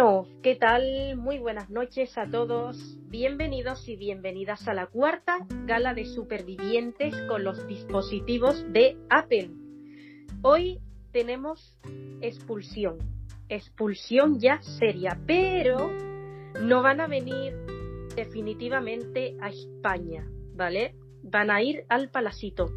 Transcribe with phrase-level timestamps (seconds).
[0.00, 1.18] Bueno, ¿qué tal?
[1.18, 2.96] Muy buenas noches a todos.
[3.10, 9.50] Bienvenidos y bienvenidas a la cuarta gala de supervivientes con los dispositivos de Apple.
[10.40, 10.80] Hoy
[11.12, 11.78] tenemos
[12.22, 12.96] expulsión,
[13.50, 15.90] expulsión ya seria, pero
[16.62, 17.54] no van a venir
[18.16, 20.94] definitivamente a España, ¿vale?
[21.24, 22.70] Van a ir al Palacito.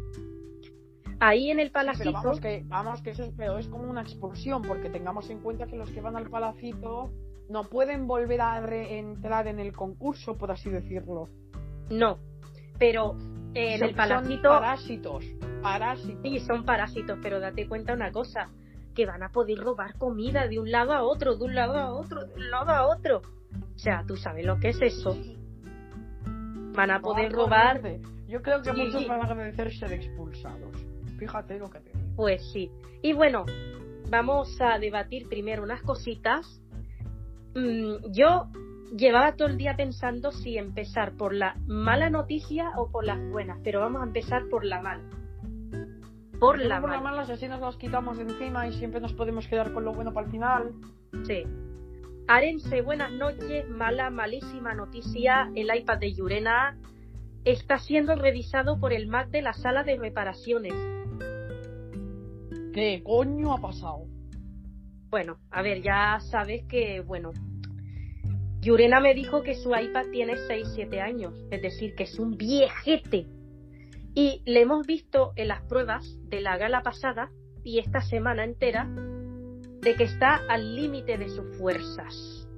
[1.26, 2.04] Ahí en el Palacito.
[2.10, 5.40] Pero vamos que, vamos que eso es, pero es como una expulsión, porque tengamos en
[5.40, 7.10] cuenta que los que van al Palacito
[7.48, 11.28] no pueden volver a entrar en el concurso, por así decirlo.
[11.90, 12.18] No,
[12.78, 13.16] pero
[13.54, 14.48] en Son- el Palacito.
[14.50, 15.24] Son parásitos.
[15.62, 16.22] Parásitos.
[16.22, 18.50] Sí, son parásitos, pero date cuenta una cosa,
[18.94, 21.92] que van a poder robar comida de un lado a otro, de un lado a
[21.94, 23.22] otro, de un lado a otro.
[23.74, 25.16] O sea, tú sabes lo que es eso.
[26.76, 27.80] Van a poder robar.
[28.26, 28.76] Yo creo que Sí.
[28.84, 30.73] muchos van a agradecer ser expulsados.
[31.18, 32.16] Fíjate lo que te digo.
[32.16, 32.70] pues sí.
[33.02, 33.44] Y bueno,
[34.10, 36.60] vamos a debatir primero unas cositas.
[37.54, 38.48] Mm, yo
[38.96, 43.58] llevaba todo el día pensando si empezar por la mala noticia o por las buenas,
[43.62, 45.02] pero vamos a empezar por la mala.
[46.40, 47.22] Por la por la mala.
[47.22, 50.12] mala, así nos las quitamos de encima y siempre nos podemos quedar con lo bueno
[50.12, 50.72] para el final.
[51.24, 51.44] Sí.
[52.26, 53.68] Arense, buenas noches.
[53.68, 55.50] Mala, malísima noticia.
[55.54, 56.76] El iPad de Yurena
[57.44, 60.72] está siendo revisado por el Mac de la sala de reparaciones.
[62.74, 64.06] ¿Qué coño ha pasado?
[65.08, 67.30] Bueno, a ver, ya sabes que, bueno,
[68.60, 73.26] Yurena me dijo que su iPad tiene 6-7 años, es decir, que es un viejete.
[74.16, 77.30] Y le hemos visto en las pruebas de la gala pasada
[77.62, 78.88] y esta semana entera
[79.80, 82.48] de que está al límite de sus fuerzas.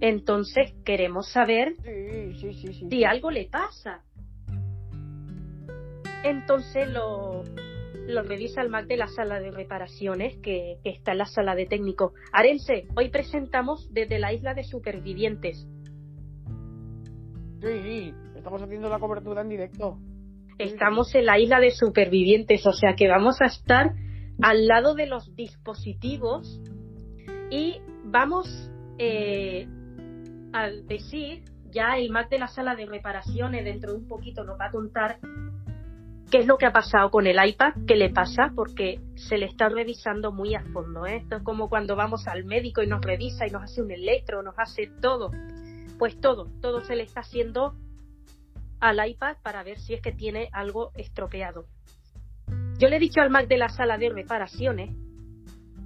[0.00, 2.88] Entonces queremos saber Sí, sí, sí, sí.
[2.90, 4.02] si algo le pasa.
[6.22, 7.42] Entonces lo,
[8.06, 11.54] lo revisa el Mac de la sala de reparaciones que, que está en la sala
[11.54, 12.12] de técnico.
[12.32, 15.66] Arense, hoy presentamos desde la isla de supervivientes.
[17.60, 19.98] Sí, sí, estamos haciendo la cobertura en directo.
[20.58, 23.92] Estamos en la isla de supervivientes, o sea que vamos a estar
[24.40, 26.60] al lado de los dispositivos
[27.50, 29.66] y vamos eh,
[30.52, 34.58] a decir, ya el Mac de la sala de reparaciones dentro de un poquito nos
[34.58, 35.18] va a contar
[36.30, 39.46] qué es lo que ha pasado con el iPad, qué le pasa, porque se le
[39.46, 41.06] está revisando muy a fondo.
[41.06, 41.16] ¿eh?
[41.16, 44.42] Esto es como cuando vamos al médico y nos revisa y nos hace un electro,
[44.42, 45.30] nos hace todo.
[45.98, 47.74] Pues todo, todo se le está haciendo
[48.80, 51.66] al iPad para ver si es que tiene algo estropeado.
[52.78, 54.94] Yo le he dicho al Mac de la sala de reparaciones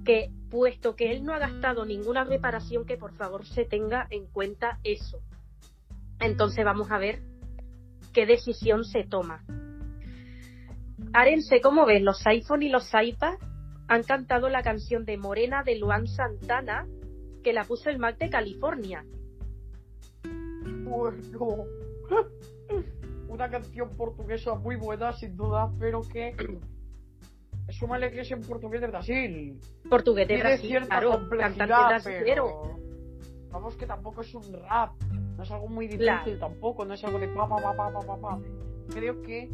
[0.03, 4.25] que, puesto que él no ha gastado ninguna reparación, que por favor se tenga en
[4.25, 5.19] cuenta eso.
[6.19, 7.21] Entonces vamos a ver
[8.11, 9.43] qué decisión se toma.
[11.13, 12.01] Arense, ¿cómo ves?
[12.01, 13.35] Los iPhone y los iPad
[13.87, 16.87] han cantado la canción de Morena de Luan Santana
[17.43, 19.03] que la puso el Mac de California.
[20.83, 21.65] Bueno.
[23.27, 26.35] Una canción portuguesa muy buena, sin duda, pero que.
[27.69, 29.59] Súmale que es en portugués de Brasil.
[29.89, 32.77] Portugués de Tiene Brasil, claro, cantante brasilero.
[33.49, 34.91] Vamos que tampoco es un rap.
[35.37, 36.37] No es algo muy difícil Claro.
[36.37, 36.83] tampoco.
[36.83, 38.39] No es algo de pa pa pa pa pa pa pa.
[38.93, 39.49] Creo que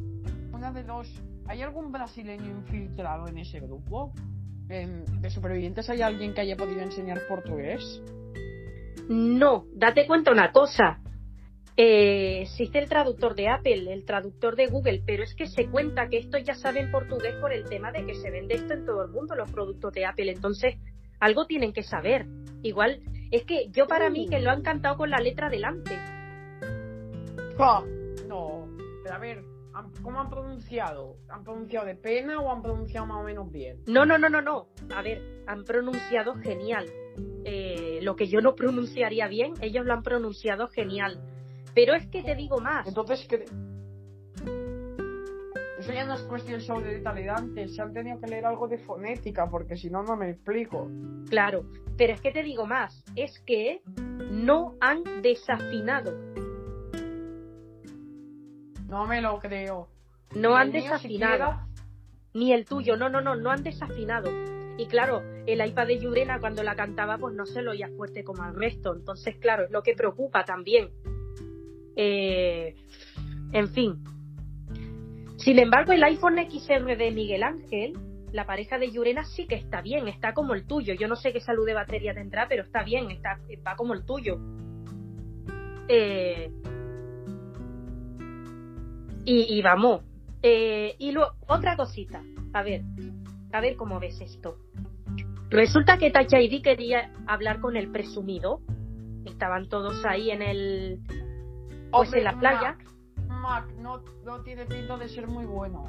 [0.51, 1.07] una de los.
[1.47, 4.13] ¿Hay algún brasileño infiltrado en ese grupo?
[4.69, 8.01] En- ¿De supervivientes hay alguien que haya podido enseñar portugués?
[9.07, 10.99] No, date cuenta una cosa.
[11.77, 16.07] Eh, existe el traductor de Apple, el traductor de Google, pero es que se cuenta
[16.09, 19.05] que estos ya saben portugués por el tema de que se vende esto en todo
[19.05, 20.31] el mundo, los productos de Apple.
[20.31, 20.75] Entonces,
[21.19, 22.25] algo tienen que saber.
[22.63, 22.99] Igual,
[23.31, 25.95] es que yo para mí que lo han cantado con la letra delante.
[27.57, 27.83] ¡Ja!
[28.27, 28.67] No,
[29.03, 29.56] pero a ver, ¿han-
[30.01, 31.17] ¿cómo han pronunciado?
[31.29, 33.81] ¿Han pronunciado de pena o han pronunciado más o menos bien?
[33.87, 34.67] No, no, no, no, no.
[34.95, 36.87] A ver, han pronunciado genial.
[37.43, 41.19] Eh, lo que yo no pronunciaría bien, ellos lo han pronunciado genial.
[41.73, 42.87] Pero es que te digo más.
[42.87, 43.45] Entonces, ¿qué?
[45.79, 48.79] Eso ya no es cuestión solo de talidante, se han tenido que leer algo de
[48.79, 50.89] fonética, porque si no, no me explico.
[51.29, 51.65] Claro,
[51.97, 53.81] pero es que te digo más, es que
[54.31, 56.17] no han desafinado,
[58.87, 59.89] No me lo creo.
[60.35, 61.67] no han desafinado, siquiera.
[62.33, 64.29] ni el tuyo, no, no, no, no han desafinado.
[64.77, 68.23] Y claro, el iPad de Yurena cuando la cantaba pues no se lo oía fuerte
[68.23, 70.89] como al resto, entonces claro, es lo que preocupa también.
[71.95, 72.75] Eh,
[73.53, 74.03] en fin.
[75.37, 77.93] Sin embargo, el iPhone XR de Miguel Ángel,
[78.31, 80.93] la pareja de Yurena sí que está bien, está como el tuyo.
[80.93, 84.05] Yo no sé qué salud de batería tendrá, pero está bien, está, va como el
[84.05, 84.37] tuyo.
[85.87, 86.51] Eh,
[89.27, 90.01] y, y vamos.
[90.41, 92.23] Eh, y luego, otra cosita.
[92.53, 92.81] A ver,
[93.51, 94.57] a ver cómo ves esto.
[95.49, 98.61] Resulta que Touch ID quería hablar con el presumido
[99.27, 100.99] estaban todos ahí en el
[101.91, 102.77] pues Hombre, en la playa.
[103.27, 105.83] Mac, Mac, no, no tiene pinta de ser muy bueno.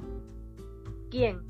[1.10, 1.40] ¿Quién?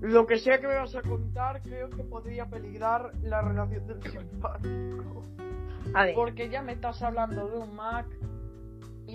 [0.00, 4.02] Lo que sea que me vas a contar, creo que podría peligrar la relación del
[4.02, 5.22] simpático.
[5.94, 8.06] A ver, Porque ya me estás hablando de un Mac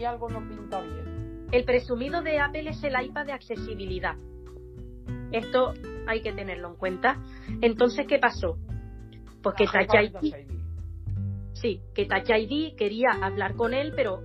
[0.05, 1.47] algo no pinta bien.
[1.51, 4.15] el presumido de Apple es el iPad de accesibilidad.
[5.31, 5.73] Esto
[6.07, 7.21] hay que tenerlo en cuenta.
[7.61, 8.57] Entonces, ¿qué pasó?
[9.41, 10.33] Pues que Touch ID.
[11.53, 14.21] sí, que Touch ID quería hablar con él, pero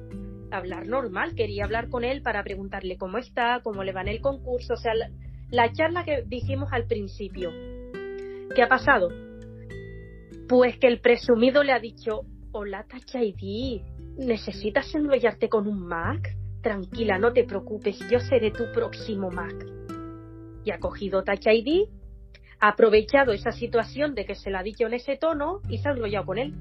[0.50, 4.20] hablar normal, quería hablar con él para preguntarle cómo está, cómo le va en el
[4.20, 5.10] concurso, o sea, la,
[5.50, 7.50] la charla que dijimos al principio.
[8.54, 9.08] ¿Qué ha pasado?
[10.48, 12.22] Pues que el presumido le ha dicho,
[12.52, 13.82] hola Touch ID,
[14.16, 16.36] ¿necesitas enrollarte con un Mac?
[16.62, 19.66] Tranquila, no te preocupes, yo seré tu próximo Mac.
[20.64, 21.88] Y ha cogido Touch ID,
[22.60, 25.88] ha aprovechado esa situación de que se la ha dicho en ese tono y se
[25.88, 26.54] ha enrollado con él.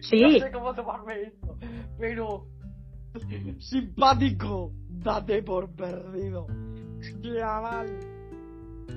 [0.00, 1.56] Sí, No sé cómo tomarme esto,
[1.98, 2.46] pero
[3.58, 6.46] simpático, date por perdido.
[7.22, 7.88] Chaval.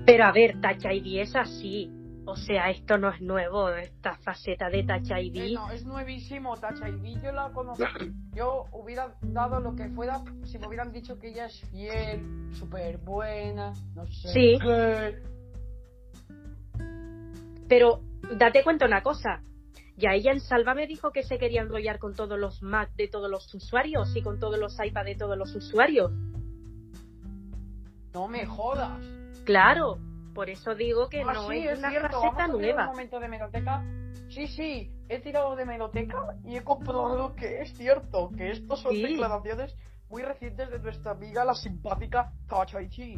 [0.05, 1.89] pero a ver, Touch ID es así.
[2.25, 5.53] O sea, esto no es nuevo, esta faceta de Touch Eh, ID.
[5.55, 7.83] no, es nuevísimo Touch ID, yo la conozco.
[8.33, 12.97] Yo hubiera dado lo que fuera si me hubieran dicho que ella es fiel, súper
[12.99, 14.57] buena, no sé Sí.
[14.61, 15.21] qué.
[17.67, 18.01] Pero
[18.37, 19.41] date cuenta una cosa.
[19.95, 23.07] Ya ella en Salva me dijo que se quería enrollar con todos los Mac de
[23.07, 26.11] todos los usuarios y con todos los iPad de todos los usuarios.
[28.13, 28.99] No me jodas.
[29.45, 29.97] Claro,
[30.33, 32.85] por eso digo que Ah, no sí, es una cierto, faceta a un nueva.
[32.87, 33.83] momento de meroteca.
[34.29, 38.93] Sí, sí, he tirado de meroteca y he comprobado que es cierto, que estos son
[38.93, 39.03] Sí.
[39.03, 39.75] declaraciones
[40.09, 43.15] muy recientes de nuestra amiga, la simpática Tachaichi.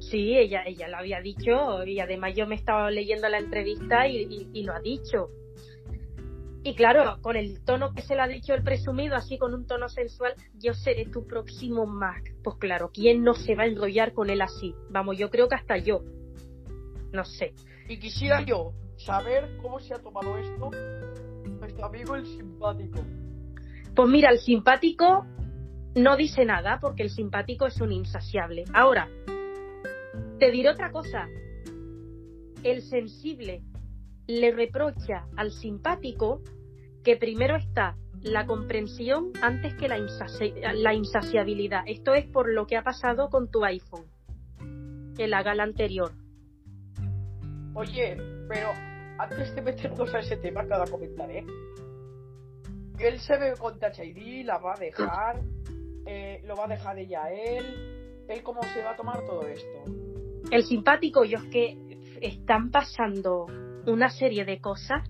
[0.00, 4.22] Sí, ella, ella lo había dicho y además yo me estaba leyendo la entrevista y,
[4.22, 5.28] y- y lo ha dicho.
[6.66, 9.68] Y claro, con el tono que se le ha dicho el presumido, así con un
[9.68, 12.34] tono sensual, yo seré tu próximo Mac.
[12.42, 14.74] Pues claro, ¿quién no se va a enrollar con él así?
[14.90, 16.02] Vamos, yo creo que hasta yo.
[17.12, 17.54] No sé.
[17.88, 20.70] Y quisiera yo saber cómo se ha tomado esto
[21.44, 22.98] nuestro amigo el simpático.
[23.94, 25.24] Pues mira, el simpático
[25.94, 28.64] no dice nada porque el simpático es un insaciable.
[28.74, 29.08] Ahora,
[30.40, 31.28] te diré otra cosa.
[32.64, 33.62] El sensible
[34.26, 36.42] le reprocha al simpático
[37.06, 41.84] que primero está la comprensión antes que la, insaci- la insaciabilidad.
[41.86, 44.06] Esto es por lo que ha pasado con tu iPhone
[45.16, 46.10] en la gala anterior.
[47.74, 48.16] Oye,
[48.48, 48.70] pero
[49.20, 51.46] antes de meternos a ese tema que ahora comentaré,
[52.98, 55.42] él se ve con Touch ID, la va a dejar,
[56.06, 59.46] eh, lo va a dejar ella a él, él cómo se va a tomar todo
[59.46, 59.84] esto.
[60.50, 63.46] El simpático, yo es que están pasando
[63.86, 65.08] una serie de cosas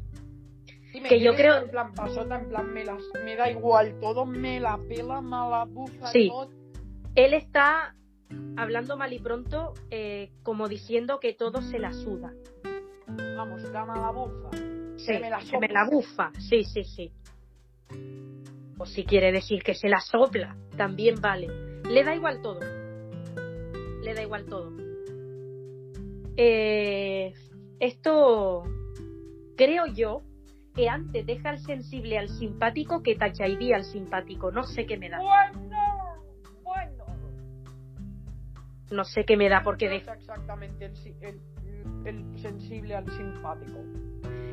[1.09, 4.61] Que yo creo- En plan pasota, en plan me, las, me da igual todo, me
[4.61, 6.29] la pela, me la bufa Sí.
[6.29, 6.51] todo.
[7.15, 7.95] él está
[8.57, 12.33] hablando mal y pronto, eh, como diciendo que todo se la suda.
[13.37, 14.51] Vamos, gama la bufa.
[14.99, 16.31] Sí, me la que me la bufa.
[16.39, 17.13] Sí, sí, sí.
[18.79, 21.49] O si quiere decir que se la sopla, también vale.
[21.89, 22.61] Le da igual todo.
[24.03, 24.73] Le da igual todo.
[26.37, 27.33] Eh,
[27.81, 28.65] esto
[29.57, 30.23] creo yo
[30.77, 34.53] que antes deja al sensible al simpático que ID al simpático.
[34.53, 35.19] No sé qué me da.
[35.19, 35.79] Bueno,
[36.63, 37.05] bueno.
[38.91, 41.41] No sé qué me da porque de- Es exactamente el, el,
[42.07, 43.79] el sensible al simpático.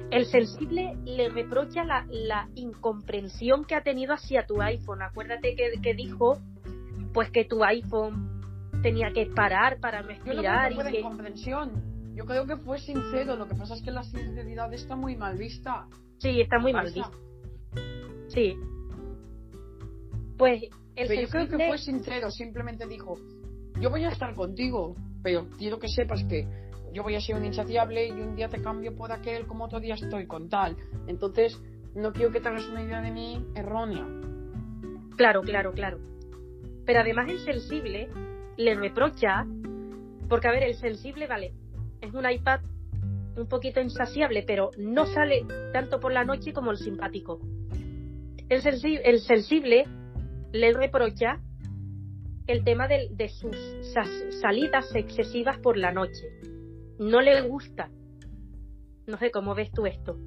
[0.10, 5.02] El sensible le reprocha la, la incomprensión que ha tenido hacia tu iPhone.
[5.02, 6.40] Acuérdate que, que dijo
[7.14, 8.42] pues que tu iPhone
[8.82, 11.94] tenía que parar para Yo no creo respirar y que incomprensión.
[12.16, 13.36] Yo creo que fue sincero.
[13.36, 15.88] Lo que pasa es que la sinceridad está muy mal vista.
[16.24, 17.12] Sí, está muy mal visto.
[18.28, 18.56] Sí.
[20.38, 20.64] Pues
[20.96, 22.32] el Pero yo creo que fue sincero.
[22.32, 23.16] Simplemente dijo:
[23.80, 26.48] Yo voy a estar contigo, pero quiero que sepas que
[26.94, 29.80] yo voy a ser un insaciable y un día te cambio por aquel como otro
[29.80, 30.78] día estoy con tal.
[31.08, 31.60] Entonces,
[31.96, 34.06] no quiero que te hagas una idea de mí errónea.
[35.18, 36.00] Claro, claro, claro.
[36.86, 38.10] Pero además el sensible
[38.58, 39.46] le reprocha,
[40.30, 41.54] porque a ver, el sensible, vale,
[42.02, 42.62] es un iPad
[43.38, 47.40] un poquito insaciable, pero no sale tanto por la noche como el simpático.
[48.50, 49.86] El, sensi- el sensible
[50.52, 51.40] le reprocha
[52.48, 53.56] el tema de, de sus
[54.42, 56.28] salidas excesivas por la noche.
[57.00, 57.90] No le gusta.
[59.08, 60.18] No sé cómo ves tú esto.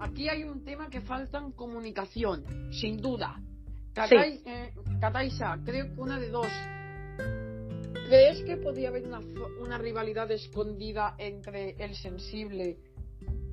[0.00, 3.40] Aquí hay un tema que falta en comunicación, sin duda.
[3.94, 6.48] Katai, eh, Kataisa, creo que una de dos.
[8.08, 9.20] ¿Crees que podría haber una,
[9.60, 12.76] una rivalidad escondida entre el sensible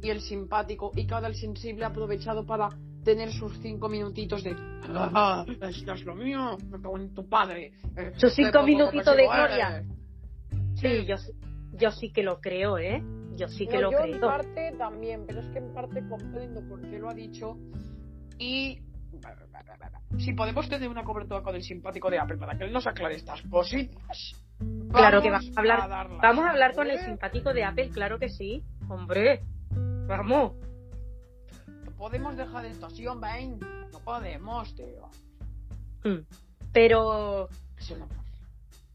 [0.02, 2.70] y el simpático y cada el sensible ha aprovechado para
[3.04, 4.56] tener sus cinco minutitos de
[4.94, 7.72] ah, esto es lo mío, me cago en tu padre.
[7.96, 9.84] Eh, Sus cinco minutitos de gloria.
[10.76, 11.16] Sí, yo,
[11.74, 13.02] yo sí que lo creo, ¿eh?
[13.36, 14.16] Yo sí que No, lo yo creo.
[14.16, 17.58] en parte también, pero es que en parte comprendo por qué lo ha dicho
[18.38, 18.80] y
[20.18, 23.16] si podemos tener una cobertura con el simpático de Apple para que él nos aclare
[23.16, 24.34] estas cositas.
[24.92, 27.06] Claro que vamos a hablar, darlas, vamos a hablar con el ¿eh?
[27.06, 28.64] simpático de Apple, claro que sí.
[28.90, 29.44] Hombre,
[30.08, 30.54] vamos.
[31.86, 33.48] No podemos dejar esto así, hombre.
[33.92, 35.10] No podemos, tío.
[36.04, 36.26] Mm.
[36.74, 37.48] Pero
[37.78, 38.08] Es una,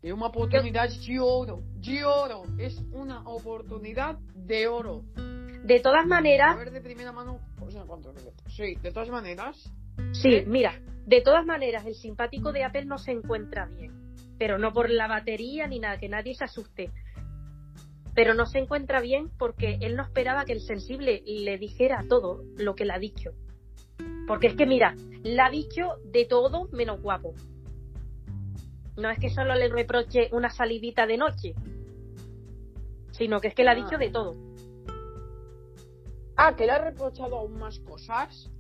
[0.03, 1.61] es una oportunidad de oro.
[1.81, 2.43] De oro.
[2.59, 5.03] Es una oportunidad de oro.
[5.65, 7.41] de todas A maneras, ver de primera mano.
[7.59, 7.75] pues.
[8.49, 9.57] Sí, de todas maneras.
[10.13, 10.45] Sí, ¿eh?
[10.47, 13.93] mira, de todas maneras, el simpático de Apple no se encuentra bien.
[14.39, 16.91] Pero no por la batería ni nada, que nadie se asuste.
[18.15, 22.43] Pero no se encuentra bien porque él no esperaba que el sensible le dijera todo
[22.57, 23.31] lo que le ha dicho.
[24.27, 27.35] Porque es que, mira, le ha dicho de todo menos guapo.
[28.97, 31.55] No es que solo le reproche una salidita de noche,
[33.13, 34.35] sino que es que le ha dicho de todo.
[36.37, 38.51] Ah, que le ha reprochado aún más cosas.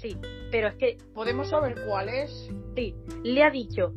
[0.00, 0.16] Sí,
[0.50, 2.30] pero es que ¿Podemos saber cuáles?
[2.74, 3.92] sí, le ha dicho,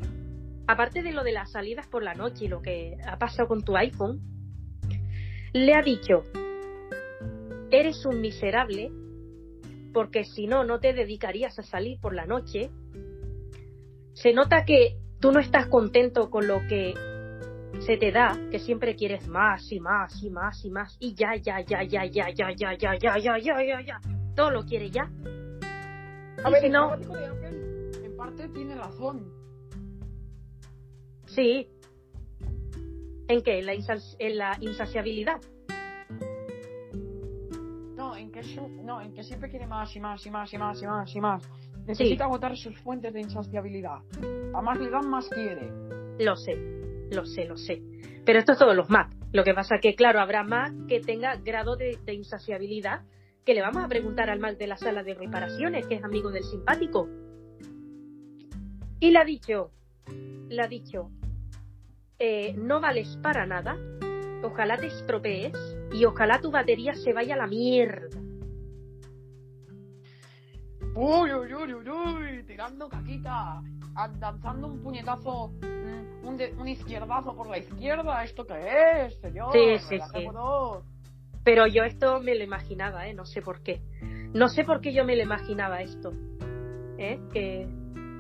[0.68, 3.64] aparte de lo de las salidas por la noche y lo que ha pasado con
[3.64, 4.20] tu iPhone,
[5.54, 6.24] le ha dicho,
[7.72, 8.92] eres un miserable
[9.94, 12.72] porque si no, no te dedicarías a salir por la noche.
[14.14, 16.94] Se nota que tú no estás contento con lo que
[17.80, 21.36] se te da, que siempre quieres más y más y más y más y ya,
[21.36, 24.02] ya, ya, ya, ya, ya, ya, ya, ya, ya, ya, ya, ya,
[24.36, 25.10] todo lo quiere ya.
[26.44, 29.32] A ver, si el no- fanático de Apple en parte tiene razón.
[31.28, 31.68] Sí.
[33.28, 33.60] ¿En qué?
[33.60, 35.42] ¿En la, insas- en la insaciabilidad?
[37.96, 38.42] No, en que,
[38.84, 41.22] no, en que siempre quiere más y más y más y más y más y
[41.22, 41.44] más.
[41.86, 44.00] Necesita agotar sus fuentes de insaciabilidad.
[44.54, 45.70] A más le dan, más quiere.
[46.20, 46.56] Lo sé,
[47.12, 47.82] lo sé, lo sé.
[48.26, 49.10] Pero esto es todos los Mac.
[49.32, 53.02] Lo que pasa que, claro, habrá Mac que tenga grado de, de insaciabilidad
[53.46, 56.32] que le vamos a preguntar al Mac de la sala de reparaciones, que es amigo
[56.32, 57.10] del simpático.
[59.00, 59.72] Y le ha dicho,
[60.48, 61.10] le ha dicho,
[62.20, 63.78] eh, no vales para nada,
[64.44, 65.52] ojalá te estropees
[65.92, 68.08] y ojalá tu batería se vaya a la mierda.
[70.96, 73.62] Uy, uy, uy, uy, uy, tirando caquita,
[74.20, 78.24] danzando un puñetazo, mm, un, de- un izquierdazo por la izquierda.
[78.24, 79.52] ¿Esto qué es, señor?
[79.54, 80.84] Sí, sí, Relajémonos.
[81.44, 83.14] Pero yo esto me lo imaginaba, ¿eh?
[83.14, 83.82] No sé por qué.
[84.34, 86.14] No sé por qué yo me lo imaginaba esto,
[86.98, 87.20] ¿eh?
[87.32, 87.68] Que,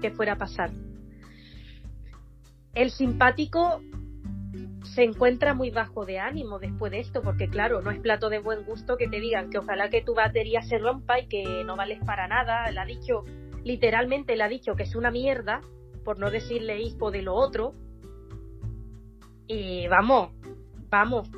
[0.01, 0.71] que fuera a pasar.
[2.73, 3.81] El simpático
[4.83, 8.39] se encuentra muy bajo de ánimo después de esto, porque claro, no es plato de
[8.39, 11.75] buen gusto que te digan que ojalá que tu batería se rompa y que no
[11.75, 12.69] vales para nada.
[12.69, 13.23] Le ha dicho,
[13.63, 15.61] literalmente le ha dicho que es una mierda,
[16.03, 17.73] por no decirle hijo de lo otro.
[19.47, 20.31] Y vamos,
[20.89, 21.29] vamos.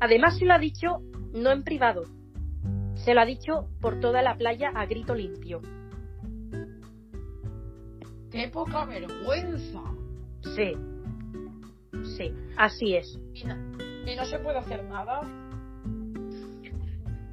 [0.00, 1.00] Además se lo ha dicho
[1.34, 2.04] no en privado,
[2.94, 5.60] se lo ha dicho por toda la playa a grito limpio.
[8.30, 9.80] ¡Qué poca vergüenza!
[10.54, 10.72] Sí,
[12.16, 13.18] sí, así es.
[13.34, 13.54] Y no,
[14.06, 15.20] y no se puede hacer nada.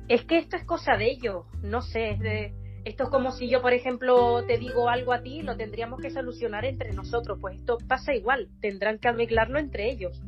[0.07, 2.53] Es que esto es cosa de ellos, no sé, es de-
[2.83, 6.09] esto es como si yo, por ejemplo, te digo algo a ti, lo tendríamos que
[6.09, 10.19] solucionar entre nosotros, pues esto pasa igual, tendrán que arreglarlo entre ellos.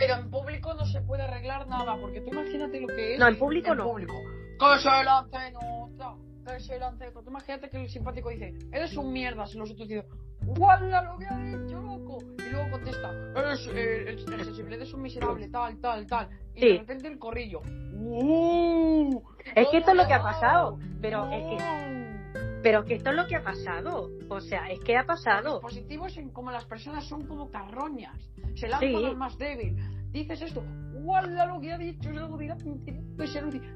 [0.00, 3.20] Pero en público no se puede arreglar nada, porque tú imagínate lo que es.
[3.20, 3.84] No, en público no.
[3.84, 4.14] público.
[4.58, 6.14] Que se lance nota,
[6.46, 7.10] que se lance.
[7.12, 10.04] Tú imagínate que el simpático dice, eres un mierda, y los otros dicen,
[10.42, 12.18] ¡Guala lo que ha dicho, loco!
[12.38, 16.28] Y luego contesta, eres eh, el, el sensible, eres un miserable, tal, tal, tal.
[16.54, 16.66] Y Sí.
[16.72, 17.60] de repente el corrillo.
[17.94, 19.22] ¡Uh!
[19.54, 22.19] Es que esto es lo que ha pasado, pero es que.
[22.62, 25.60] Pero que esto es lo que ha pasado, o sea, es que ha Los pasado.
[25.60, 28.16] positivos en como las personas son como carroñas.
[28.54, 29.04] Se lanzan Sí.
[29.06, 29.76] al más débil.
[30.12, 30.62] Dices esto,
[31.02, 32.10] ¡Guala lo que ha dicho!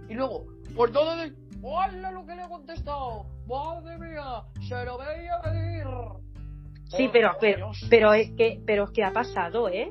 [0.08, 1.34] Y luego, por todo el.
[1.60, 3.26] ¡Guala lo que le he contestado!
[3.46, 4.42] ¡Madre mía!
[4.68, 5.86] ¡Se lo veía venir!
[6.88, 9.90] Sí, pero, pero, pero es que, pero es que ha pasado, ¿eh?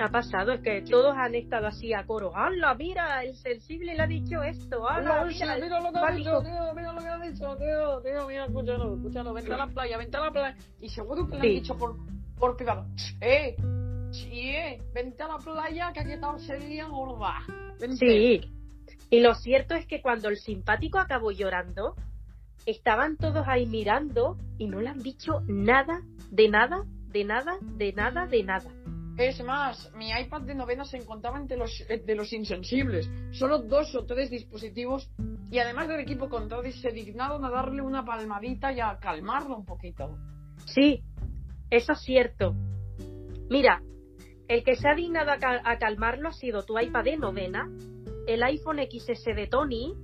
[0.00, 2.34] Ha pasado, es que todos han estado así a coro.
[2.36, 3.24] ¡Hala, mira!
[3.24, 4.88] El sensible le ha dicho esto.
[4.88, 5.80] ¡Hala, Mira, mira!
[5.80, 6.42] lo que ha dicho, simpático".
[6.42, 9.98] tío, mira lo que ha dicho, tío, tío, mira, escúchalo, escúchalo, vente a la playa,
[9.98, 10.56] vente a la playa.
[10.80, 11.96] Y seguro que le han dicho por,
[12.38, 12.86] por privado,
[13.20, 13.56] eh,
[14.10, 17.34] Sí, eh, vente a la playa que aquí está sería gorda.
[17.78, 17.96] Vente.
[17.96, 18.40] Sí.
[19.10, 21.94] Y lo cierto es que cuando el simpático acabó llorando,
[22.66, 27.92] estaban todos ahí mirando y no le han dicho nada, de nada, de nada, de
[27.92, 28.70] nada, de nada.
[29.18, 33.10] Es más, mi iPad de novena se encontraba entre los, de los insensibles.
[33.32, 35.10] Solo dos o tres dispositivos
[35.50, 39.64] y además del equipo contrario se dignaron a darle una palmadita y a calmarlo un
[39.64, 40.16] poquito.
[40.66, 41.02] Sí,
[41.68, 42.54] eso es cierto.
[43.50, 43.82] Mira,
[44.46, 47.68] el que se ha dignado a, cal- a calmarlo ha sido tu iPad de novena,
[48.28, 49.94] el iPhone XS de Tony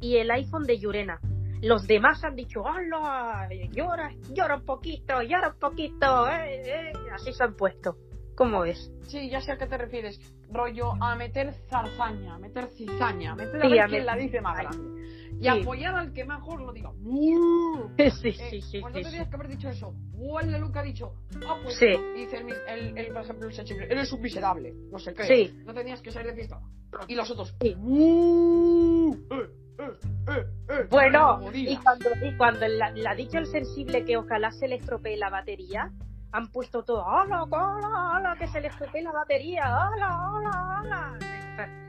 [0.00, 1.20] y el iPhone de Yurena.
[1.60, 3.48] Los demás han dicho, ¡Hala!
[3.70, 6.92] Llora, llora un poquito, llora un poquito, eh, eh".
[7.14, 7.94] Así se han puesto.
[8.36, 8.90] ¿Cómo ves?
[9.08, 10.18] Sí, ya sé a qué te refieres.
[10.50, 14.16] Rollo a meter zarzaña, a meter cizaña, a meter a Sí, ver a quién la
[14.16, 15.02] dice más grande.
[15.38, 15.48] Y Sí.
[15.48, 16.90] apoyar al que mejor lo diga.
[16.90, 17.88] ¡Uh!
[17.98, 19.16] Sí, Eh, sí, sí, pues sí, no sí.
[19.30, 19.94] que haber dicho eso.
[20.18, 21.14] O el de Luca ha dicho,
[21.46, 21.86] ah, pues, Sí.
[22.16, 25.24] dice el, el, el, por ejemplo, el sensible, él es un miserable, no sé qué.
[25.24, 25.62] Sí.
[25.64, 26.60] No tenías que salir de fiesta.
[27.08, 27.74] Y los otros, Sí.
[27.78, 29.90] "Uh, eh, eh,
[30.28, 34.52] eh, eh", Bueno, y cuando, y cuando la, la ha dicho el sensible que ojalá
[34.52, 35.90] se le estropee la batería,
[36.32, 39.64] han puesto todo, ¡Hala, hala, hala, que se le estropee la batería!
[39.64, 41.18] ¡Hala, hala, hala!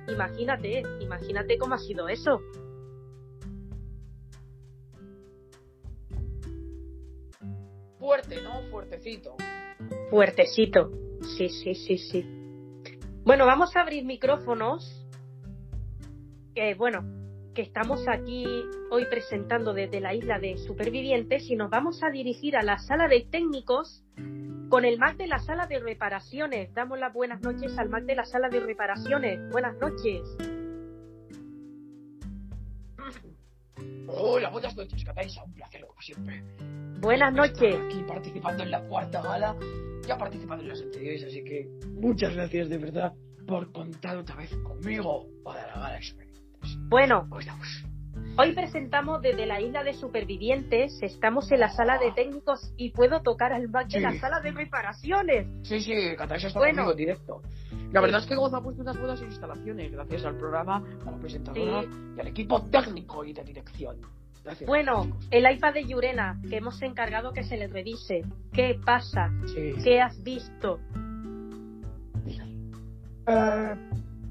[0.07, 2.41] Imagínate, imagínate cómo ha sido eso.
[7.97, 8.61] Fuerte, ¿no?
[8.69, 9.37] Fuertecito.
[10.09, 10.91] Fuertecito.
[11.21, 12.25] Sí, sí, sí, sí.
[13.23, 15.07] Bueno, vamos a abrir micrófonos.
[16.53, 17.22] Que bueno,
[17.53, 18.45] que estamos aquí
[18.89, 23.07] hoy presentando desde la isla de supervivientes y nos vamos a dirigir a la sala
[23.07, 24.03] de técnicos
[24.69, 26.73] con el Mac de la sala de reparaciones.
[26.73, 29.39] Damos las buenas noches al Mac de la sala de reparaciones.
[29.51, 30.21] Buenas noches.
[34.07, 35.43] Hola, buenas noches, Cataisa.
[35.43, 36.43] Un placer, como siempre.
[36.99, 37.75] Buenas noches.
[37.85, 39.55] Aquí participando en la cuarta gala.
[40.07, 43.13] Ya he participado en las anteriores, así que muchas gracias de verdad
[43.47, 45.99] por contar otra vez conmigo para la gala.
[46.89, 47.27] Bueno,
[48.37, 50.97] hoy presentamos desde la isla de supervivientes.
[51.01, 53.99] Estamos en la sala de técnicos y puedo tocar al Mac de Sí.
[53.99, 55.47] la sala de reparaciones.
[55.63, 56.83] Sí, sí, Cataisa está Bueno.
[56.83, 57.41] conmigo en directo.
[57.91, 61.17] La verdad es que Goza ha puesto unas buenas instalaciones gracias al programa, a la
[61.17, 61.89] presentadora Sí.
[62.17, 63.97] y al equipo técnico y de dirección.
[64.43, 64.67] Gracias.
[64.67, 68.23] Bueno, el iPad de Yurena, que hemos encargado que se le revise.
[68.51, 69.31] ¿Qué pasa?
[69.53, 69.73] Sí.
[69.83, 70.79] ¿Qué has visto?
[73.25, 73.75] Eh,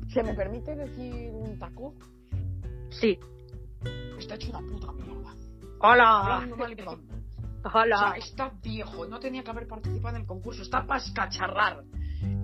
[0.08, 1.94] ¿Se me permite decir un taco?
[3.00, 3.18] Sí.
[4.18, 5.34] Está hecho una puta mierda.
[5.80, 6.46] ¡Hola!
[6.56, 7.00] Pronto.
[7.64, 7.96] O ¡Hola!
[7.96, 11.84] sea, está viejo, no tenía que haber participado en el concurso, está para escacharrar.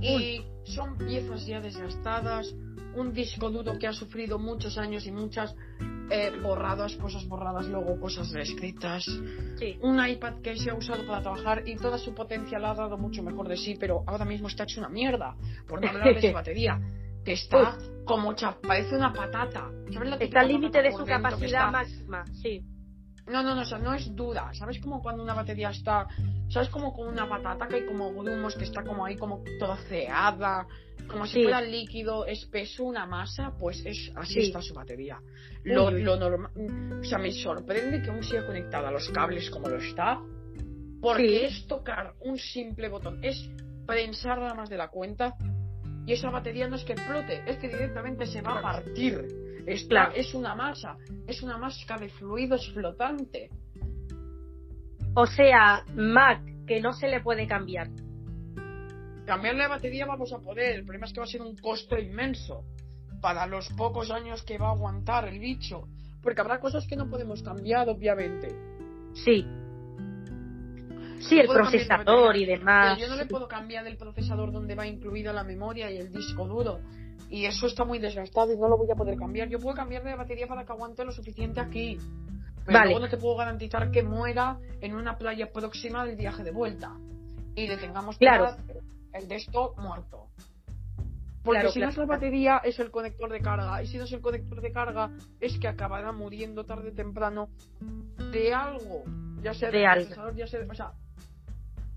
[0.00, 2.54] Y son piezas ya desgastadas,
[2.94, 5.56] un disco duro que ha sufrido muchos años y muchas
[6.11, 9.04] eh, borradas, cosas borradas, luego cosas reescritas.
[9.58, 9.78] Sí.
[9.82, 12.96] Un iPad que se ha usado para trabajar y toda su potencia la ha dado
[12.96, 15.37] mucho mejor de sí, pero ahora mismo está hecho una mierda.
[15.66, 16.80] Por no hablar de su batería,
[17.28, 19.70] que está como cha- parece una patata.
[19.92, 22.24] ¿Sabes la Está al límite de su capacidad máxima.
[22.42, 22.62] Sí.
[23.26, 24.50] no, no, no, o sea, no es dura.
[24.54, 26.06] ¿Sabes como cuando una batería está.
[26.48, 30.66] ¿Sabes como con una patata que hay como grumos que está como ahí como troceada?
[31.06, 34.40] Como si fuera líquido, espeso, una masa, pues es así Sí.
[34.46, 35.18] está su batería.
[35.64, 36.50] Lo, lo normal.
[37.00, 40.18] O sea, me sorprende que aún siga conectada a los cables como lo está.
[41.02, 41.44] Porque Sí.
[41.44, 43.36] es tocar un simple botón, es
[43.86, 45.34] prensar nada más de la cuenta.
[46.09, 49.27] Y esa batería no es que explote, es que directamente se va a partir.
[49.90, 50.12] Claro.
[50.14, 53.51] Es una masa, es una masa de fluidos flotante.
[55.12, 57.90] O sea, Mac, que no se le puede cambiar.
[59.27, 61.99] Cambiarle la batería vamos a poder, el problema es que va a ser un costo
[61.99, 62.64] inmenso
[63.21, 65.88] para los pocos años que va a aguantar el bicho.
[66.23, 68.49] Porque habrá cosas que no podemos cambiar, obviamente.
[69.12, 69.47] Sí.
[71.20, 72.96] Sí, el cambiar procesador y demás.
[72.96, 76.12] Pero yo no le puedo cambiar el procesador donde va incluida la memoria y el
[76.12, 76.81] disco duro.
[77.31, 79.48] Y eso está muy desgastado y no lo voy a poder cambiar.
[79.48, 81.98] Yo puedo cambiarle la batería para que aguante lo suficiente aquí.
[82.64, 82.90] Pero Vale.
[82.90, 86.96] luego no te puedo garantizar que muera en una playa próxima del viaje de vuelta.
[87.54, 88.57] Y le tengamos que Claro.
[89.12, 90.26] el de esto muerto.
[91.42, 93.83] Porque Claro, si no es la batería, es el conector de carga.
[93.83, 97.48] Y si no es el conector de carga, es que acabará muriendo tarde o temprano
[98.33, 99.04] de algo.
[99.42, 100.04] Ya sea De del algo.
[100.04, 100.92] procesador, ya sea de- O sea,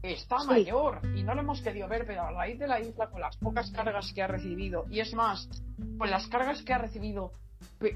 [0.04, 0.48] está Sí.
[0.48, 3.38] mayor y no lo hemos querido ver, pero a raíz de la isla, con las
[3.38, 5.48] pocas cargas que ha recibido, y es más,
[5.98, 7.34] con las cargas que ha recibido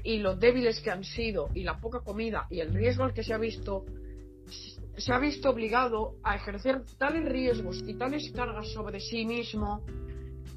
[0.04, 3.24] y los débiles que han sido, y la poca comida y el riesgo al que
[3.24, 3.84] se ha visto,
[4.96, 9.82] se ha visto obligado a ejercer tales riesgos y tales cargas sobre sí mismo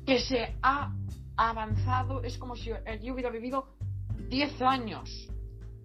[0.05, 0.93] que se ha
[1.35, 3.65] avanzado, es como si allí hubiera vivido
[4.29, 5.27] 10 años.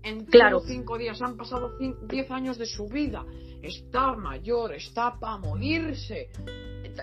[0.03, 0.61] En Claro.
[0.61, 3.25] 5 días han pasado cin- 10 años de su vida.
[3.65, 6.29] Está mayor, está para morirse.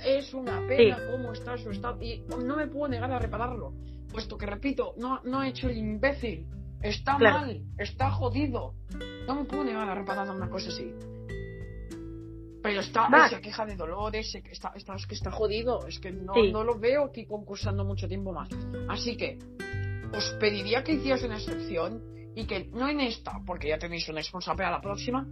[0.06, 3.74] es una pena cómo está su estado y no me puedo negar a repararlo,
[4.12, 6.45] puesto que repito, no, no he hecho el imbécil,
[6.80, 8.76] está mal, está jodido,
[9.28, 10.93] no me puedo negar a reparar una cosa así.
[12.62, 16.34] Pero está, se queja de dolores, está, está, es que está jodido, es que no,
[16.52, 18.50] no lo veo aquí concursando mucho tiempo más.
[18.88, 19.39] Así que
[20.13, 22.04] os pediría que hicierais una excepción
[22.36, 25.26] y que no en esta, porque ya tenéis una sponsor a la próxima,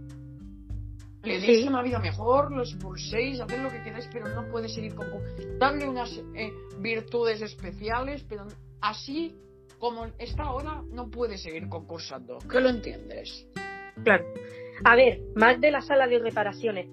[1.22, 4.94] le deis una vida mejor, lo expulséis, haced lo que queráis, pero no puede seguir
[4.94, 5.06] con.
[5.58, 8.46] Darle unas eh, virtudes especiales, pero
[8.80, 9.36] así
[9.78, 12.38] como está ahora, no puede seguir concursando.
[12.50, 13.46] ¿Qué lo entiendes?
[14.04, 14.24] Claro.
[14.84, 16.86] A ver, más de la sala de reparaciones.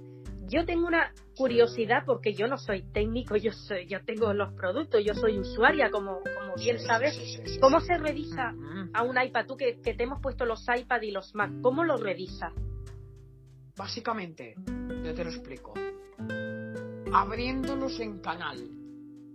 [0.50, 5.04] Yo tengo una curiosidad porque yo no soy técnico, yo soy, yo tengo los productos,
[5.06, 7.18] yo soy usuaria, como, como bien sabes.
[7.60, 8.54] ¿Cómo se revisa
[8.94, 9.46] a un iPad?
[9.46, 12.54] Tú que, que, te hemos puesto los iPad y los Mac, ¿cómo lo revisas?
[13.78, 14.56] Básicamente,
[15.04, 15.74] yo te lo explico.
[17.14, 18.58] Abriéndolos en canal.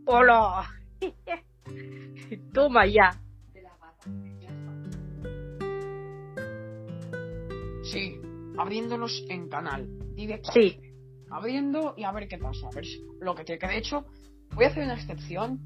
[0.06, 0.68] ¡Hola!
[2.52, 3.10] Toma ya.
[7.84, 8.20] Sí,
[8.58, 9.86] abriéndolos en canal.
[10.14, 10.50] Directo.
[10.52, 10.76] Sí.
[11.30, 12.66] Abriendo y a ver qué pasa.
[12.66, 12.84] A ver
[13.20, 14.04] lo que te De hecho,
[14.54, 15.60] voy a hacer una excepción.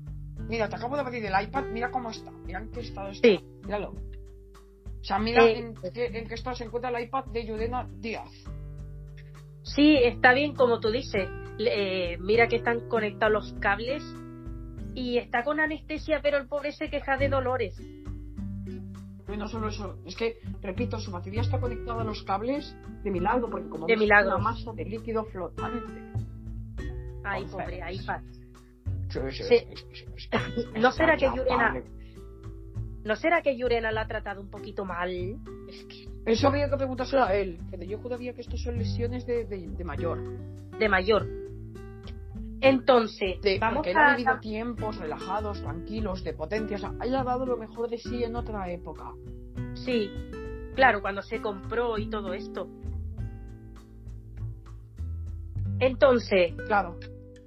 [0.48, 1.64] Mira, te acabo de abrir el iPad.
[1.72, 2.30] Mira cómo está.
[2.30, 3.26] Mira en qué estado está.
[3.26, 3.40] Sí.
[3.64, 3.90] Míralo.
[3.90, 8.30] O sea, mira en, qué, en, qué, estado se encuentra el iPad de Yudena Díaz.
[9.74, 11.28] Sí, está bien como tú dices.
[11.58, 14.02] Eh, mira que están conectados los cables
[14.94, 17.78] y está con anestesia, pero el pobre se queja de dolores.
[19.28, 23.10] Y no solo eso, es que, repito, su batería está conectada a los cables de
[23.10, 24.36] milagro, porque como de milagro.
[24.36, 26.00] una masa de líquido flotante.
[27.24, 27.82] Ay, pobre.
[29.08, 30.30] Sí, sí,
[30.80, 31.82] ¿No será que Yurena...
[33.04, 35.10] ¿No será que Yurena la ha tratado un poquito mal?
[35.68, 37.58] Es que eso había que preguntárselo a él.
[37.88, 40.18] Yo juraría que esto son lesiones de, de, mayor.
[40.76, 41.24] De mayor.
[42.60, 46.76] Entonces, vamos porque él ha vivido tiempos relajados, tranquilos, de potencia.
[46.78, 49.12] O sea, haya dado lo mejor de sí en otra época.
[49.74, 50.10] Sí,
[50.74, 52.68] claro, cuando se compró y todo esto.
[55.78, 56.98] Entonces, claro.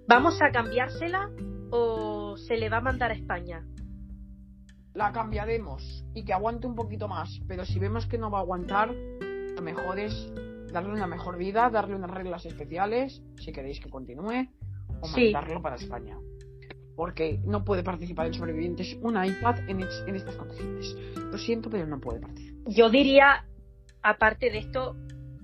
[0.08, 1.30] ¿vamos a cambiársela
[1.72, 3.65] o se le va a mandar a España?
[4.93, 7.41] La cambiaremos y que aguante un poquito más.
[7.47, 10.32] Pero si vemos que no va a aguantar, lo mejor es
[10.71, 14.49] darle una mejor vida, darle unas reglas especiales, si queréis que continúe,
[15.02, 16.17] o mandarlo para España.
[16.95, 20.95] Porque no puede participar en sobrevivientes un iPad en, en estas condiciones.
[21.15, 22.73] Lo siento, pero no puede participar.
[22.73, 23.45] Yo diría,
[24.02, 24.95] aparte de esto,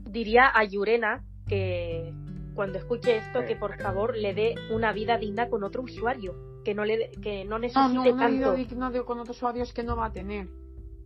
[0.09, 2.13] diría a Yurena que
[2.55, 6.73] cuando escuche esto, que por favor le dé una vida digna con otro usuario que
[6.73, 8.57] no le que no necesite no, no, tanto.
[8.75, 10.49] No, no, con otros usuarios que no va a tener.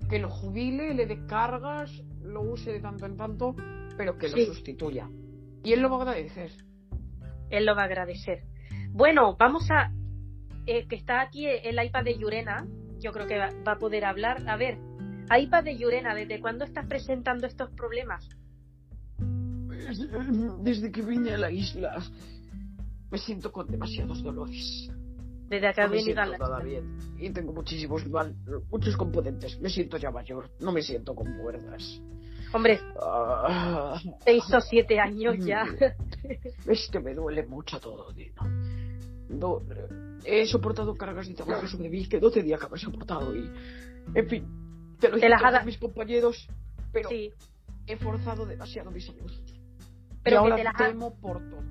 [0.09, 1.91] Que lo jubile, le dé cargas,
[2.23, 3.55] lo use de tanto en tanto,
[3.97, 5.07] pero que lo sustituya.
[5.63, 6.51] Y él lo va a agradecer.
[7.49, 8.43] Él lo va a agradecer.
[8.91, 9.91] Bueno, vamos a.
[10.65, 12.65] Eh, que está aquí el iPad de Yurena.
[12.99, 14.47] Yo creo que va, va, a poder hablar.
[14.47, 14.79] A ver,
[15.37, 18.27] iPad de Yurena, ¿desde cuándo estás presentando estos problemas?
[20.61, 22.01] Desde que vine a la isla.
[23.11, 24.89] Me siento con demasiados dolores.
[25.49, 26.97] Desde acá no venido a bien.
[27.17, 28.03] Y tengo muchísimos
[28.69, 29.59] muchos componentes.
[29.59, 30.51] Me siento ya mayor.
[30.59, 32.01] No me siento con fuerzas.
[32.53, 33.99] Hombre, ah.
[34.23, 35.65] seis o siete años ya.
[36.67, 38.43] Es que me duele mucho todo, Dino.
[39.29, 39.61] No,
[40.23, 43.35] he soportado cargas de trabajo sobre mí que no tenía que haber soportado.
[43.35, 43.51] Y,
[44.15, 44.47] en fin,
[44.99, 46.47] te lo he a mis compañeros,
[46.91, 49.31] pero he forzado demasiado mi salud.
[50.23, 51.63] Pero y ahora te las temo por todo.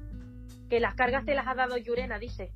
[0.69, 2.53] Que las cargas te las ha dado Yurena, dice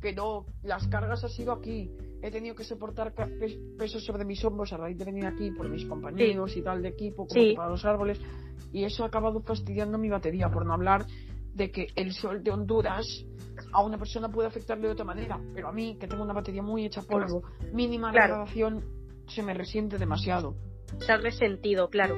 [0.00, 1.90] que no, las cargas ha sido aquí.
[2.22, 3.14] He tenido que soportar
[3.78, 6.88] pesos sobre mis hombros a raíz de venir aquí por mis compañeros y tal de
[6.88, 8.20] equipo, como para los árboles.
[8.72, 11.06] Y eso ha acabado fastidiando mi batería, por no hablar
[11.54, 13.24] de que el sol de Honduras
[13.72, 16.62] a una persona puede afectarle de otra manera, pero a mí, que tengo una batería
[16.62, 18.44] muy hecha polvo, mínima claro.
[19.26, 20.54] se me resiente demasiado.
[21.00, 22.16] Se ha resentido, claro.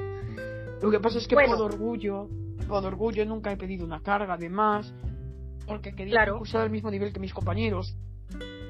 [0.81, 2.27] Lo que pasa es que por orgullo,
[2.67, 4.93] por orgullo nunca he pedido una carga de más,
[5.65, 6.41] porque quería claro.
[6.53, 7.95] al mismo nivel que mis compañeros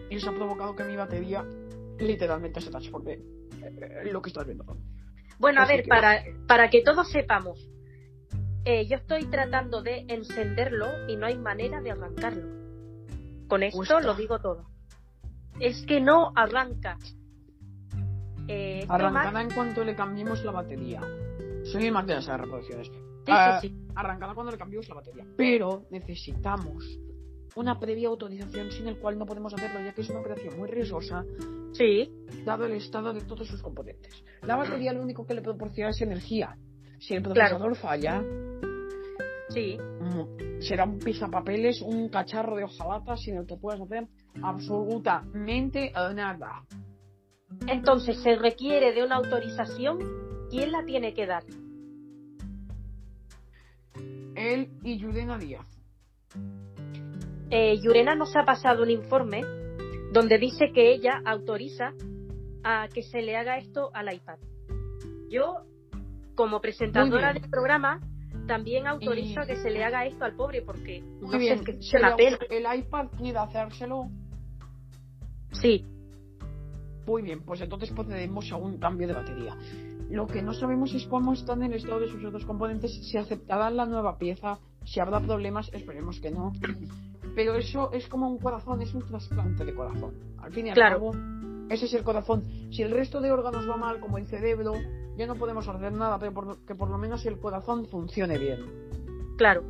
[0.10, 1.46] y eso ha provocado que mi batería
[2.00, 3.20] literalmente se transforme
[3.62, 4.66] en lo que estás viendo.
[5.40, 7.68] Bueno, a ver, para, para que todos sepamos,
[8.66, 12.62] eh, yo estoy tratando de encenderlo y no hay manera de arrancarlo.
[13.48, 14.66] Con esto lo digo todo.
[15.60, 16.98] Es que no arranca.
[18.48, 21.02] Eh, Arrancará en cuanto le cambiemos la batería.
[21.64, 22.92] Soy más de las reproducciones.
[23.26, 25.26] Sí, ah, sí, Arrancará cuando le cambiemos la batería.
[25.38, 27.00] Pero necesitamos
[27.56, 30.70] una previa autorización sin el cual no podemos hacerlo, ya que es una operación muy
[30.70, 31.26] riesgosa.
[31.74, 32.12] Sí.
[32.46, 34.24] Dado el estado de todos sus componentes.
[34.42, 36.58] La batería lo único que le proporciona es energía.
[37.00, 38.24] Si el procesador falla,
[39.54, 39.78] Sí.
[40.60, 44.08] Será un pisapapeles, un cacharro de hojalata sin el que puedas hacer
[44.42, 46.64] absolutamente nada.
[47.68, 50.00] Entonces se requiere de una autorización.
[50.50, 51.44] ¿Quién la tiene que dar?
[54.36, 55.66] Él y Yudena Díaz.
[57.50, 59.44] Eh, Yurena nos ha pasado un informe
[60.14, 61.94] donde dice que ella autoriza
[62.64, 64.38] a que se le haga esto al iPad.
[65.30, 65.66] Yo,
[66.36, 68.00] como presentadora del programa,
[68.48, 71.66] también autorizo Y- a que se le haga esto al pobre porque Muy no bien,
[71.66, 72.38] sé si es la pena.
[72.50, 74.10] el iPad quiere hacérselo,
[75.54, 75.86] Sí,
[77.06, 79.54] muy bien, pues entonces procedemos a un cambio de batería.
[80.12, 83.18] Lo que no sabemos es cómo están en el estado de sus otros componentes, si
[83.18, 86.52] aceptarán la nueva pieza, si habrá problemas, esperemos que no.
[87.34, 90.14] Pero eso es como un corazón, es un trasplante de corazón.
[90.40, 90.96] Al fin y al Claro.
[90.98, 91.12] cabo,
[91.70, 92.44] ese es el corazón.
[92.72, 94.74] Si el resto de órganos va mal, como el cerebro,
[95.18, 98.60] ya no podemos hacer nada, pero por- que por lo menos el corazón funcione bien.
[99.38, 99.64] claro.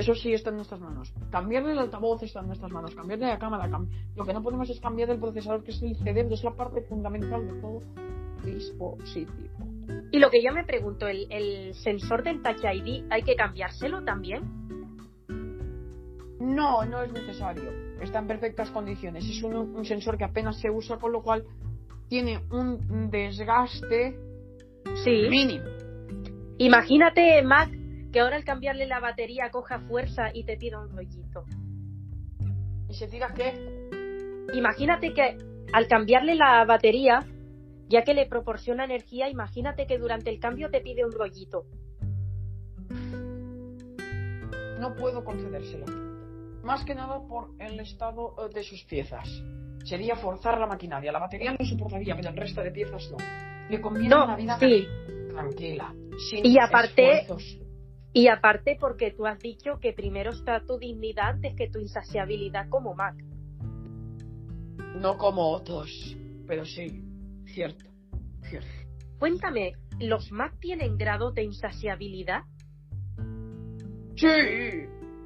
[0.00, 1.12] Eso sí está en nuestras manos.
[1.30, 2.94] Cambiarle el altavoz está en nuestras manos.
[2.94, 3.68] Cambiarle la cámara.
[3.68, 6.52] cam- Lo que no podemos es cambiar el procesador, que es el cerebro, es la
[6.54, 7.80] parte fundamental de todo
[8.44, 9.30] dispositivo.
[10.12, 14.02] Y lo que yo me pregunto, ¿el, el sensor del Touch ID hay que cambiárselo
[14.02, 14.42] también?
[16.40, 17.70] No, no es necesario.
[18.00, 19.24] Está en perfectas condiciones.
[19.28, 21.44] Es un, un sensor que apenas se usa, con lo cual
[22.08, 24.18] tiene un desgaste
[25.04, 25.26] Sí.
[25.28, 25.64] mínimo.
[26.58, 27.70] Imagínate, Mac,
[28.12, 31.44] que ahora al cambiarle la batería coja fuerza y te tira un rollito.
[32.88, 33.54] ¿Y se tira qué?
[34.54, 35.36] Imagínate que
[35.72, 37.20] al cambiarle la batería,
[37.88, 41.64] ya que le proporciona energía, imagínate que durante el cambio te pide un rollito.
[44.80, 45.86] No puedo concedérselo.
[46.64, 49.28] Más que nada por el estado eh, de sus piezas.
[49.84, 51.12] Sería forzar la maquinaria.
[51.12, 53.16] La batería no soportaría, pero el resto de piezas no.
[53.70, 54.86] Le conviene No, una vida sí.
[55.30, 55.94] tranquila.
[56.30, 57.59] Sin Y aparte- esfuerzos.
[58.12, 62.68] Y aparte porque tú has dicho que primero está tu dignidad antes que tu insaciabilidad
[62.68, 63.14] como Mac.
[64.96, 66.16] No como otros.
[66.46, 67.04] Pero sí,
[67.46, 67.84] cierto.
[68.42, 68.68] Cierto.
[69.18, 72.42] Cuéntame, ¿los Mac tienen grado de insaciabilidad?
[74.16, 74.26] Sí,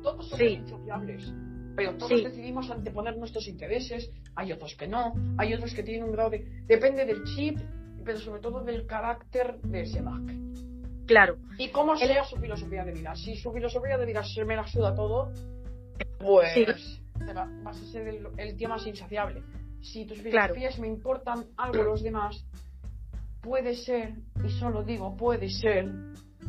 [0.02, 0.44] todos somos Sí.
[0.54, 1.32] insaciables.
[1.76, 2.24] Pero todos Sí.
[2.24, 4.10] decidimos anteponer nuestros intereses.
[4.36, 5.14] Hay otros que no.
[5.38, 6.44] Hay otros que tienen un grado de.
[6.66, 7.58] Depende del chip,
[8.04, 10.22] pero sobre todo del carácter de ese Mac.
[11.06, 13.14] Claro, Y cómo El- sea su filosofía de vida.
[13.14, 15.30] Si su filosofía de vida se me la suda todo,
[16.18, 16.64] pues Sí.
[17.62, 19.42] vas a ser el, el tío más insaciable.
[19.82, 20.54] Si tus Claro.
[20.54, 22.44] filosofías me importan algo los demás,
[23.42, 24.14] puede ser,
[24.44, 25.90] y solo digo puede ser,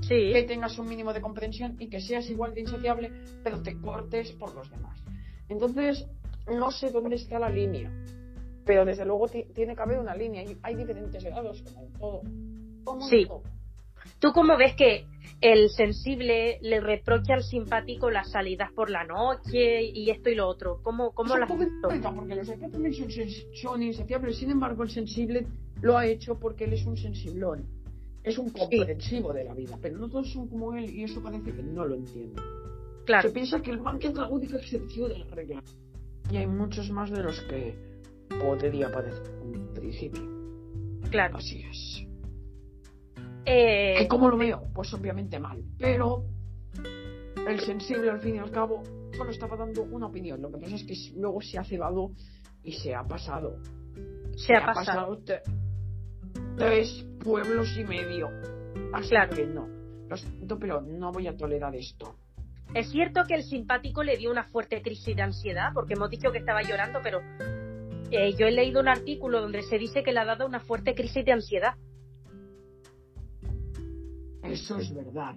[0.01, 0.31] sí.
[0.33, 3.11] que tengas un mínimo de comprensión y que seas igual de insaciable,
[3.43, 4.97] pero te cortes por los demás.
[5.49, 6.07] Entonces,
[6.47, 7.91] no sé dónde está la línea,
[8.65, 11.93] pero desde luego ti- tiene que haber una línea y hay diferentes grados, como en
[11.93, 12.21] todo.
[12.85, 13.25] Como en Sí.
[13.27, 13.43] todo.
[14.25, 15.05] ¿Tú cómo ves que
[15.39, 20.47] el sensible le reprocha al simpático las salidas por la noche y esto y lo
[20.47, 20.79] otro?
[20.81, 23.07] ¿Cómo, cómo un hipócrita, porque los también son,
[23.53, 24.37] son insaciables.
[24.37, 25.45] Sin embargo, el sensible
[25.79, 27.67] lo ha hecho porque él es un sensiblón.
[28.23, 31.53] Es un comprensivo de la vida, pero no todos son como él y eso parece
[31.53, 32.41] que no lo entiende.
[33.05, 35.61] Claro, Se piensa que el banco es la única excepción de la regla.
[36.31, 37.75] Y hay muchos más de los que
[38.39, 40.23] podría parecer en principio.
[41.11, 41.37] claro.
[41.37, 42.07] Así es.
[43.45, 44.63] Eh, ¿Que ¿Cómo lo veo?
[44.73, 45.63] Pues obviamente mal.
[45.77, 46.23] Pero
[47.47, 48.81] el sensible, al fin y al cabo,
[49.15, 50.41] solo estaba dando una opinión.
[50.41, 52.11] Lo que pasa es que luego se ha cebado
[52.63, 53.57] y se ha pasado.
[54.35, 55.17] se ha pasado.
[55.19, 55.41] te-
[56.57, 58.29] tres pueblos y medio.
[58.93, 59.35] Así Claro.
[59.35, 59.67] que no.
[60.09, 62.15] Lo siento, pero no voy a tolerar esto.
[62.73, 66.31] Es cierto que el simpático le dio una fuerte crisis de ansiedad, porque hemos dicho
[66.31, 67.19] que estaba llorando, pero
[68.11, 70.93] eh, yo he leído un artículo donde se dice que le ha dado una fuerte
[70.95, 71.75] crisis de ansiedad.
[74.51, 75.35] Eso es verdad.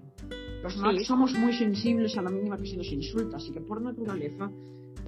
[0.62, 1.05] Los Sí.
[1.05, 4.51] Somos muy sensibles a la mínima que se nos insulta, así que por naturaleza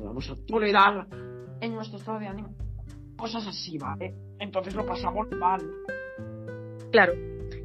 [0.02, 1.06] vamos a tolerar
[1.60, 2.54] en nuestro estado de ánimo
[3.16, 4.14] cosas así, ¿vale?
[4.38, 5.60] Entonces lo pasamos mal.
[6.90, 7.12] Claro,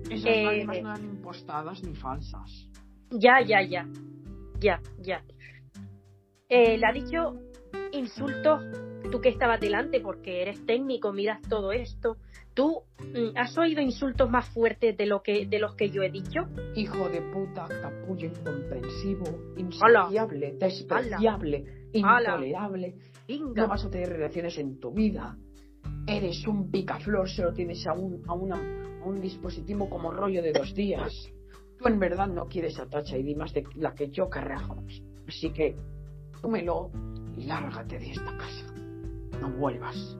[0.09, 2.69] Esas Eh, lágrimas no eran impostadas ni falsas.
[3.09, 3.87] ya, ya, ya.
[4.59, 5.23] Ya, ya.
[6.49, 7.39] Eh, le ha dicho
[7.91, 8.61] insultos,
[9.11, 12.17] tú que estabas delante, porque eres técnico, miras todo esto.
[12.55, 16.09] ¿Tú mm, has oído insultos más fuertes de, lo que, de los que yo he
[16.09, 16.39] dicho?
[16.75, 19.25] Hijo de puta, capullo incomprensivo,
[19.57, 22.95] insaciable, despreciable, intolerable.
[23.53, 25.37] No vas a tener relaciones en tu vida.
[26.07, 30.53] Eres un picaflor, solo tienes a un, a, una, a un dispositivo como rollo de
[30.53, 31.11] dos días.
[31.77, 34.63] Tú en verdad no quieres a Touch ID más de la que yo querrás.
[35.27, 35.75] Así que
[36.41, 36.89] tómelo
[37.35, 38.73] y lárgate de esta casa.
[39.41, 40.17] No vuelvas.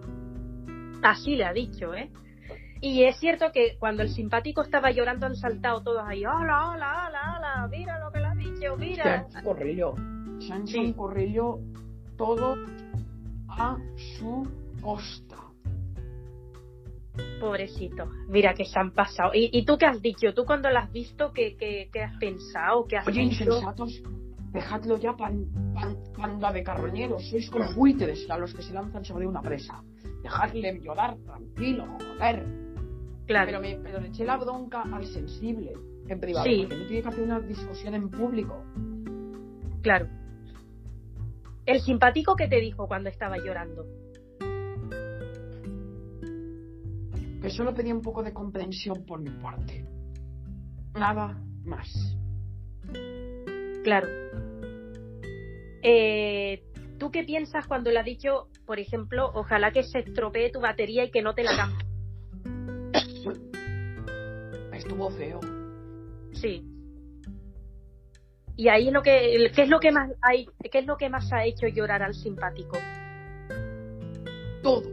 [1.02, 2.12] Así le ha dicho, ¿eh?
[2.88, 7.08] Y es cierto que cuando el simpático estaba llorando han saltado todos ahí, hola, hola,
[7.08, 8.78] hola, hola, mira lo que le ha dicho.
[8.78, 9.04] mira.
[9.24, 9.94] Sánchez Corrillo.
[10.48, 10.94] Sánchez Sí.
[10.94, 11.58] Corrillo,
[12.16, 12.56] todo
[13.50, 13.76] a
[14.20, 14.48] su
[14.84, 15.38] costa.
[17.40, 19.32] Pobrecito, mira que se han pasado.
[19.34, 20.32] ¿Y, y tú qué has dicho?
[20.36, 22.86] ¿Tú cuando lo has visto, qué, qué, qué has pensado?
[22.86, 23.46] ¿Qué has Oye, dicho?
[23.46, 24.04] insensatos,
[24.52, 27.28] dejadlo ya, pan, pan- panda de carroñeros.
[27.32, 29.82] Sois como buitres a los que se lanzan sobre una presa.
[30.22, 32.65] Dejadle llorar tranquilo, joder.
[33.26, 35.74] Claro, Pero, me, pero le eché la bronca al sensible
[36.08, 36.62] en privado, Sí.
[36.62, 38.64] porque no tiene que hacer una discusión en público.
[39.82, 40.08] claro.
[41.66, 43.86] El simpático que te dijo cuando estaba llorando.
[47.42, 49.84] Que solo pedía un poco de comprensión por mi parte.
[50.94, 51.90] Nada más.
[53.84, 54.08] Claro.
[55.84, 56.64] Eh,
[56.98, 61.04] ¿Tú qué piensas cuando le ha dicho, por ejemplo, ojalá que se estropee tu batería
[61.04, 61.85] y que no te la cambie?
[64.86, 65.40] Estuvo feo.
[66.34, 66.64] Sí.
[68.56, 71.32] Y ahí lo que, ¿qué es lo que más hay, qué es lo que más
[71.34, 72.78] ha hecho llorar al simpático?
[74.62, 74.84] Todo.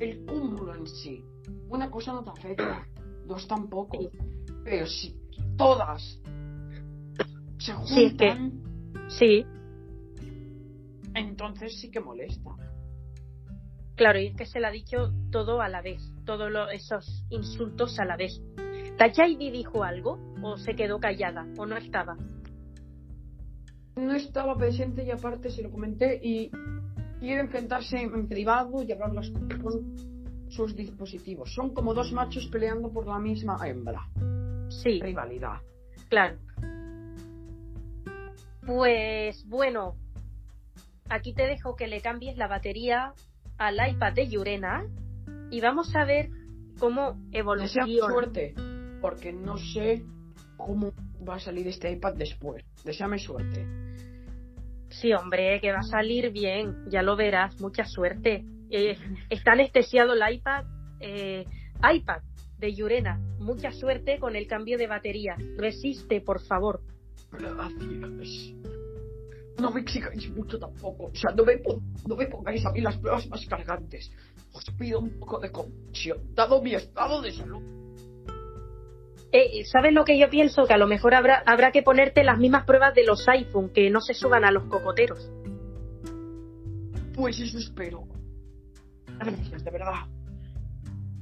[0.00, 1.24] El cúmulo en sí.
[1.68, 2.86] Una cosa no te afecta.
[3.24, 3.98] Dos tampoco.
[4.00, 4.10] Sí.
[4.64, 5.16] Pero si
[5.56, 6.02] todas
[7.58, 8.62] se Sí, es que- juntan,
[9.08, 9.46] Sí,
[11.14, 12.50] entonces sí que molesta.
[13.94, 17.98] claro, y es que se le ha dicho todo a la vez, todos esos insultos
[18.00, 18.40] a la vez.
[18.98, 20.18] ¿Tachaidi dijo algo?
[20.42, 21.46] ¿O se quedó callada?
[21.58, 22.16] ¿O no estaba?
[23.96, 26.50] No estaba presente y aparte se lo comenté y
[27.20, 29.94] quiere enfrentarse en privado y hablar las con
[30.48, 31.52] sus dispositivos.
[31.54, 34.08] Son como dos machos peleando por la misma hembra.
[34.68, 35.60] Sí, Rivalidad.
[36.08, 36.38] claro.
[38.66, 39.94] Pues bueno,
[41.08, 43.12] aquí te dejo que le cambies la batería
[43.58, 44.84] al iPad de Yurena
[45.50, 46.30] y vamos a ver
[46.80, 48.12] cómo Desea evoluciona.
[48.12, 48.54] suerte,
[49.00, 50.04] porque no sé
[50.56, 50.92] cómo
[51.26, 52.64] va a salir este iPad después.
[52.84, 53.66] Deseame suerte.
[54.88, 58.44] Sí, hombre, que va a salir bien, ya lo verás, mucha suerte.
[58.70, 58.96] Eh,
[59.28, 60.64] está anestesiado el iPad,
[61.00, 61.44] eh,
[61.92, 62.22] iPad
[62.58, 65.36] de Yurena, mucha suerte con el cambio de batería.
[65.56, 66.80] Resiste, por favor.
[67.30, 68.54] Gracias.
[69.58, 71.06] No me exijáis mucho tampoco.
[71.06, 71.60] O sea, no me,
[72.06, 74.10] no me pongáis a mí las pruebas más cargantes.
[74.52, 77.62] Os pido un poco de comprensión, dado mi estado de salud.
[79.36, 80.66] Eh, ¿Sabes lo que yo pienso?
[80.66, 83.90] Que a lo mejor habrá, habrá que ponerte las mismas pruebas de los iPhone, que
[83.90, 85.30] no se suban a los cocoteros.
[87.14, 88.04] Pues eso espero.
[89.18, 89.92] Gracias, de verdad.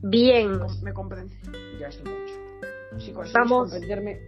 [0.03, 1.37] Bien, Me comprende.
[1.81, 2.35] Ya es mucho.
[2.99, 3.71] Si Vamos.
[3.71, 4.21] comprenderme,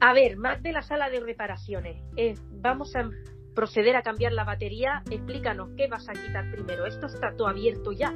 [0.00, 2.02] a ver, más de la sala de reparaciones.
[2.16, 3.10] Eh, vamos a
[3.54, 5.02] proceder a cambiar la batería.
[5.10, 6.86] Explícanos qué vas a quitar primero.
[6.86, 8.14] Esto está todo abierto ya.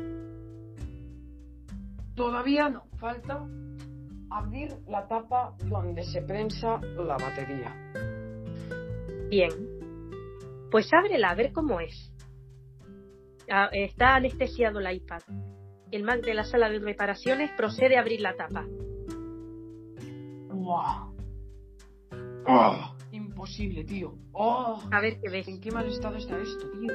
[2.15, 2.85] todavía no.
[2.99, 3.47] Falta
[4.31, 7.75] abrir la tapa donde se prensa la batería.
[9.29, 9.51] Bien.
[10.71, 12.13] Pues ábrela, a ver cómo es.
[13.51, 15.23] Ah, está anestesiado el iPad.
[15.91, 18.65] El Mac de la sala de reparaciones procede a abrir la tapa.
[20.53, 21.11] ¡Buah!
[22.47, 22.97] ¡Ah!
[23.11, 24.15] Imposible, tío.
[24.33, 24.81] ¡Oh!
[24.93, 25.49] A ver qué ves.
[25.49, 26.93] ¿En qué mal estado está esto, tío?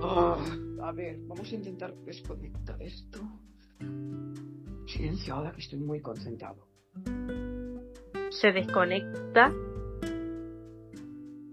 [0.00, 0.36] Ah,
[0.82, 3.18] a ver, vamos a intentar desconectar esto.
[4.86, 6.66] Silencio ahora que estoy muy concentrado.
[8.30, 9.50] Se desconecta.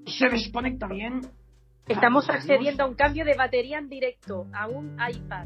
[0.05, 1.21] ¿Se desconecta bien?
[1.87, 5.45] Estamos accediendo a un cambio de batería en directo a un iPad.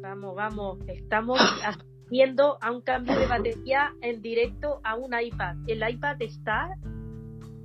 [0.00, 0.78] Vamos, vamos.
[0.88, 1.38] Estamos
[2.08, 5.56] haciendo a un cambio de batería en directo a un iPad.
[5.66, 6.76] El iPad está.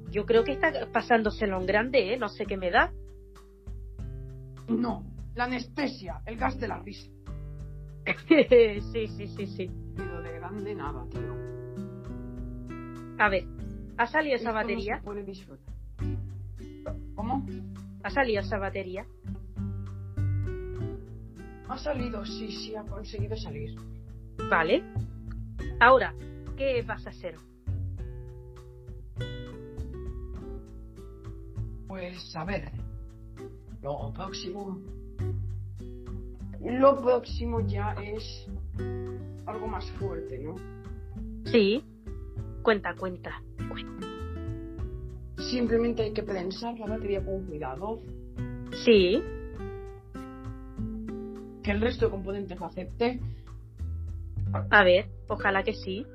[0.10, 2.18] Yo creo que está pasándoselo en grande, ¿eh?
[2.18, 2.92] No sé qué me da.
[4.68, 5.04] No,
[5.38, 7.10] la anestesia, el gas de la risa.
[8.28, 9.72] sí, sí, sí, sí.
[9.96, 11.36] Pero de grande nada, tío.
[13.20, 13.46] A ver,
[13.98, 14.98] ¿ha salido esa Esto no batería?
[14.98, 15.74] se puede disfrutar.
[17.16, 17.46] ¿Cómo?
[18.04, 19.06] ¿Ha salido esa batería?
[21.70, 23.76] Ha salido, sí, sí, ha conseguido salir.
[24.50, 24.84] Vale.
[25.80, 26.16] Ahora,
[26.56, 27.36] ¿qué vas a hacer?
[31.88, 32.72] Pues a ver.
[33.82, 34.80] Lo próximo.
[36.62, 38.48] Lo próximo ya es
[39.46, 40.56] algo más fuerte, ¿no?
[41.46, 41.84] Sí.
[42.62, 43.42] Cuenta, cuenta.
[45.38, 48.00] Simplemente hay que prensar la batería con cuidado.
[48.84, 49.22] Sí.
[51.64, 53.20] Que el resto de componentes lo acepte.
[54.70, 56.06] A ver, ojalá que sí.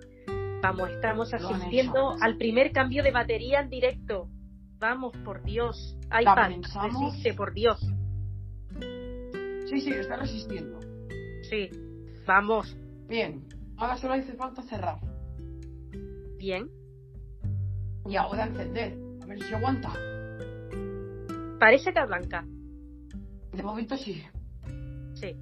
[0.63, 4.29] Vamos, estamos asistiendo al primer cambio de batería en directo.
[4.79, 5.97] Vamos, por Dios.
[6.07, 7.81] iPad, resiste, por Dios.
[9.73, 10.79] Sí, sí, está resistiendo.
[11.49, 11.71] Sí.
[12.27, 12.77] Vamos.
[13.09, 13.43] Bien.
[13.79, 14.99] Ahora solo hace falta cerrar.
[16.37, 16.69] Bien.
[18.07, 18.99] Y ahora encender.
[19.23, 19.91] A ver si aguanta.
[21.59, 22.45] Parece que arranca.
[23.55, 24.23] De momento sí.
[25.15, 25.35] Sí.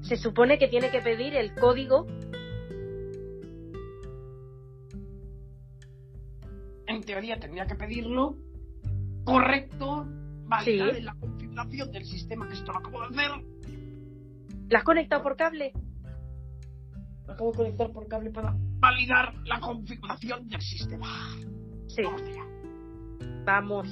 [0.00, 2.06] Se supone que tiene que pedir el código.
[6.86, 8.34] En teoría tendría que pedirlo.
[9.24, 10.06] Correcto.
[10.46, 10.98] Validar Sí.
[10.98, 11.14] en la
[11.54, 13.30] del sistema que esto lo acabo de hacer.
[14.68, 15.72] ¿La has conectado por cable?
[17.26, 21.36] Lo acabo de conectar por cable para validar la configuración del sistema.
[21.88, 22.02] Sí.
[23.44, 23.88] Vamos.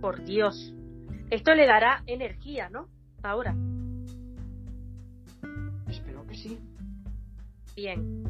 [0.00, 0.72] Por Dios.
[1.30, 2.88] Esto le dará energía, ¿no?
[3.22, 3.54] Ahora.
[5.88, 6.58] Espero que sí.
[7.74, 8.24] Bien.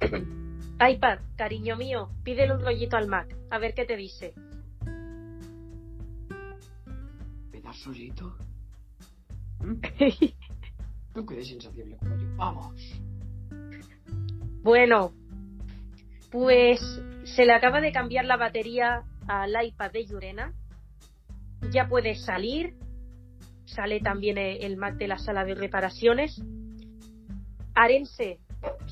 [0.80, 3.36] iPad, cariño mío, pídele un rollito al Mac.
[3.50, 4.34] A ver qué te dice.
[7.80, 8.36] Pedazolito.
[9.60, 9.80] ¿Mm?
[11.14, 12.28] Tú que eres insaciable como yo.
[12.36, 13.00] Vamos.
[14.62, 15.12] Bueno,
[16.30, 16.80] pues
[17.24, 20.52] se le acaba de cambiar la batería al iPad de Yurena.
[21.72, 22.74] Ya puede salir.
[23.64, 26.42] Sale también el Mac de la sala de reparaciones.
[27.74, 28.40] Arense,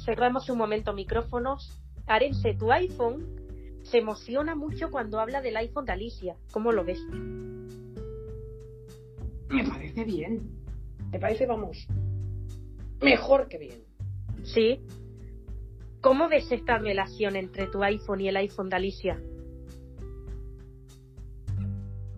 [0.05, 1.81] cerramos un momento micrófonos.
[2.07, 3.27] Arense, tu iPhone
[3.83, 6.37] se emociona mucho cuando habla del iPhone de Alicia.
[6.53, 7.01] ¿Cómo lo ves?
[9.51, 10.51] Me parece bien.
[11.11, 11.87] Me parece, vamos,
[13.01, 13.83] mejor que bien.
[14.43, 14.81] ¿Sí?
[16.01, 19.21] ¿Cómo ves esta relación entre tu iPhone y el iPhone de Alicia?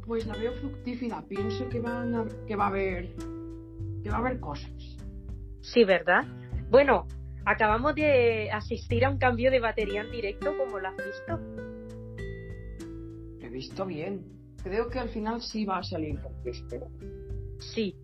[0.06, 1.22] Pues la veo fructífera.
[1.28, 3.08] Pienso que van a, que va a haber
[4.02, 4.96] que va a haber cosas.
[5.60, 6.24] Sí, ¿verdad?
[6.70, 7.06] Bueno,
[7.44, 11.38] acabamos de asistir a un cambio de batería en directo, como lo has visto.
[13.38, 14.39] Lo he visto bien.
[14.62, 16.88] Creo que al final sí va a salir espero.
[17.58, 17.96] Sí.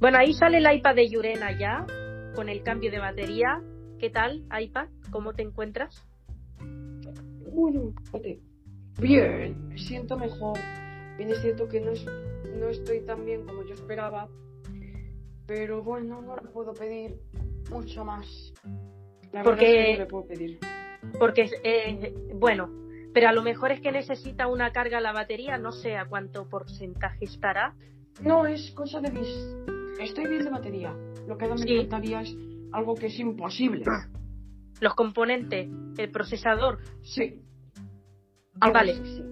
[0.00, 1.86] Bueno, ahí sale el iPad de Yurena ya,
[2.34, 3.62] con el cambio de batería.
[3.98, 4.88] ¿Qué tal, iPad?
[5.10, 6.06] ¿Cómo te encuentras?
[7.52, 7.94] Bueno.
[9.00, 10.58] Bien, me siento mejor.
[11.16, 12.06] Bien, es cierto que no, es-
[12.58, 14.28] no estoy tan bien como yo esperaba.
[15.46, 17.16] Pero bueno, no le puedo pedir
[17.70, 18.26] mucho más.
[19.32, 20.58] La Porque- verdad es que no le puedo pedir.
[21.18, 22.68] Porque, eh, bueno,
[23.16, 26.50] pero a lo mejor es que necesita una carga la batería, no sé a cuánto
[26.50, 27.72] porcentaje estará.
[28.20, 29.26] No, es cosa de mis.
[29.98, 30.94] Estoy bien de batería.
[31.26, 31.78] Lo que ahora me Sí.
[31.78, 32.36] es
[32.72, 33.86] algo que es imposible.
[34.82, 36.80] Los componentes, el procesador.
[37.04, 37.40] Sí.
[38.60, 38.92] Vale.
[38.92, 39.24] así, sí.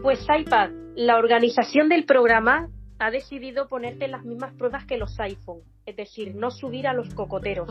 [0.00, 5.64] Pues iPad, la organización del programa ha decidido ponerte las mismas pruebas que los iPhone,
[5.84, 7.68] es decir, no subir a los cocoteros.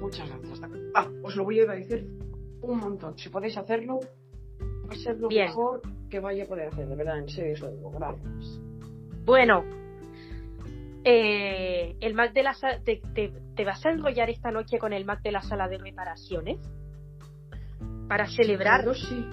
[0.00, 0.51] Muchas gracias.
[0.94, 2.06] Ah, os lo voy a decir
[2.62, 3.16] un montón.
[3.18, 4.00] Si podéis hacerlo,
[4.60, 5.46] va a ser lo Bien.
[5.46, 5.80] mejor
[6.10, 6.86] que vaya a poder hacer.
[6.86, 7.90] De verdad, en serio, os lo digo.
[7.90, 8.60] Gracias.
[9.24, 9.64] Bueno,
[11.04, 15.04] eh, el Mac de la te, te- te vas a enrollar esta noche con el
[15.04, 16.58] Mac de la sala de reparaciones
[18.08, 19.26] para celebrar Claro, sí.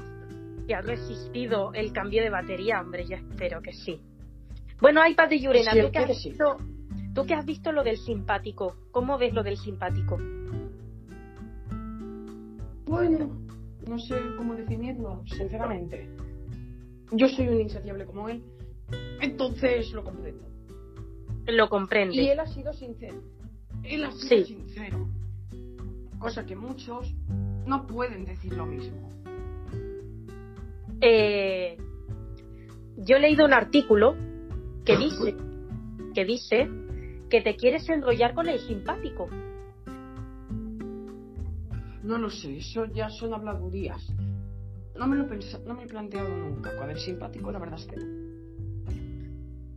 [0.67, 4.01] que ha resistido el cambio de batería, hombre, yo espero que sí.
[4.81, 6.29] Bueno, iPad de Yurena, Sí, tú, que has que sí.
[6.29, 6.57] visto,
[7.13, 10.17] tú que has visto lo del simpático, ¿cómo ves lo del simpático?
[12.89, 13.29] Bueno,
[13.87, 16.09] no sé cómo definirlo, sinceramente.
[17.11, 18.41] Yo soy un insaciable como él,
[19.21, 20.43] entonces lo comprendo.
[21.45, 22.15] Lo comprende.
[22.15, 23.21] Y él ha sido sincero.
[23.83, 24.55] Él ha sido Sí.
[24.55, 25.07] sincero.
[26.17, 27.13] Cosa que muchos
[27.67, 29.07] no pueden decir lo mismo.
[31.01, 31.77] Eh,
[32.97, 34.15] yo he leído un artículo
[34.83, 35.35] que dice
[36.15, 36.67] que dice
[37.29, 39.29] que te quieres enrollar con el simpático.
[42.09, 44.03] No lo sé, eso ya son habladurías.
[44.95, 46.75] No me lo no me lo he planteado nunca.
[46.75, 48.05] Con el simpático, la verdad es que no.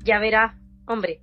[0.03, 0.57] Ya verás,
[0.87, 1.21] hombre,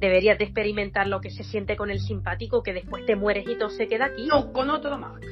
[0.00, 3.56] deberías de experimentar lo que se siente con el simpático, que después te mueres y
[3.56, 4.26] todo se queda aquí.
[4.26, 5.24] No, con otro Mac.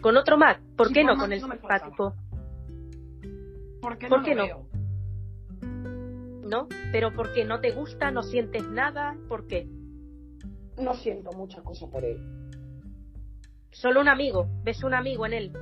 [0.00, 2.14] Con otro Mac, ¿por Sí, qué no Mac con el no simpático?
[3.82, 4.46] ¿Por no qué lo no?
[4.46, 4.66] veo.
[6.48, 6.68] ¿No?
[6.90, 9.68] Pero porque no te gusta, no sientes nada, ¿por qué?
[10.78, 12.41] No siento mucha cosa por él.
[13.72, 15.52] Solo un amigo, ves un amigo en él.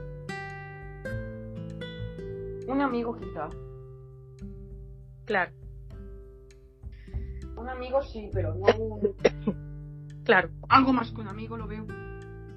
[2.67, 3.49] Un amigo quizá.
[5.25, 5.53] Claro,
[7.57, 9.15] Un amigo sí, pero no un...
[10.25, 10.51] claro.
[10.69, 11.87] Algo más que un amigo lo veo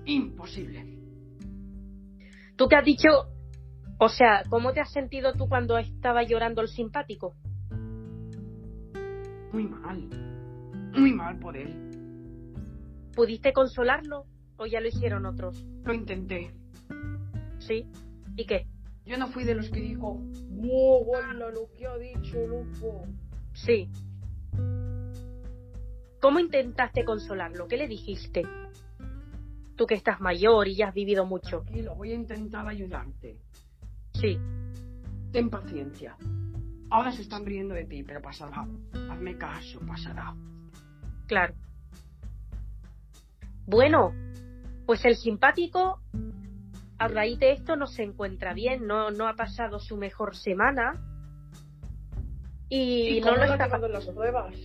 [0.06, 0.98] imposible.
[2.56, 3.10] ¿Tú qué has dicho?
[4.00, 7.36] O sea, ¿cómo te has sentido tú cuando estaba llorando el simpático?
[9.52, 10.10] Muy mal.
[10.94, 13.12] Muy mal por él.
[13.16, 14.26] ¿Pudiste consolarlo
[14.64, 15.64] o ya lo hicieron otros?
[15.84, 16.52] Lo intenté.
[17.60, 17.86] ¿Sí?
[18.36, 18.68] ¿Y qué?
[19.06, 20.18] Yo no fui de los que dijo,
[20.50, 23.06] ¡Wow, hola, lo que ha dicho, loco!
[23.54, 23.90] Sí.
[26.22, 27.68] ¿Cómo intentaste consolarlo?
[27.68, 28.44] ¿Qué le dijiste?
[29.76, 31.62] Tú que estás mayor y ya has vivido mucho.
[31.64, 33.38] Tranquilo, voy a intentar ayudarte.
[34.14, 34.40] Sí,
[35.34, 36.16] Ten paciencia.
[36.92, 38.68] Ahora se están riendo de ti, pero pasará.
[39.10, 40.36] Hazme caso, pasará.
[41.28, 41.56] claro.
[43.66, 44.14] Bueno,
[44.86, 46.02] pues el simpático
[46.98, 51.02] a raíz de esto no se encuentra bien, no, no ha pasado su mejor semana
[52.70, 54.56] y, no lo está llegado las pruebas?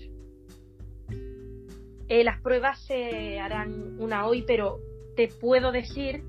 [2.08, 4.78] Eh, las pruebas se harán una hoy, pero
[5.14, 6.24] te puedo decir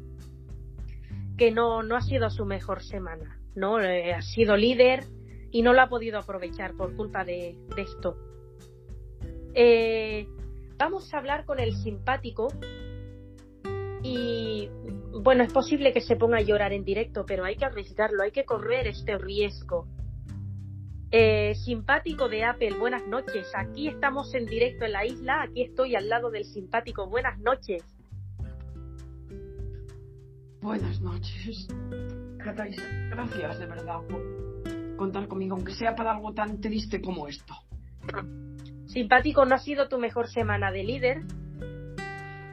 [1.37, 3.39] que no, no ha sido su mejor semana.
[3.55, 3.79] ¿no?
[3.81, 5.03] Eh, ha sido líder
[5.51, 8.17] y no lo ha podido aprovechar por culpa de, de esto.
[9.53, 10.27] Eh,
[10.77, 12.47] vamos a hablar con el simpático
[14.03, 14.69] y
[15.21, 18.31] bueno, es posible que se ponga a llorar en directo, pero hay que arriesgarlo, hay
[18.31, 19.87] que correr este riesgo.
[21.11, 23.51] Eh, simpático de Apple, buenas noches.
[23.55, 27.07] Aquí estamos en directo en la isla, aquí estoy al lado del simpático.
[27.07, 27.83] Buenas noches.
[30.61, 31.67] Buenas noches.
[32.37, 37.53] Gracias de verdad por contar conmigo, aunque sea para algo tan triste como esto.
[38.85, 41.21] Simpático, no ha sido tu mejor semana de líder.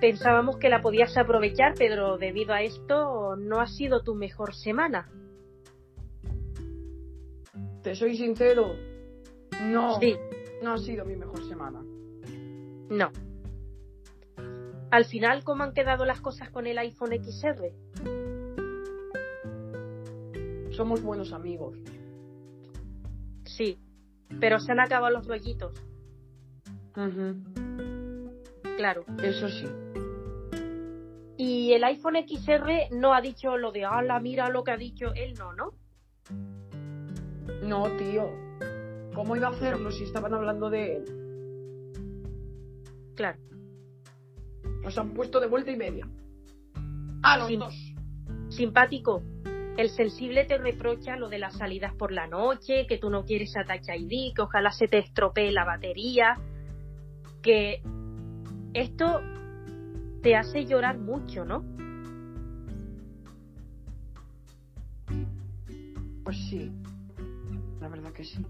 [0.01, 5.09] Pensábamos que la podías aprovechar, pero debido a esto no ha sido tu mejor semana.
[7.83, 8.75] Te soy sincero,
[9.63, 10.17] no, Sí,
[10.63, 11.83] no ha sido mi mejor semana.
[12.91, 13.11] no.
[14.91, 17.73] Al final, ¿cómo han quedado las cosas con el iPhone XR?
[20.71, 21.77] Somos buenos amigos.
[23.45, 23.79] Sí,
[24.41, 25.73] pero se han acabado los rollitos,
[28.77, 29.05] claro.
[29.23, 29.67] Eso sí.
[31.37, 35.13] Y el iPhone XR no ha dicho lo de, ala, mira lo que ha dicho
[35.15, 35.75] él, no, ¿no?
[37.63, 38.31] No, tío.
[39.15, 41.05] ¿Cómo iba a hacerlo si estaban hablando de él?
[43.15, 43.39] Claro.
[44.83, 46.09] Nos han puesto de vuelta y media.
[47.23, 47.95] A los dos.
[48.49, 49.23] Simpático.
[49.77, 53.55] El sensible te reprocha lo de las salidas por la noche, que tú no quieres
[53.57, 56.39] a Touch ID, que ojalá se te estropee la batería,
[57.43, 57.83] que
[58.81, 59.21] esto
[60.23, 61.65] te hace llorar mucho, ¿no?
[66.25, 66.71] Pues sí.
[67.81, 68.45] La verdad que sí.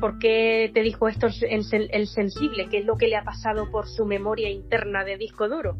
[0.00, 2.68] ¿Por qué te dijo esto el, sen- el sensible?
[2.68, 5.76] ¿Qué es lo que le ha pasado por su memoria interna de disco duro?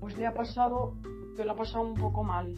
[0.00, 0.94] Pues le ha pasado,
[1.36, 2.54] que lo ha pasado un poco mal.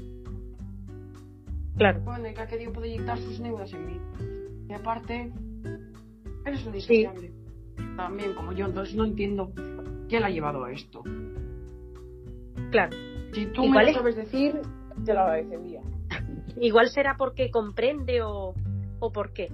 [1.77, 2.01] Claro.
[2.01, 4.01] Bueno, que ha querido proyectar sus neuras en mí.
[4.69, 5.33] Y aparte,
[6.45, 7.33] eres un insaciable.
[7.97, 9.53] También como yo, entonces no entiendo
[10.09, 11.03] qué le ha llevado a esto.
[12.71, 12.97] Claro.
[13.33, 13.95] Si tú ¿Y me lo es?
[13.97, 14.61] sabes decir,
[15.05, 15.81] te lo agradecería.
[16.61, 18.55] Igual será porque comprende o,
[19.01, 19.49] o por qué.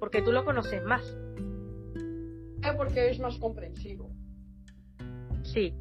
[0.00, 1.02] Porque tú lo conoces más.
[2.62, 4.10] Es porque es más comprensivo.
[5.42, 5.74] Sí.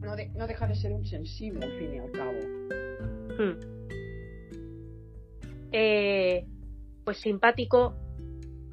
[0.00, 2.32] No, de- no deja de ser un sensible al fin y al cabo.
[3.38, 3.81] Hmm.
[5.72, 6.44] Eh,
[7.04, 7.94] pues simpático.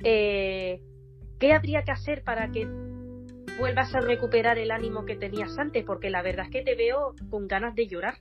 [0.03, 0.81] Eh,
[1.39, 2.67] ¿Qué habría que hacer para que
[3.59, 5.83] vuelvas a recuperar el ánimo que tenías antes?
[5.85, 8.15] Porque la verdad es que te veo con ganas de llorar.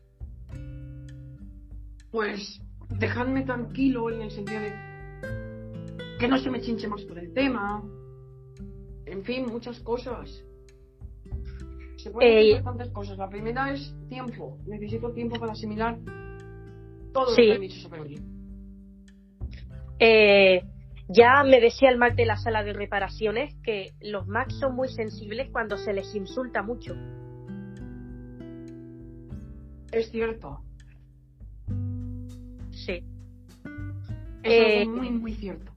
[2.10, 2.60] Pues
[2.98, 4.72] dejadme tranquilo en el sentido de
[6.18, 7.82] que no se me chinche más por el tema.
[9.06, 10.42] En fin, muchas cosas.
[11.96, 13.18] Se pueden Eh, decir bastantes cosas.
[13.18, 14.58] La primera es tiempo.
[14.66, 15.98] Necesito tiempo para asimilar
[17.12, 17.42] todo Sí.
[17.42, 18.16] lo que han dicho sobre mí.
[19.99, 20.62] Eh,
[21.09, 24.88] ya me decía el Mac de la sala de reparaciones que los Macs son muy
[24.88, 26.94] sensibles cuando se les insulta mucho.
[29.90, 30.61] Es cierto.
[32.70, 33.03] Sí.
[34.42, 35.72] Es Eh, algo muy, muy cierto.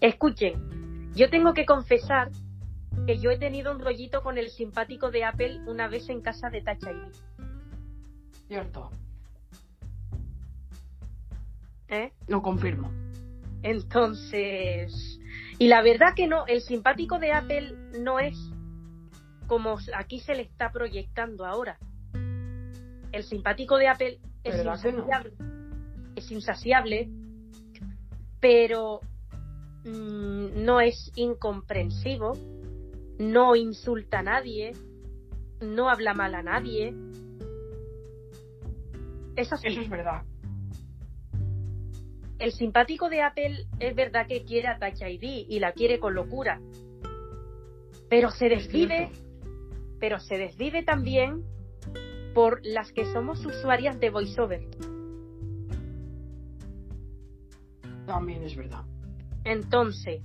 [0.00, 2.30] Escuchen, yo tengo que confesar
[3.06, 6.50] que yo he tenido un rollito con el simpático de Apple una vez en casa
[6.50, 7.12] de ID.
[8.48, 8.90] Cierto.
[11.92, 12.12] ¿Eh?
[12.26, 12.90] Lo confirmo.
[13.62, 15.20] Entonces,
[15.58, 18.36] y la verdad que no, el simpático de Apple no es
[19.46, 21.78] como aquí se le está proyectando ahora.
[23.12, 25.32] El simpático de Apple es insaciable,
[26.16, 27.08] es insaciable,
[28.40, 29.00] pero
[29.84, 32.32] mm, no es incomprensivo,
[33.18, 34.72] no insulta a nadie,
[35.60, 36.94] no habla mal a nadie.
[39.36, 40.22] Eso es verdad.
[42.42, 46.14] El simpático de Apple es verdad que quiere a Touch ID y la quiere con
[46.14, 46.60] locura.
[48.10, 49.12] Pero se Es desvive,
[50.00, 51.44] pero se desvive también
[52.34, 54.60] por las que somos usuarias de VoiceOver.
[58.06, 58.84] También es verdad.
[59.44, 60.20] Entonces,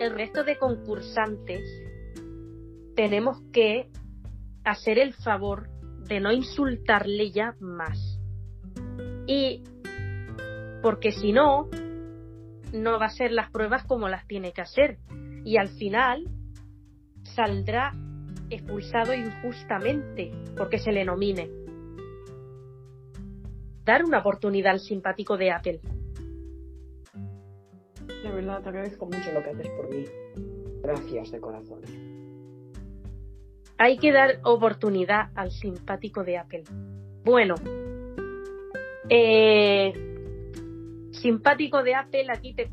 [0.00, 1.60] el resto de concursantes
[2.94, 3.90] tenemos que
[4.64, 5.68] hacer el favor
[6.08, 8.18] de no insultarle ya más.
[9.26, 9.62] Y
[10.82, 11.68] porque si no,
[12.72, 14.98] no va a ser las pruebas como las tiene que hacer.
[15.44, 16.24] Y al final
[17.22, 17.92] saldrá
[18.50, 21.50] expulsado injustamente porque se le nomine.
[23.84, 25.80] Dar una oportunidad al simpático de Apple.
[28.22, 30.04] De verdad, te agradezco mucho lo que haces por mí.
[30.82, 31.80] Gracias de corazón.
[33.78, 36.64] Hay que dar oportunidad al simpático de Apple.
[37.24, 37.54] Bueno,
[39.08, 39.92] eh,
[41.16, 42.70] simpático de Apple, aquí te,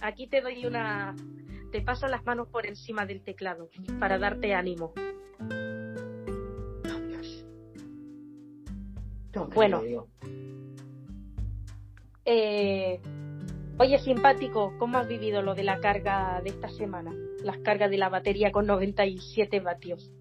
[0.00, 1.14] aquí te doy una,
[1.72, 3.68] te paso las manos por encima del teclado
[3.98, 4.92] para darte ánimo.
[9.54, 9.82] Bueno.
[12.24, 13.00] Eh,
[13.78, 17.14] oye, simpático, ¿cómo has vivido lo de la carga de esta semana?
[17.42, 20.12] Las cargas de la batería con 97 vatios.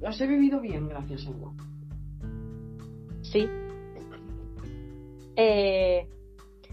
[0.00, 1.52] Las he vivido bien, gracias a Dios.
[3.22, 3.48] Sí.
[5.42, 6.06] Eh,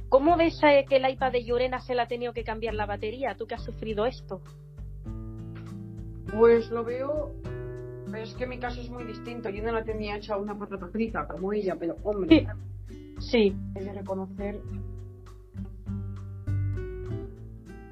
[0.09, 0.59] ¿Cómo ves
[0.89, 3.36] que el iPad de Llorena se le ha tenido que cambiar la batería?
[3.38, 4.41] ¿Tú que has sufrido esto?
[6.38, 7.32] Pues lo veo.
[8.18, 9.49] Es que mi caso es muy distinto.
[9.49, 12.47] Yo no la tenía hecha una patata frita como ella, pero hombre,
[13.20, 13.55] Sí.
[13.76, 14.59] he de reconocer.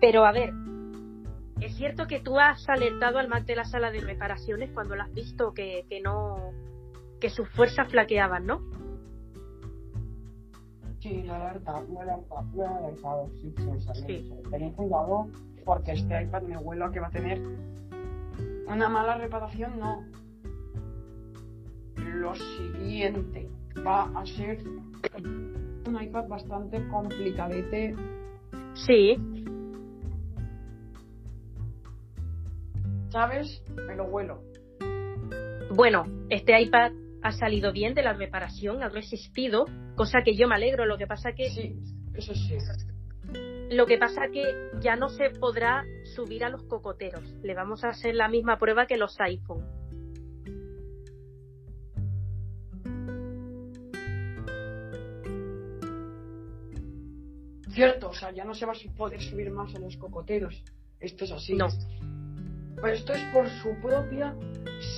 [0.01, 0.51] Pero a ver,
[1.61, 5.03] es cierto que tú has alertado al Mac de la sala de reparaciones cuando lo
[5.03, 6.51] has visto que, que no.
[7.19, 8.61] que sus fuerzas flaqueaban, ¿no?
[11.07, 11.85] He alertado,
[13.39, 14.05] sí, sí, sí, Sí.
[14.07, 14.49] sí.
[14.49, 15.27] Tened cuidado
[15.63, 17.39] porque este iPad me huelo a que va a tener
[18.67, 20.03] una mala reparación, no.
[21.97, 23.49] Lo siguiente
[23.85, 27.95] va a ser un iPad bastante complicadete.
[28.73, 29.17] Sí.
[33.09, 33.63] ¿Sabes?
[33.87, 34.41] Me lo huelo.
[35.75, 36.91] Bueno, este iPad
[37.25, 39.65] ha salido bien de la reparación, ha resistido,
[39.95, 40.85] cosa que yo me alegro.
[40.85, 41.75] Lo que pasa que Sí,
[42.13, 42.55] eso sí.
[43.71, 44.43] Lo que pasa que
[44.79, 45.83] ya no se podrá
[46.15, 47.23] subir a los cocoteros.
[47.41, 49.65] Le vamos a hacer la misma prueba que los iPhone.
[57.73, 60.63] Cierto, o sea, ya no se va a poder subir más a los cocoteros.
[60.99, 61.55] Esto es así.
[61.55, 61.69] No.
[62.75, 64.35] Pero esto es por su propia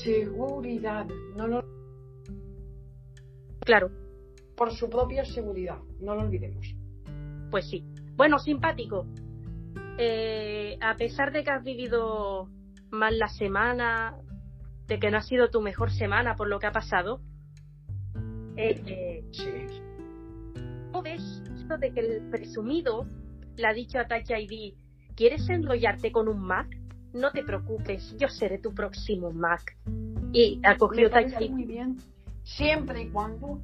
[0.03, 1.05] seguridad.
[1.37, 1.76] No lo-
[3.67, 3.91] Claro,
[4.55, 5.77] por su propia seguridad.
[5.99, 6.65] No lo olvidemos.
[7.51, 7.83] pues sí.
[8.15, 9.05] Bueno, simpático.
[9.97, 12.49] Eh, a pesar de que has vivido
[12.91, 14.15] mal la semana,
[14.87, 17.19] de que no ha sido tu mejor semana por lo que ha pasado,
[18.55, 19.51] eh, eh, Sí.
[20.91, 23.05] ¿cómo ves esto de que el presumido
[23.57, 24.73] le ha dicho a Touch ID,
[25.15, 26.67] ¿quieres enrollarte con un Mac?
[27.13, 29.77] No te preocupes, yo seré tu próximo Mac.
[30.31, 31.49] Y ha cogido Touch ID.
[31.51, 31.97] muy bien.
[32.55, 33.61] Siempre y cuando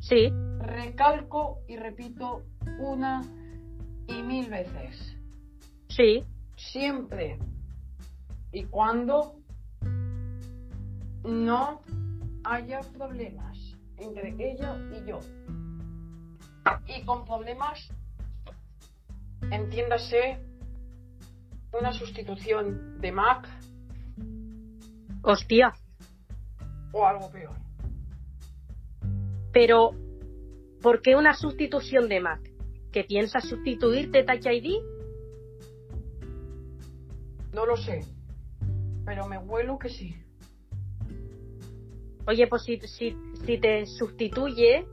[0.00, 2.42] Sí, recalco y repito
[2.80, 3.22] una
[4.08, 5.16] y mil veces.
[5.88, 6.24] sí,
[6.56, 7.38] Siempre
[8.52, 9.36] y cuando
[11.22, 11.80] no
[12.44, 13.56] haya problemas
[13.98, 15.20] entre ella y yo.
[16.88, 17.88] Y con problemas,
[19.50, 20.40] entiéndase
[21.78, 23.48] una sustitución de Mac
[25.22, 25.72] hostia.
[26.92, 27.56] O algo peor.
[29.52, 29.90] Pero,
[30.82, 32.40] ¿por qué una sustitución de Mac?
[32.92, 34.82] ¿Que piensas sustituirte Touch ID?
[37.52, 38.00] No lo sé,
[39.04, 40.16] pero me huelo que sí.
[42.26, 44.86] Oye, pues si, si, si te sustituye,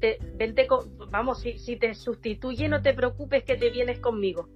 [0.00, 4.48] te, vente con, vamos, si, si te sustituye, no te preocupes que te vienes conmigo.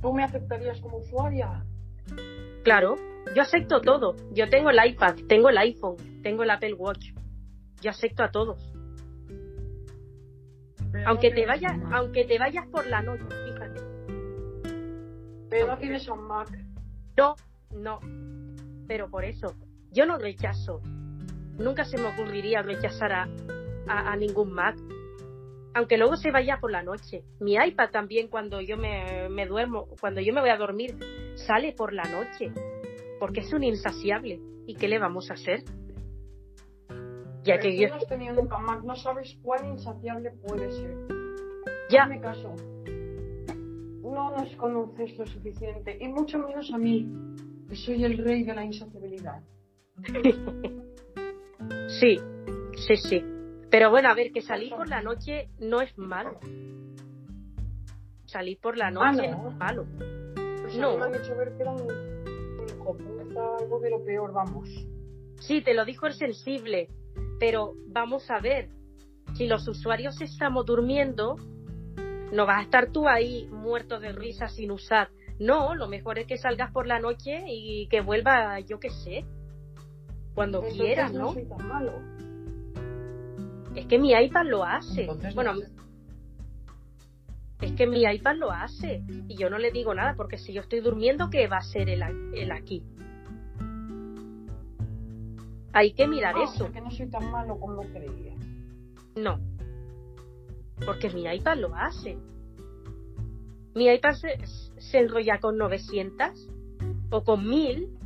[0.00, 1.64] ¿Tú me aceptarías como usuaria?
[2.62, 2.96] Claro,
[3.34, 4.14] yo acepto todo.
[4.32, 7.12] Yo tengo el iPad, tengo el iPhone, tengo el Apple Watch.
[7.80, 8.72] Yo acepto a todos.
[10.92, 13.80] Pero Aunque no te vayas, aunque te vayas por la noche, fíjate.
[15.50, 16.48] Pero no tienes un Mac.
[17.16, 17.34] No,
[17.74, 18.00] no.
[18.86, 19.54] Pero por eso,
[19.90, 20.80] yo no rechazo.
[21.58, 23.28] Nunca se me ocurriría rechazar a,
[23.88, 24.76] a, a ningún Mac.
[25.74, 27.22] Aunque luego se vaya por la noche.
[27.40, 30.96] Mi iPad también cuando yo me, me duermo, cuando yo me voy a dormir,
[31.34, 32.52] sale por la noche.
[33.20, 34.40] Porque es un insaciable.
[34.66, 35.62] ¿Y qué le vamos a hacer?
[37.44, 37.88] Ya Pero que tú yo...
[37.88, 40.96] no has tenido Mac, no sabes cuán insaciable puede ser.
[41.90, 42.54] Ya, Hazme caso.
[44.02, 47.10] no nos conoces lo suficiente, y mucho menos a mí,
[47.68, 49.42] que soy el rey de la insociabilidad.
[52.00, 52.18] Sí,
[52.86, 53.24] sí, sí.
[53.70, 56.38] Pero bueno, a ver, que salir por la noche no es malo.
[58.26, 59.42] Salir por la Ah, noche no.
[59.42, 59.86] no es malo.
[60.62, 60.96] Pues No.
[60.96, 61.88] me han hecho ver que era un,
[63.60, 64.68] algo de lo peor, vamos.
[65.40, 66.88] Sí, te lo dijo el sensible,
[67.38, 68.68] pero vamos a ver,
[69.34, 71.36] si los usuarios estamos durmiendo,
[72.32, 75.10] no vas a estar tú ahí muerto de risa sin usar.
[75.38, 79.24] No, lo mejor es que salgas por la noche y que vuelva, yo qué sé,
[80.34, 81.32] cuando Entonces quieras, no ¿no?
[81.34, 81.92] soy tan malo.
[83.78, 85.02] Es que mi iPad lo hace.
[85.02, 85.60] Entonces, bueno, no.
[87.60, 90.62] es que mi iPad lo hace y yo no le digo nada porque si yo
[90.62, 92.02] estoy durmiendo, ¿qué va a ser el,
[92.34, 92.82] el aquí?
[95.72, 96.64] Hay que mirar eso.
[96.64, 98.34] sea que no soy tan malo como creía.
[99.14, 99.38] No.
[100.84, 102.18] Porque mi iPad lo hace.
[103.76, 104.44] Mi iPad se,
[104.80, 106.48] se enrolla con 900
[107.10, 107.96] o con 1000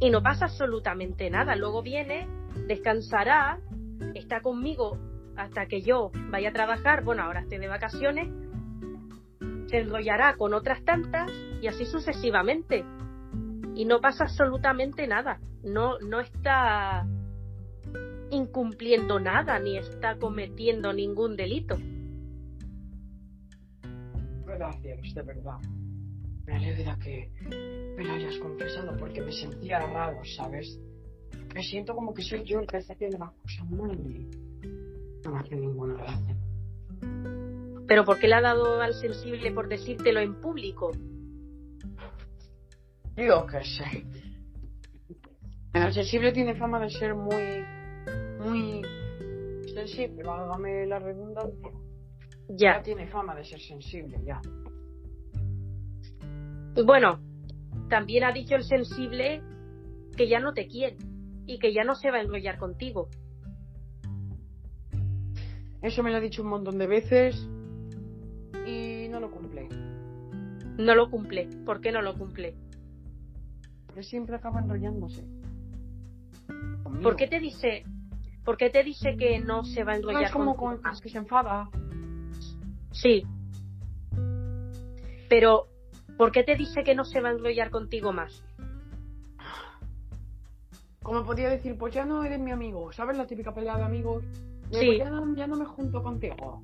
[0.00, 1.56] y no pasa absolutamente nada.
[1.56, 2.26] Luego viene,
[2.66, 3.60] descansará,
[4.14, 4.98] está conmigo
[5.36, 7.04] hasta que yo vaya a trabajar.
[7.04, 8.28] Bueno, ahora estoy de vacaciones.
[9.68, 11.30] Se enrollará con otras tantas
[11.60, 12.84] y así sucesivamente.
[13.74, 15.40] Y no pasa absolutamente nada.
[15.62, 17.06] No, no está
[18.30, 21.76] incumpliendo nada ni está cometiendo ningún delito.
[24.46, 25.58] Gracias, de verdad.
[26.44, 27.30] Me alegra que
[27.96, 30.78] me lo hayas confesado porque me sentía raro, ¿sabes?
[31.54, 34.30] Me siento como que soy yo el que está haciendo las cosas mal y
[35.24, 36.36] no me hace ninguna gracia.
[37.86, 40.92] Pero ¿por qué le ha dado al sensible por decírtelo en público?
[43.16, 44.06] Yo qué sé.
[45.74, 47.64] El sensible tiene fama de ser muy,
[48.40, 48.82] muy
[49.74, 51.70] sensible, válgame la redundancia.
[52.48, 52.82] Ya Ya.
[52.82, 54.40] tiene fama de ser sensible, ya.
[56.84, 57.20] Bueno,
[57.88, 59.42] también ha dicho el sensible
[60.16, 60.96] que ya no te quiere
[61.46, 63.08] y que ya no se va a enrollar contigo.
[65.82, 67.48] Eso me lo ha dicho un montón de veces
[68.66, 69.68] y no lo cumple.
[70.78, 71.48] No lo cumple.
[71.66, 72.54] ¿Por qué no lo cumple?
[73.86, 75.24] Porque siempre acaba enrollándose.
[76.82, 77.02] Conmigo.
[77.02, 77.84] ¿Por qué te dice,
[78.44, 81.00] por qué te dice que no se va a No, enrollar es como con más?
[81.00, 81.68] que se enfada.
[82.92, 83.24] Sí.
[85.28, 85.66] Pero,
[86.16, 88.44] ¿por qué te dice que no se va a enrollar contigo más?
[91.02, 92.92] Como podría decir, pues ya no eres mi amigo.
[92.92, 94.24] ¿Sabes la típica pelea de amigos?
[94.70, 94.86] De, Sí.
[94.86, 96.62] "Pues ya, no, ya no me junto contigo.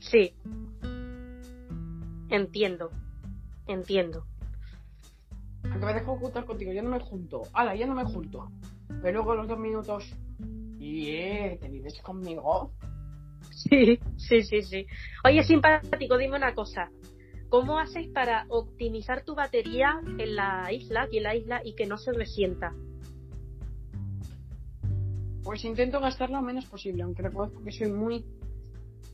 [0.00, 0.34] Sí.
[2.28, 2.90] Entiendo.
[3.66, 4.24] Entiendo.
[5.64, 7.42] Aunque me dejo juntar contigo, ya no me junto.
[7.52, 8.50] Ala, ya no me junto.
[9.02, 10.04] Pero luego los dos minutos.
[10.78, 12.72] Y eh, ¿te vives conmigo?
[13.50, 14.86] Sí, sí, sí, sí.
[15.24, 16.90] Oye, simpático, dime una cosa.
[17.48, 21.86] ¿Cómo haces para optimizar tu batería en la isla, aquí en la isla, y que
[21.86, 22.72] no se resienta?
[25.44, 28.24] Pues intento gastar lo menos posible, aunque reconozco que soy muy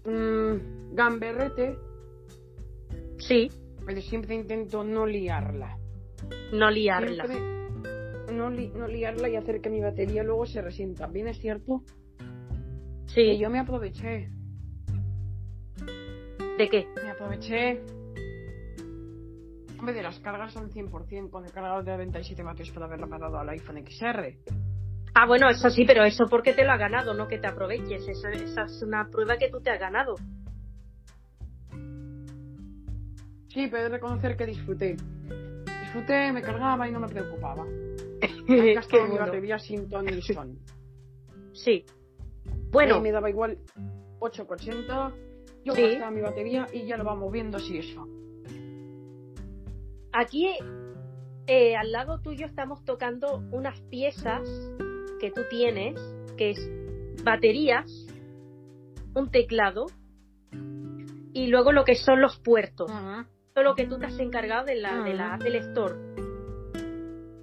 [0.04, 1.76] mm, gamberrete,
[3.18, 3.50] Sí,
[3.84, 5.76] pero siempre intento no liarla.
[6.52, 7.26] no liarla.
[7.26, 11.06] Siempre no, li- no liarla y hacer que mi batería luego se resienta.
[11.06, 11.82] Bien es cierto
[12.18, 14.30] que Sí, yo me aproveché,
[16.58, 16.86] ¿de qué?
[17.02, 17.80] me aproveché
[19.78, 23.38] hombre, de las cargas al 100% con el cargador de 97 vatios para haber reparado
[23.38, 24.36] al iPhone XR.
[25.20, 28.06] Ah, bueno, eso sí, pero eso porque te lo ha ganado, no que te aproveches.
[28.06, 30.14] Eso, esa es una prueba que tú te has ganado.
[33.48, 34.96] Sí, pero reconocer que disfruté.
[35.80, 37.66] Disfruté, me cargaba y no me preocupaba.
[38.46, 40.56] Qué mi batería sin ton ni son.
[41.52, 41.84] Sí.
[42.44, 42.70] Bueno.
[42.70, 43.58] Bueno, me daba igual
[44.20, 45.14] 8,80.
[45.64, 45.82] Yo Sí.
[45.82, 48.06] gastaba mi batería y ya lo va moviendo así eso.
[50.12, 50.48] aquí
[51.48, 54.48] eh, al lado tuyo estamos tocando unas piezas
[55.18, 55.98] que tú tienes,
[56.36, 56.70] que es
[57.24, 58.06] baterías,
[59.14, 59.86] un teclado
[61.32, 62.90] y luego lo que son los puertos.
[63.54, 65.34] Todo lo que tú te has encargado de la, de la.
[65.34, 65.94] Apple Store.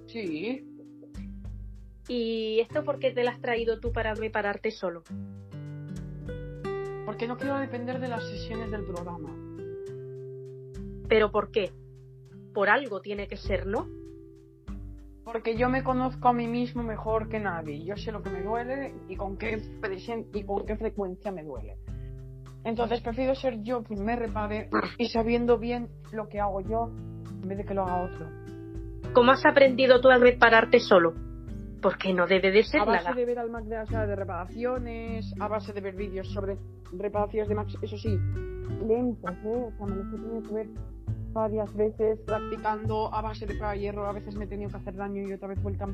[0.06, 0.64] Sí.
[2.08, 5.02] ¿Y esto por qué te lo has traído tú para repararte solo?
[7.04, 9.34] Porque no quiero depender de las sesiones del programa.
[11.08, 11.72] ¿Pero por qué?
[12.52, 13.88] Por algo tiene que ser, ¿no?
[15.26, 17.84] Porque yo me conozco a mí mismo mejor que nadie.
[17.84, 19.60] Yo sé lo que me duele y con qué,
[20.32, 21.78] y con qué frecuencia me duele.
[22.62, 26.92] Entonces prefiero ser yo quien me repare y sabiendo bien lo que hago yo
[27.42, 28.26] en vez de que lo haga otro.
[29.14, 31.25] ¿Cómo has aprendido tú a repararte solo?
[31.86, 33.14] Porque no debe de ser A base nada.
[33.14, 36.58] de ver al Mac de la sala de reparaciones, a base de ver vídeos sobre
[36.92, 38.18] reparaciones de Mac, eso sí,
[38.84, 39.70] lentos, ¿eh?
[39.70, 40.66] O sea, me los he tenido que ver
[41.32, 44.06] varias veces practicando a base de prueba y error.
[44.08, 45.88] A veces me he tenido que hacer daño y otra vez vuelta a,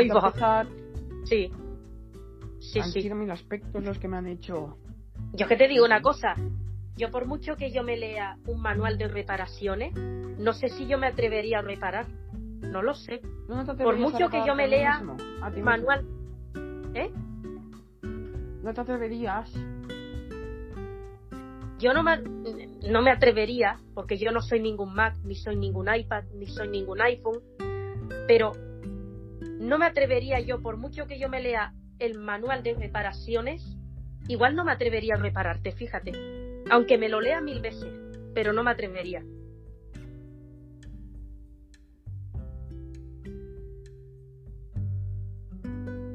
[0.00, 0.66] empezar.
[1.26, 1.48] Sí.
[2.58, 3.02] Sí, Han sí.
[3.02, 4.78] sido mil aspectos los que me han hecho.
[5.34, 6.34] Yo que te digo una cosa.
[6.96, 10.98] Yo por mucho que yo me lea un manual de reparaciones, no sé si yo
[10.98, 12.06] me atrevería a reparar.
[12.74, 13.20] No lo sé.
[13.46, 15.16] ¿Tú no te Por mucho que yo me lea mismo.
[15.62, 16.04] Manual.
[16.92, 17.08] ¿Eh?
[18.64, 19.52] ¿No te atreverías?
[21.78, 22.20] Yo no me,
[22.90, 26.66] no me atrevería, porque yo no soy ningún Mac, ni soy ningún iPad, ni soy
[26.66, 27.40] ningún iPhone,
[28.26, 28.50] pero
[29.60, 33.62] no me atrevería yo, por mucho que yo me lea el manual de reparaciones,
[34.26, 36.10] igual no me atrevería a repararte, fíjate.
[36.72, 37.94] Aunque me lo lea mil veces,
[38.34, 39.22] pero no me atrevería.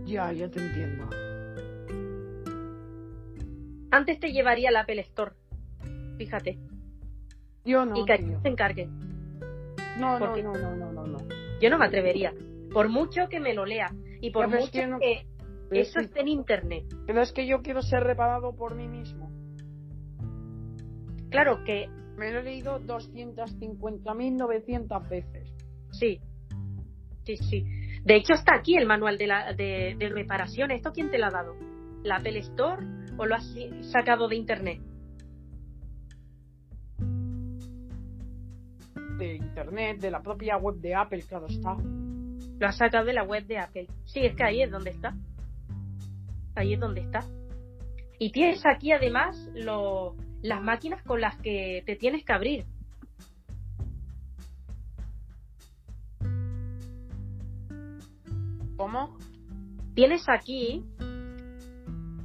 [0.10, 1.08] Ya, ya te entiendo.
[3.92, 5.34] Antes te llevaría al Apple Store,
[6.18, 6.58] fíjate,
[7.66, 7.96] Yo no.
[7.98, 8.40] y que tío.
[8.42, 8.88] se encargue.
[10.00, 11.18] No, no, no, no, no, no, no.
[11.62, 12.34] Yo no me atrevería,
[12.74, 14.98] por mucho que me lo lea, y por mucho que no-
[15.72, 16.86] eso esté en internet.
[17.06, 19.30] Pero es que yo quiero ser reparado por mí mismo.
[21.30, 21.88] Claro que
[22.18, 25.54] Me lo he leído 250.900 veces.
[25.92, 26.20] Sí,
[27.24, 27.64] sí, sí.
[28.04, 30.72] De hecho, está aquí el manual de, la, de, de reparación.
[30.72, 31.56] ¿Esto quién te lo ha dado?
[32.04, 32.86] ¿La Apple Store
[33.18, 33.56] o lo has
[33.92, 34.80] sacado de internet?
[39.18, 41.76] De internet, de la propia web de Apple, claro está.
[42.58, 43.88] Lo has sacado de la web de Apple.
[44.06, 45.14] Sí, es que ahí es donde está.
[46.56, 47.26] Ahí es donde está.
[48.18, 52.66] Y tienes aquí además lo- las máquinas con las que te tienes que abrir.
[58.80, 59.18] ¿Cómo?
[59.94, 60.86] Tienes aquí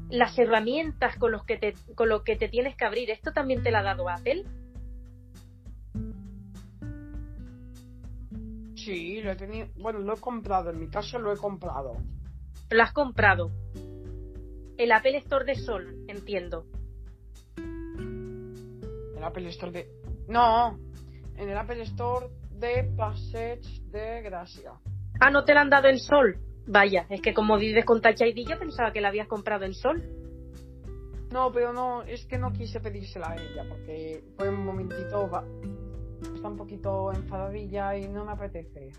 [0.09, 3.11] las herramientas con, los que te, con lo que te tienes que abrir.
[3.11, 4.45] ¿Esto también te lo ha dado Apple?
[8.77, 9.67] Sí, lo he tenido.
[9.75, 10.71] Bueno, lo he comprado.
[10.71, 11.97] En mi caso lo he comprado.
[12.71, 13.51] Lo has comprado.
[14.79, 16.67] El Apple Store de Sol, entiendo.
[17.57, 19.91] El Apple Store de.
[20.29, 20.79] No,
[21.35, 24.79] en el Apple Store de Passage de Gracia.
[25.27, 26.37] Ah, no te la han dado en Sol.
[26.67, 29.73] Vaya, es que como vives con Touch ID, yo pensaba que la habías comprado en
[29.73, 30.03] Sol.
[31.31, 35.29] No, pero no, es que no quise pedírsela a ella porque fue un momentito.
[35.31, 35.45] va-
[36.35, 38.91] Está un poquito enfadadilla y no me apetece.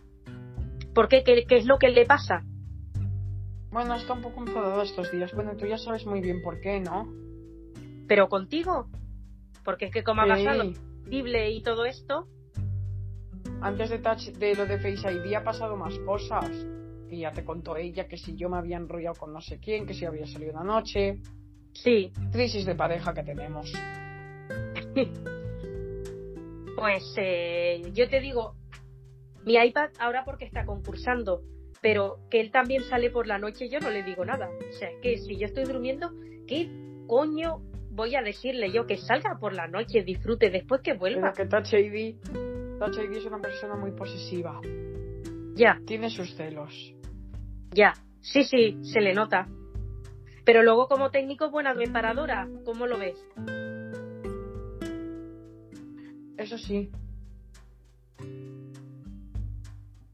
[0.95, 1.23] ¿Por qué?
[1.23, 2.43] ¿Qué, qué es lo que le pasa?
[3.71, 5.31] Bueno, está un poco enfadada estos días.
[5.35, 7.07] Bueno, tú ya sabes muy bien por qué, ¿no?
[8.07, 8.87] ¿Pero contigo?
[9.63, 10.43] Porque es que como ha Sí.
[10.45, 10.71] pasado
[11.11, 12.27] y todo esto,
[13.65, 16.51] Antes de, touch, de lo de Face ID ha pasado más cosas.
[17.09, 19.87] Y ya te contó ella que si yo me había enrollado con no sé quién,
[19.87, 21.17] que si había salido una noche.
[21.73, 23.73] sí, Crisis de pareja que tenemos.
[26.77, 28.53] pues eh, yo te digo,
[29.45, 31.41] mi iPad ahora porque está concursando,
[31.81, 34.47] pero que él también sale por la noche, yo no le digo nada.
[34.47, 36.11] O sea, es que si yo estoy durmiendo,
[36.47, 36.69] ¿qué
[37.07, 41.33] coño voy a decirle yo que salga por la noche, disfrute después que Pero vuelva?
[41.33, 42.17] que Touch ID,
[42.79, 44.59] ID es una persona muy posesiva.
[45.55, 45.79] Ya.
[45.85, 46.73] Tiene sus celos.
[47.71, 49.47] Ya, sí, sí, se le nota.
[50.45, 53.17] Pero luego como técnico buena reparadora, ¿cómo lo ves?
[56.37, 56.91] Eso sí.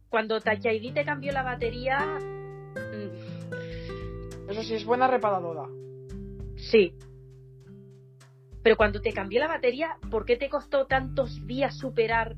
[0.09, 1.99] Cuando Touch ID te cambió la batería,
[2.76, 5.68] mm, Eso sí, es buena reparadora.
[6.55, 6.93] sí.
[8.64, 12.36] Pero cuando te cambió la batería, ¿por qué te costó tantos días superar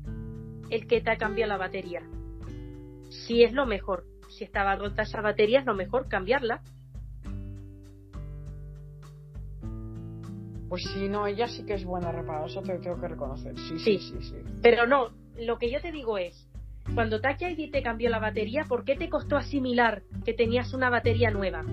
[0.70, 2.02] el que te ha cambiado la batería?
[3.10, 6.62] Si es lo mejor, si estaba rota esa batería, es lo mejor cambiarla.
[10.68, 13.56] Pues sí, no, ella sí que es buena reparadora, eso te lo tengo que reconocer.
[13.58, 13.98] Sí, Sí.
[13.98, 14.36] sí, sí, sí.
[14.62, 16.48] Pero no, lo que yo te digo es,
[16.94, 20.90] cuando Touch ID te cambió la batería, ¿por qué te costó asimilar que tenías una
[20.90, 21.64] batería nueva?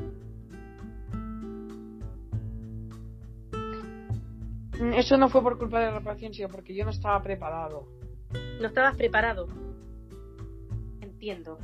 [4.82, 7.88] Eso no fue por culpa de la sino porque yo no estaba preparado.
[8.60, 9.48] No estabas preparado.
[11.02, 11.60] Entiendo.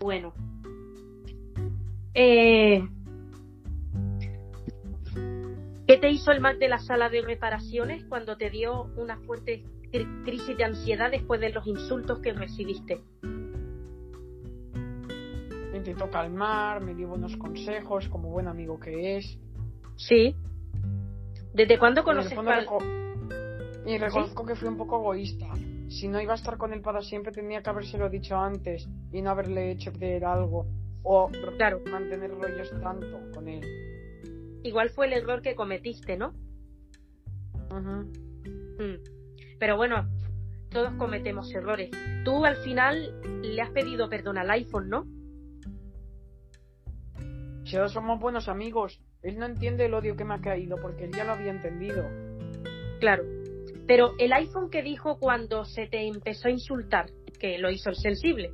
[0.00, 0.34] Bueno.
[2.12, 2.86] Eh,
[5.86, 9.64] ¿Qué te hizo el Mac de la sala de reparaciones cuando te dio una fuerte
[9.90, 13.00] cri- crisis de ansiedad después de los insultos que recibiste?
[15.72, 19.38] Me intentó calmar, me dio buenos consejos, como buen amigo que es.
[19.96, 20.36] Sí.
[21.54, 22.82] ¿Desde cuándo conoces reco-
[23.86, 25.46] Y reconozco que fui un poco egoísta.
[25.88, 29.22] si no iba a estar con él para siempre, tenía que habérselo dicho antes y
[29.22, 30.66] no haberle hecho creer algo
[31.04, 31.80] o Claro.
[31.90, 34.60] mantener rollos tanto con él.
[34.64, 36.32] Igual fue el error que cometiste, ¿no?
[37.70, 38.96] Mm.
[39.60, 40.08] Pero bueno,
[40.70, 41.90] todos cometemos errores.
[42.24, 45.04] Tú al final le has pedido perdón al iPhone, ¿no?
[47.64, 51.04] Si ahora somos buenos amigos, él no entiende el odio que me ha caído porque
[51.04, 52.04] él ya lo había entendido.
[53.00, 53.24] Claro.
[53.86, 57.06] Pero el iPhone que dijo cuando se te empezó a insultar,
[57.38, 58.52] que lo hizo el sensible,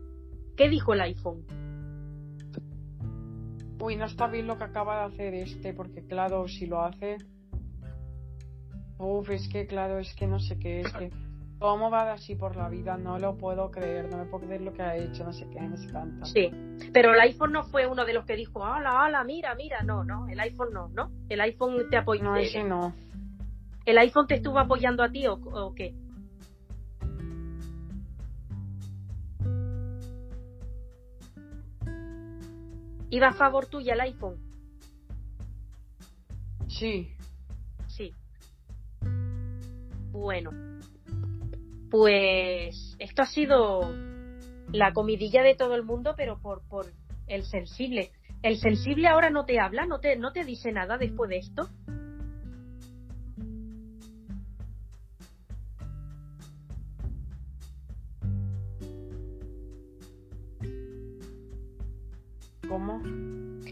[0.57, 1.45] ¿qué dijo el iPhone?
[3.81, 7.17] Uy, no está bien lo que acaba de hacer este, porque claro, si lo hace.
[8.99, 11.11] Uf, es que claro, es que no sé qué, es que.
[11.61, 12.97] ¿Cómo va así por la vida?
[12.97, 15.61] No lo puedo creer, no me puedo creer lo que ha hecho, no sé qué,
[15.61, 16.25] no sé cuánto.
[16.25, 16.51] Sí.
[16.91, 19.83] Pero el iPhone no fue uno de los que dijo, ala, ala, mira, mira.
[19.83, 21.11] No, no, el iPhone no, ¿no?
[21.29, 22.23] El iPhone te apoyó.
[22.23, 22.95] No, ese no.
[23.85, 25.95] ¿El iPhone te estuvo apoyando a ti o, o qué?
[33.11, 34.39] ¿Iba a favor tuya el iPhone?
[36.69, 37.15] Sí.
[37.87, 38.15] Sí.
[40.11, 40.70] Bueno.
[41.91, 43.93] Pues esto ha sido
[44.73, 46.87] la comidilla de todo el mundo, pero por, por
[47.27, 48.13] el sensible.
[48.43, 49.87] ¿El sensible ahora no te habla?
[49.87, 51.69] ¿No te, no te dice nada después de esto?
[62.69, 63.03] ¿Cómo?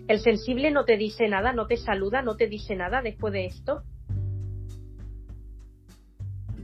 [0.08, 1.52] ¿El sensible no te dice nada?
[1.52, 2.20] ¿No te saluda?
[2.22, 3.84] ¿No te dice nada después de esto?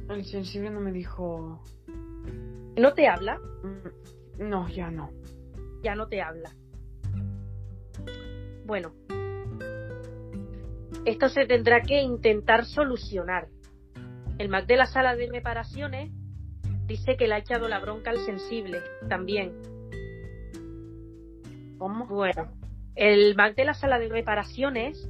[0.09, 1.63] El sensible no me dijo.
[2.77, 3.39] ¿No te habla?
[3.63, 5.11] Mm, No, ya no.
[5.83, 6.51] Ya no te habla.
[8.67, 8.93] Bueno.
[11.05, 13.49] Esto se tendrá que intentar solucionar.
[14.39, 16.11] El Mac de la sala de reparaciones
[16.87, 19.53] dice que le ha echado la bronca al sensible también.
[21.79, 22.07] ¿Cómo?
[22.07, 22.51] Bueno,
[22.95, 25.09] el Mac de la sala de reparaciones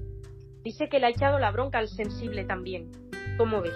[0.62, 2.90] dice que le ha echado la bronca al sensible también.
[3.38, 3.74] ¿Cómo ves?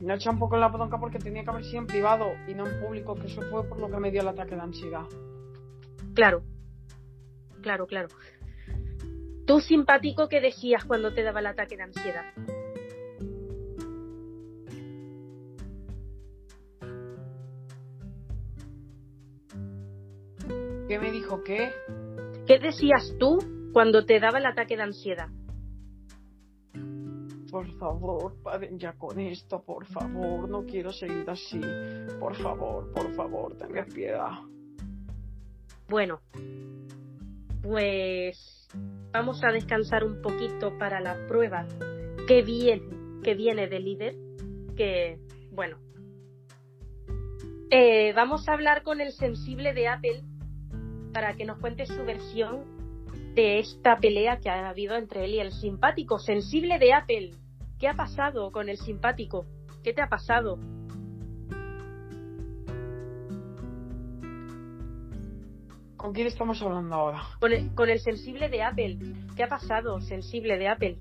[0.00, 2.54] Me ha echado un poco la bronca porque tenía que haber sido en privado y
[2.54, 5.04] no en público, que eso fue por lo que me dio el ataque de ansiedad.
[6.14, 6.42] Claro,
[7.60, 8.08] claro, claro.
[9.46, 12.24] ¿Tú simpático qué decías cuando te daba el ataque de ansiedad?
[20.88, 21.72] ¿Qué me dijo qué?
[22.46, 23.38] ¿Qué decías tú
[23.72, 25.28] cuando te daba el ataque de ansiedad?
[27.50, 31.60] Por favor, paren ya con esto, por favor, no quiero seguir así.
[32.18, 34.30] Por favor, por favor, tengan piedad.
[35.88, 36.20] Bueno,
[37.62, 38.68] pues
[39.12, 41.66] vamos a descansar un poquito para la prueba
[42.28, 42.82] que viene,
[43.24, 44.16] que viene de líder,
[44.76, 45.18] que
[45.50, 45.78] bueno.
[47.70, 50.22] Eh, vamos a hablar con el sensible de Apple
[51.12, 52.79] para que nos cuente su versión
[53.34, 57.30] de esta pelea que ha habido entre él y el simpático sensible de Apple.
[57.78, 59.46] ¿Qué ha pasado con el simpático?
[59.82, 60.58] ¿Qué te ha pasado?
[65.96, 67.22] ¿Con quién estamos hablando ahora?
[67.40, 68.98] Con el, con el sensible de Apple.
[69.36, 70.98] ¿Qué ha pasado, sensible de Apple?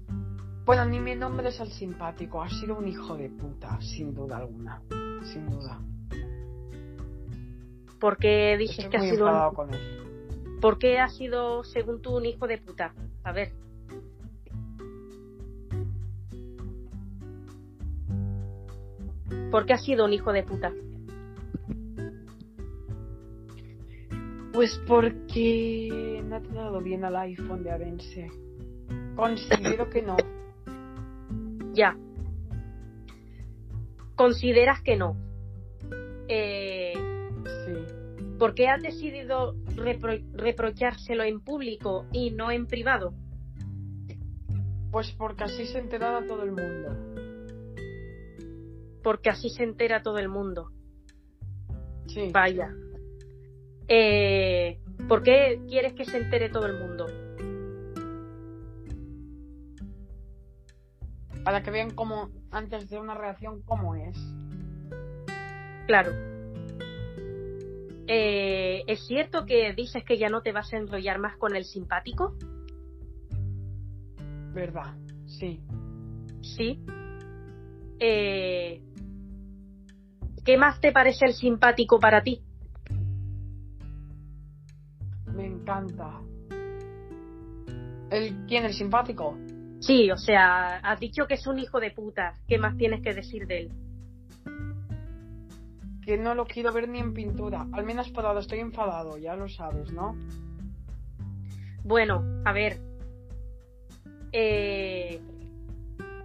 [0.66, 4.38] Bueno, ni mi nombre es el simpático, ha sido un hijo de puta, sin duda
[4.38, 4.82] alguna.
[5.24, 5.80] Sin duda.
[8.00, 10.09] ¿Por qué dices Estoy que ha sido un- con él.
[10.62, 12.94] ¿Por qué ha sido, según tú, un hijo de puta?
[13.24, 13.52] A ver.
[19.52, 20.74] ¿Por qué ha sido un hijo de puta?
[24.54, 28.30] Pues porque no ha tratado bien al iPhone de Arense.
[29.16, 30.18] Considero que no.
[31.74, 31.98] Ya.
[34.16, 35.16] ¿Consideras que no?
[36.28, 36.94] Eh,
[37.66, 38.00] Sí.
[38.38, 43.14] ¿Por qué has decidido repro- reprochárselo en público y no en privado?
[44.92, 46.96] Pues porque así se enterara todo el mundo.
[49.04, 50.72] Porque así se entera todo el mundo.
[52.08, 52.30] Sí.
[52.34, 52.74] Vaya.
[53.88, 57.06] Eh, ¿Por qué quieres que se entere todo el mundo?
[61.44, 64.18] Para que vean cómo, antes de una reacción, cómo es.
[65.88, 66.12] Claro.
[68.12, 71.64] Eh, ¿Es cierto que dices que ya no te vas a enrollar más con el
[71.64, 72.34] simpático?
[74.52, 74.96] ¿Verdad?
[75.28, 75.62] Sí.
[76.42, 76.84] Sí.
[78.00, 78.82] Eh,
[80.44, 82.42] ¿Qué más te parece el simpático para ti?
[85.28, 86.20] Me encanta.
[88.10, 88.66] ¿El, ¿Quién?
[88.66, 89.38] ¿El simpático?
[89.82, 92.34] Sí, o sea, has dicho que es un hijo de puta.
[92.48, 93.89] ¿Qué más tienes que decir de él?
[96.10, 97.68] Que no lo quiero ver ni en pintura.
[97.72, 100.18] Al menos por ahora estoy enfadado, ya lo sabes, ¿no?
[101.84, 102.80] Bueno, a ver.
[104.32, 105.22] Eh,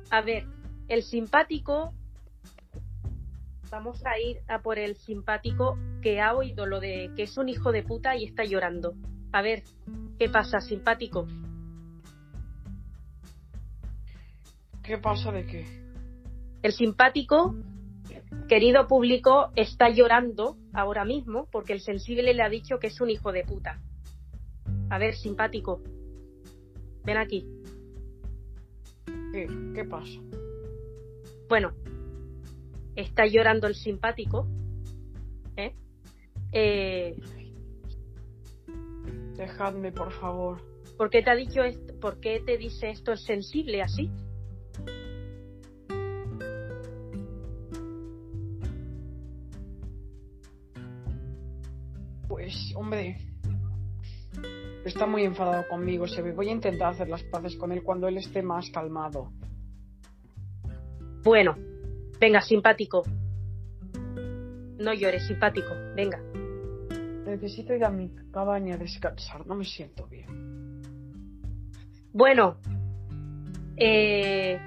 [0.09, 0.47] a ver,
[0.89, 1.93] el simpático.
[3.71, 7.51] Vamos a ir a por el simpático que ha oído lo de que es un
[7.51, 8.95] hijo de puta y está llorando.
[9.33, 9.65] A ver,
[10.19, 11.27] ¿qué pasa, simpático?
[14.83, 15.67] ¿Qué pasa de qué?
[16.63, 17.55] El simpático,
[18.49, 23.11] querido público, está llorando ahora mismo porque el sensible le ha dicho que es un
[23.11, 23.81] hijo de puta.
[24.91, 25.81] A ver, simpático,
[27.05, 27.47] ven aquí.
[29.33, 29.49] ¿Qué?
[29.75, 30.21] ¿Qué pasa?
[31.49, 31.73] Bueno,
[32.97, 34.47] está llorando el simpático.
[35.57, 35.75] ¿eh?
[36.53, 37.17] Eh,
[39.37, 40.61] Dejadme, por favor.
[40.97, 41.99] ¿Por qué te ha dicho esto?
[42.01, 44.11] ¿Por qué te dice esto el sensible así?
[52.55, 53.17] Pues, hombre,
[54.85, 56.07] está muy enfadado conmigo.
[56.07, 56.33] Se ve.
[56.33, 59.33] Voy a intentar hacer las paces con él cuando él esté más calmado.
[61.25, 61.57] Bueno,
[62.21, 63.03] venga, simpático.
[64.79, 65.71] No llores, simpático.
[65.97, 66.21] Venga.
[67.27, 69.45] Necesito ir a mi cabaña a descansar.
[69.47, 70.83] No me siento bien.
[72.13, 72.59] Bueno,
[73.77, 74.61] eh,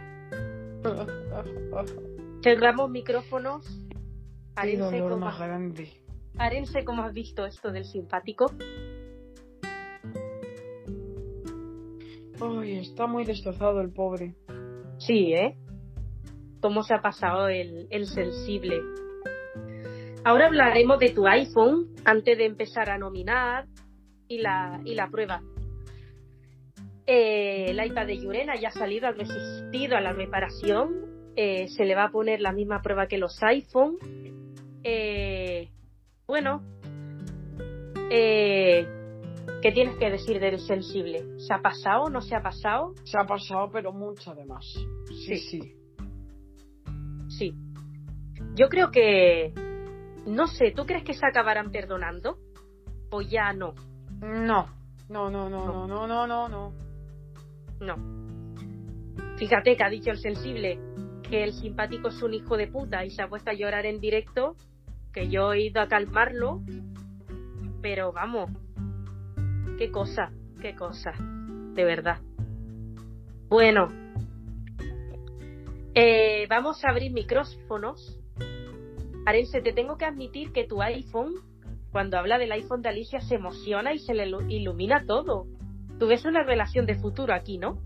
[2.43, 3.65] cerramos micrófonos.
[3.65, 6.06] Qué Arense, dolor ¿cómo, más grande.
[6.37, 8.51] Arense, ¿cómo has visto esto del simpático?
[12.39, 14.35] Ay, está muy destrozado el pobre.
[14.99, 15.57] Sí, ¿eh?
[16.61, 18.79] ¿Cómo se ha pasado el, el sensible?
[20.23, 23.65] Ahora hablaremos de tu iPhone antes de empezar a nominar
[24.27, 25.41] y la, y la prueba.
[27.07, 31.31] Eh, el iPad de Yurena ya ha salido, ha resistido a la reparación.
[31.35, 33.97] Eh, se le va a poner la misma prueba que los iPhone.
[34.83, 35.69] Eh,
[36.27, 36.61] bueno,
[38.11, 38.85] eh,
[39.61, 41.39] ¿qué tienes que decir del sensible?
[41.39, 42.93] ¿Se ha pasado o no se ha pasado?
[43.05, 44.65] Se ha pasado, pero mucho además.
[45.07, 45.37] Sí, Sí.
[45.37, 45.73] sí.
[47.29, 47.53] Sí.
[48.55, 49.53] Yo creo que.
[50.25, 52.37] No sé, ¿tú crees que se acabarán perdonando?
[53.11, 53.73] O ya no.
[54.19, 54.67] No.
[55.09, 56.73] No, no, no, no, no, no, no, no.
[57.79, 59.37] No.
[59.37, 60.79] Fíjate que ha dicho el sensible
[61.29, 64.01] que el simpático es un hijo de puta y se ha puesto a llorar en
[64.01, 64.55] directo.
[65.17, 66.61] Que yo he ido a calmarlo.
[67.81, 68.51] Pero vamos.
[69.79, 70.29] Qué cosa,
[70.61, 71.11] qué cosa.
[71.73, 72.19] De verdad.
[73.49, 73.87] Bueno.
[75.95, 78.19] Eh, vamos a abrir micrófonos.
[79.25, 81.33] Arense, te tengo que admitir que tu iPhone,
[81.91, 85.47] cuando habla del iPhone de Alicia, se emociona y se le ilu- ilumina todo.
[85.97, 87.79] Tú ves una relación de futuro aquí, ¿no?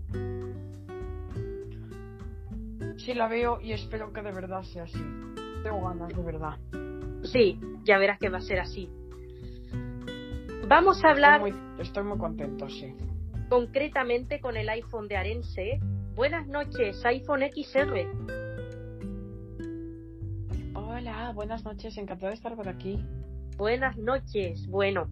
[2.98, 5.02] Sí la veo y espero que de verdad sea así.
[5.62, 6.58] Tengo ganas, de verdad.
[7.24, 8.88] Sí, ya verás que va a ser así.
[10.68, 12.94] Vamos a hablar Estoy muy, estoy muy contento, sí.
[13.48, 15.80] concretamente con el iPhone de Arense.
[16.14, 18.06] Buenas noches, iPhone XR.
[20.74, 21.96] Hola, buenas noches.
[21.96, 22.98] Encantada de estar por aquí.
[23.56, 24.66] Buenas noches.
[24.68, 25.08] Bueno,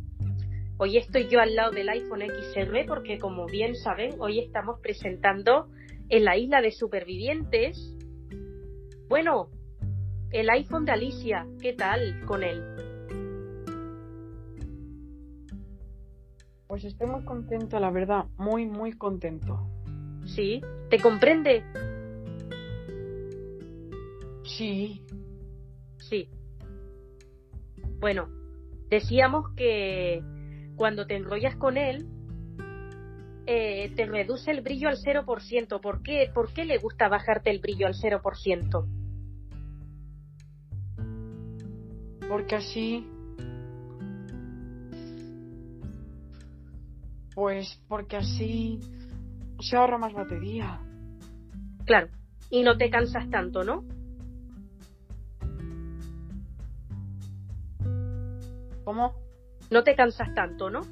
[0.78, 5.68] hoy estoy yo al lado del iPhone XR porque como bien saben, hoy estamos presentando
[6.08, 7.96] en la isla de supervivientes.
[9.08, 9.48] Bueno,
[10.32, 12.62] el iPhone de Alicia, ¿qué tal con él?
[16.66, 18.26] Pues estoy muy contento, la verdad.
[18.38, 19.58] Muy, muy contento.
[20.24, 20.62] ¿Sí?
[20.88, 21.64] ¿Te comprende?
[24.44, 25.04] Sí.
[25.98, 26.28] Sí.
[27.98, 28.28] Bueno,
[28.88, 30.22] decíamos que
[30.76, 32.06] cuando te enrollas con él,
[33.46, 35.80] eh, te reduce el brillo al 0%.
[35.80, 36.30] ¿Por qué?
[36.32, 38.99] ¿Por qué le gusta bajarte el brillo al 0%?
[42.30, 43.04] Porque así.
[47.34, 48.78] Pues porque así
[49.58, 50.80] se ahorra más batería.
[51.86, 52.06] Claro.
[52.48, 53.82] Y no te cansas tanto, ¿no?
[58.84, 59.16] ¿Cómo?
[59.72, 60.82] No te cansas tanto, ¿no?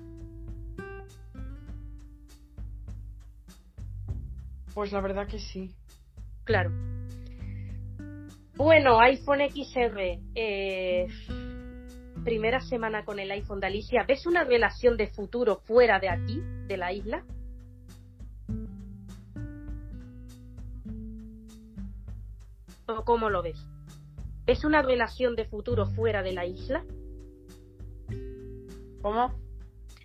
[4.75, 5.73] Pues la verdad que sí.
[6.43, 6.98] Claro.
[8.59, 10.19] Bueno, iPhone XR.
[10.35, 11.07] eh,
[12.25, 14.05] primera semana con el iPhone de Alicia.
[14.07, 17.25] ¿Ves una relación de futuro fuera de aquí, de la isla?
[22.89, 23.65] ¿O cómo lo ves?
[24.45, 26.85] ¿Ves una relación de futuro fuera de la isla?
[29.01, 29.33] ¿Cómo?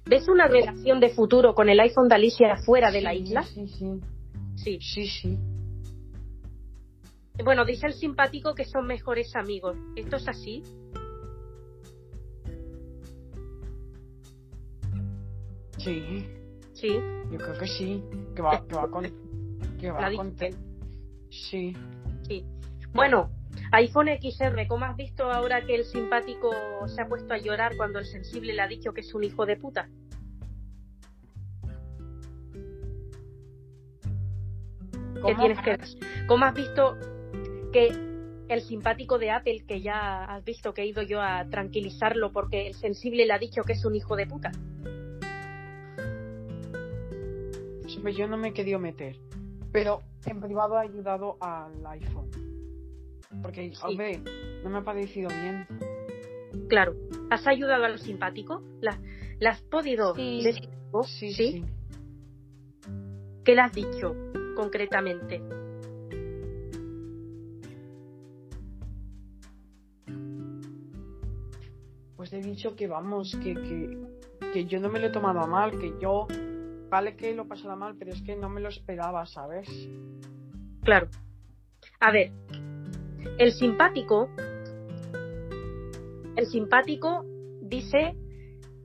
[0.06, 3.42] ¿Ves una relación de futuro con el iPhone de Alicia fuera de la isla?
[3.42, 4.00] Sí, sí.
[4.56, 4.80] Sí.
[4.80, 5.40] Sí, sí.
[7.42, 9.76] Bueno, dice el simpático que son mejores amigos.
[9.96, 10.64] ¿Esto es así?
[15.80, 16.28] Sí.
[16.74, 17.00] Sí.
[17.32, 18.04] Yo creo que sí.
[18.36, 19.04] Que va, que va con.
[19.80, 20.32] Que va La con.
[20.32, 20.54] dicen.
[21.30, 21.76] Sí.
[22.28, 22.46] Sí.
[22.94, 23.32] Bueno,
[23.72, 26.52] iPhone XR, ¿cómo has visto ahora que el simpático
[26.88, 29.48] se ha puesto a llorar cuando el sensible le ha dicho que es un hijo
[29.48, 29.90] de puta?
[35.26, 35.78] ¿Qué tienes que
[36.28, 36.98] ¿Cómo has visto
[37.74, 37.90] que
[38.48, 42.68] el simpático de Apple, que ya has visto que he ido yo a tranquilizarlo porque
[42.68, 44.52] el sensible le ha dicho que es un hijo de puta?
[48.16, 49.18] Yo no me he querido meter.
[49.72, 52.30] Pero en privado ha ayudado al iPhone.
[53.42, 53.82] Porque, Sí.
[53.84, 54.20] hombre,
[54.64, 55.66] no me ha parecido bien.
[56.70, 56.96] Claro.
[57.32, 58.62] ¿Has ayudado al simpático?
[58.82, 59.00] ¿La,
[59.40, 60.42] la has podido Sí.
[60.44, 61.10] decir vos?
[61.10, 61.66] Sí, sí.
[63.44, 64.16] ¿Qué le has dicho
[64.56, 65.42] concretamente?
[72.36, 75.78] He dicho que vamos, que, que, que yo no me lo he tomado a mal,
[75.80, 76.28] que yo.
[76.90, 79.68] Vale que lo pasara mal, pero es que no me lo esperaba, ¿sabes?
[80.84, 81.08] Claro.
[82.00, 82.32] A ver,
[83.40, 84.30] el simpático,
[86.36, 87.26] el simpático
[87.62, 88.16] dice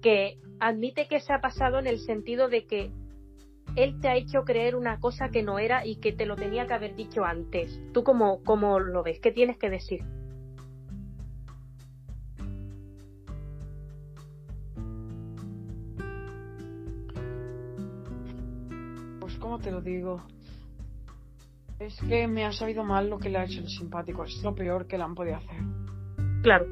[0.01, 2.91] que admite que se ha pasado en el sentido de que
[3.77, 6.67] él te ha hecho creer una cosa que no era y que te lo tenía
[6.67, 7.81] que haber dicho antes.
[7.93, 9.21] ¿Tú cómo, cómo lo ves?
[9.21, 10.01] ¿Qué tienes que decir?
[19.49, 20.21] ¿Cómo te lo digo?
[21.81, 24.25] Es que me ha sabido mal lo que le ha hecho el simpático.
[24.25, 25.57] Es lo peor que le han podido hacer.
[26.43, 26.67] Claro.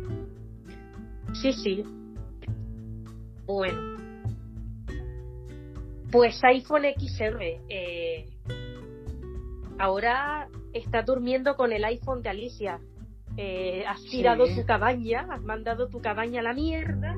[1.40, 1.82] Sí, sí.
[3.46, 3.96] Bueno.
[6.12, 7.38] Pues iPhone XR.
[7.70, 8.26] eh,
[9.78, 12.78] ahora está durmiendo con el iPhone de Alicia.
[13.38, 14.18] Eh, has Sí.
[14.18, 17.16] tirado tu cabaña, has mandado tu cabaña a la mierda.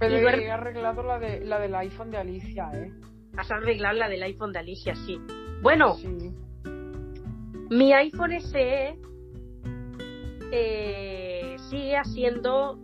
[0.00, 2.90] Pero he arreglado la, de, la del iPhone de Alicia, ¿eh?
[3.36, 5.20] Has arreglado la del iPhone de Alicia, sí.
[5.62, 6.08] Bueno, Sí.
[7.70, 8.96] mi iPhone SE
[10.52, 12.78] eh, sigue haciendo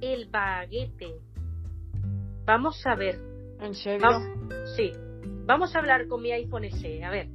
[0.00, 1.14] el baguete.
[2.44, 3.18] Vamos a ver.
[3.60, 4.00] ¿En serio?
[4.06, 4.22] Vamos,
[4.76, 4.92] sí.
[5.46, 7.02] Vamos a hablar con mi iPhone SE.
[7.04, 7.28] A ver.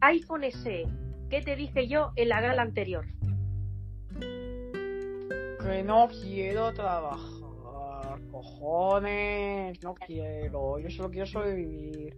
[0.00, 0.84] iPhone SE.
[1.30, 3.06] ¿Qué te dije yo en la gala anterior?
[5.62, 7.41] Que no quiero trabajar,
[8.42, 12.16] cojones, no quiero, yo solo quiero sobrevivir.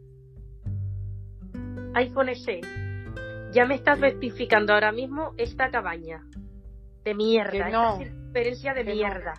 [1.95, 2.61] iPhone SE.
[3.53, 6.27] Ya me estás rectificando ahora mismo esta cabaña.
[7.05, 7.53] De mierda.
[7.67, 7.93] Que no.
[8.01, 8.97] Esta experiencia de Que no.
[8.97, 9.35] mierda.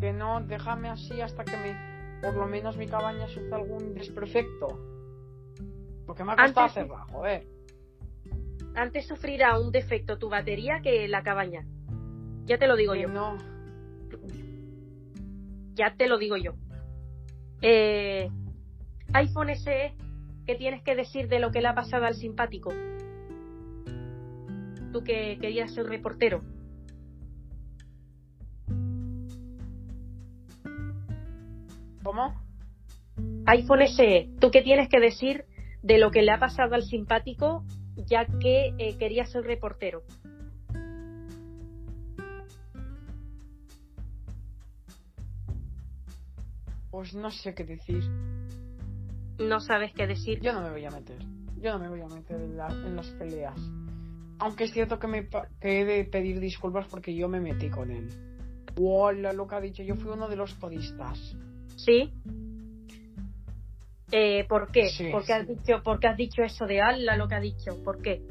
[0.00, 4.68] Que no, déjame así hasta que me, por lo menos mi cabaña sufra algún desperfecto.
[6.06, 7.46] Porque me ha costado Antes- hacerla, joder.
[8.76, 11.66] Antes sufrirá un defecto tu batería que la cabaña.
[12.44, 13.08] Ya te lo digo Que yo.
[13.08, 13.36] no,
[15.78, 16.52] Ya te lo digo yo.
[17.62, 18.28] Eh,
[19.14, 19.94] iPhone SE,
[20.44, 22.70] ¿qué tienes que decir de lo que le ha pasado al simpático?
[24.92, 26.42] Tú que querías ser reportero.
[32.08, 32.32] ¿cómo?
[33.44, 35.44] iPhone SE, ¿tú qué tienes que decir
[35.82, 37.64] de lo que le ha pasado al simpático
[38.06, 40.02] ya que eh, quería ser reportero?
[46.90, 48.02] Pues no sé qué decir.
[49.38, 50.40] No sabes qué decir.
[50.40, 51.18] Yo no me voy a meter.
[51.60, 53.58] Yo no me voy a meter en, la- en las peleas.
[54.40, 55.28] Aunque es cierto que, me,
[55.60, 58.08] que he de pedir disculpas porque yo me metí con él.
[58.80, 59.82] Hola, lo que ha dicho.
[59.82, 61.18] Yo fui uno de los podistas.
[61.76, 62.12] ¿Sí?
[64.10, 64.88] Eh, ¿Por qué?
[64.90, 67.40] Sí, ¿Por qué has dicho, por qué has dicho eso de Allah, lo que ha
[67.40, 67.82] dicho?
[67.84, 68.22] ¿Por qué?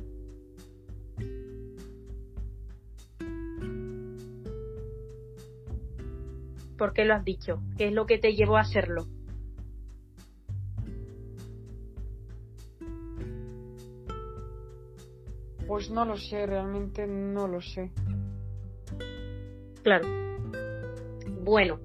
[6.77, 7.61] ¿Por qué lo has dicho?
[7.77, 9.05] ¿Qué es lo que te llevó a hacerlo?
[15.67, 17.91] Pues no lo sé, realmente no lo sé.
[19.83, 20.07] Claro.
[21.43, 21.79] Bueno,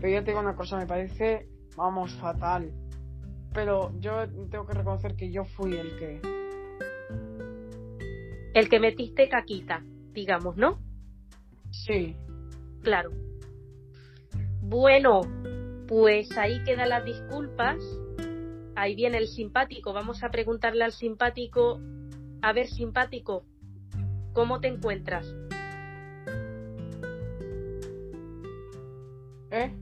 [0.00, 2.72] Pero yo te digo una cosa, me parece, vamos, fatal.
[3.52, 6.20] Pero yo tengo que reconocer que yo fui el que...
[8.54, 10.78] el que metiste caquita, digamos, ¿no?
[11.70, 12.16] Sí.
[12.82, 13.10] Claro.
[14.72, 15.20] Bueno,
[15.86, 17.76] pues ahí quedan las disculpas.
[18.74, 19.92] Ahí viene el simpático.
[19.92, 21.78] Vamos a preguntarle al simpático.
[22.40, 23.44] A ver, simpático,
[24.32, 25.26] ¿cómo te encuentras?
[29.50, 29.76] ¿Eh?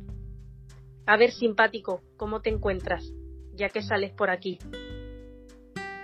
[1.07, 3.13] A ver, simpático, ¿cómo te encuentras?
[3.55, 4.59] Ya que sales por aquí.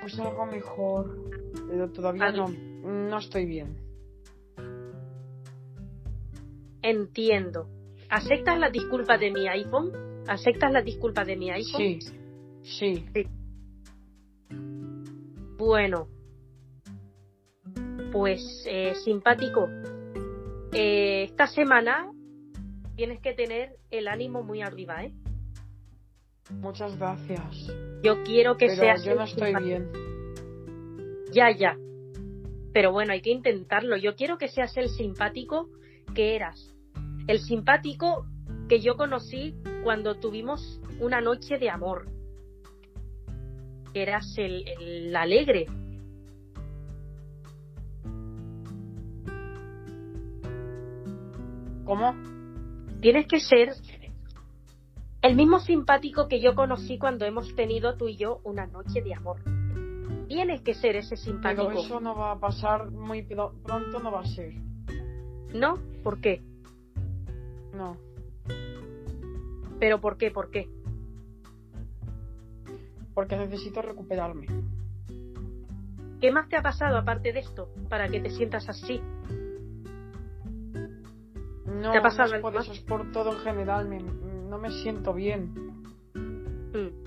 [0.01, 1.29] Pues algo mejor.
[1.69, 3.77] Pero todavía no, no estoy bien.
[6.83, 7.76] Entiendo.
[8.11, 9.93] ¿Aceptas las disculpas de mi iPhone?
[10.29, 11.81] ¿Aceptas las disculpas de mi iPhone?
[11.81, 11.99] Sí,
[12.63, 13.05] sí.
[15.59, 16.09] Bueno.
[18.13, 19.69] Pues eh, simpático.
[20.73, 22.11] Eh, esta semana
[22.97, 25.13] tienes que tener el ánimo muy arriba, ¿eh?
[26.51, 27.73] Muchas gracias.
[28.03, 29.69] Yo quiero que Pero seas yo no estoy simpático.
[29.69, 29.91] bien.
[31.33, 31.77] Ya, ya.
[32.73, 33.97] Pero bueno, hay que intentarlo.
[33.97, 35.69] Yo quiero que seas el simpático
[36.15, 36.76] que eras.
[37.27, 38.27] El simpático
[38.69, 42.07] que yo conocí cuando tuvimos una noche de amor.
[43.95, 45.67] Eras el, el alegre.
[51.85, 52.15] ¿Cómo?
[53.01, 53.73] Tienes que ser
[55.23, 59.15] el mismo simpático que yo conocí cuando hemos tenido tú y yo una noche de
[59.15, 59.39] amor.
[60.29, 61.73] Tienes que ser ese Pero simpático.
[61.73, 64.53] eso no va a pasar muy pro- pronto, no va a ser.
[65.55, 65.75] ¿No?
[66.03, 66.43] ¿Por qué?
[67.77, 67.97] No.
[69.79, 70.31] ¿Pero por qué?
[70.31, 70.69] ¿Por qué?
[73.15, 74.47] Porque necesito recuperarme.
[76.21, 79.01] ¿Qué más te ha pasado aparte de esto para que te sientas así?
[81.67, 83.89] No, ¿Te ha pasado no es algo por eso, es por todo en general.
[83.89, 85.53] me- no me siento bien.
[86.73, 87.07] Mm.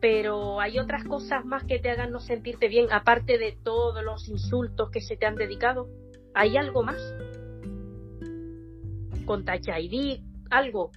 [0.00, 4.28] Pero hay otras cosas más que te hagan no sentirte bien, aparte de todos los
[4.28, 5.88] insultos que se te han dedicado.
[6.34, 7.00] ¿Hay algo más?
[9.26, 10.20] Con Touch ID,
[10.50, 10.90] algo.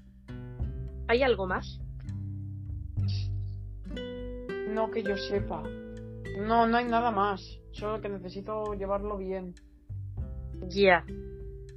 [1.08, 1.80] ¿Hay algo más?
[4.70, 5.64] No que yo sepa.
[6.40, 7.60] No, no hay nada más.
[7.72, 9.56] Solo que necesito llevarlo bien.
[10.68, 11.06] Ya.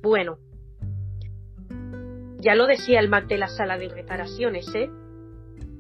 [0.03, 0.39] Bueno.
[2.39, 4.91] Ya lo decía el Mac de la sala de reparaciones, ¿eh?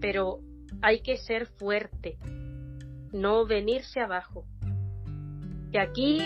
[0.01, 0.41] Pero
[0.83, 2.19] hay que ser fuerte.
[3.13, 4.45] No venirse abajo.
[5.73, 6.21] Que aquí,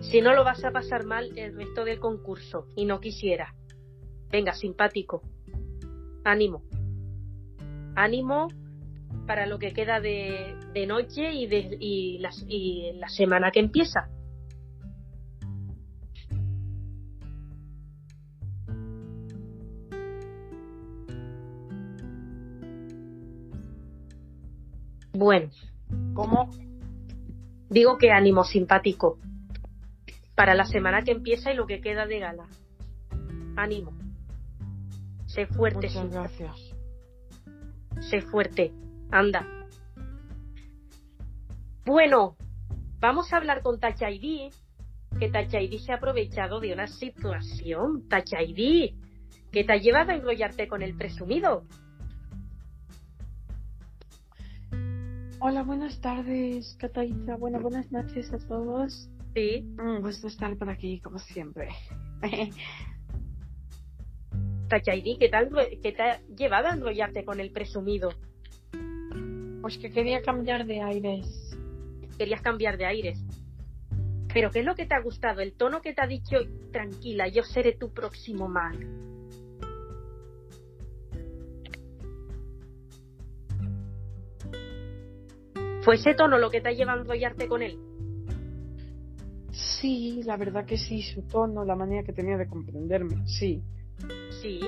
[0.00, 3.54] si no lo vas a pasar mal el resto del concurso, y no quisiera.
[4.30, 5.22] Venga, simpático.
[6.24, 6.62] Ánimo.
[7.96, 8.48] Ánimo
[9.26, 13.60] para lo que queda de, de noche y, de, y, las- y la semana que
[13.60, 14.08] empieza.
[25.12, 25.50] Bueno,
[26.14, 26.50] ¿Cómo?
[27.68, 29.18] digo que ánimo simpático
[30.40, 32.46] para la semana que empieza y lo que queda de gala.
[33.56, 33.92] Ánimo.
[35.26, 36.56] Sé fuerte, Muchas gracias.
[38.00, 38.72] sé fuerte.
[39.10, 39.46] Anda.
[41.84, 42.38] Bueno,
[43.00, 44.50] vamos a hablar con Touch ID,
[45.18, 48.08] que Touch ID se ha aprovechado de una situación.
[48.08, 48.94] Touch ID,
[49.52, 51.64] que te ha llevado a enrollarte con el presumido.
[55.38, 57.36] Hola, buenas tardes, Cataíta.
[57.36, 59.09] Bueno, buenas noches a todos.
[59.34, 61.68] Sí, Un gusto estar por aquí, como siempre.
[64.68, 68.10] Touch ID, que te, ha enro- que te ha llevado a enrollarte con el presumido.
[69.62, 71.56] Pues que quería cambiar de aires.
[72.18, 73.18] querías cambiar de aires.
[74.32, 75.40] Pero ¿qué es lo que te ha gustado?
[75.40, 76.36] El tono que te ha dicho,
[76.72, 78.76] tranquila, yo seré tu próximo Mac.
[85.82, 87.78] ¿Fue ese tono lo que te ha llevado a enrollarte con él?
[89.52, 93.62] Sí, la verdad que sí, su tono, la manera que tenía de comprenderme, sí.
[94.40, 94.60] Sí.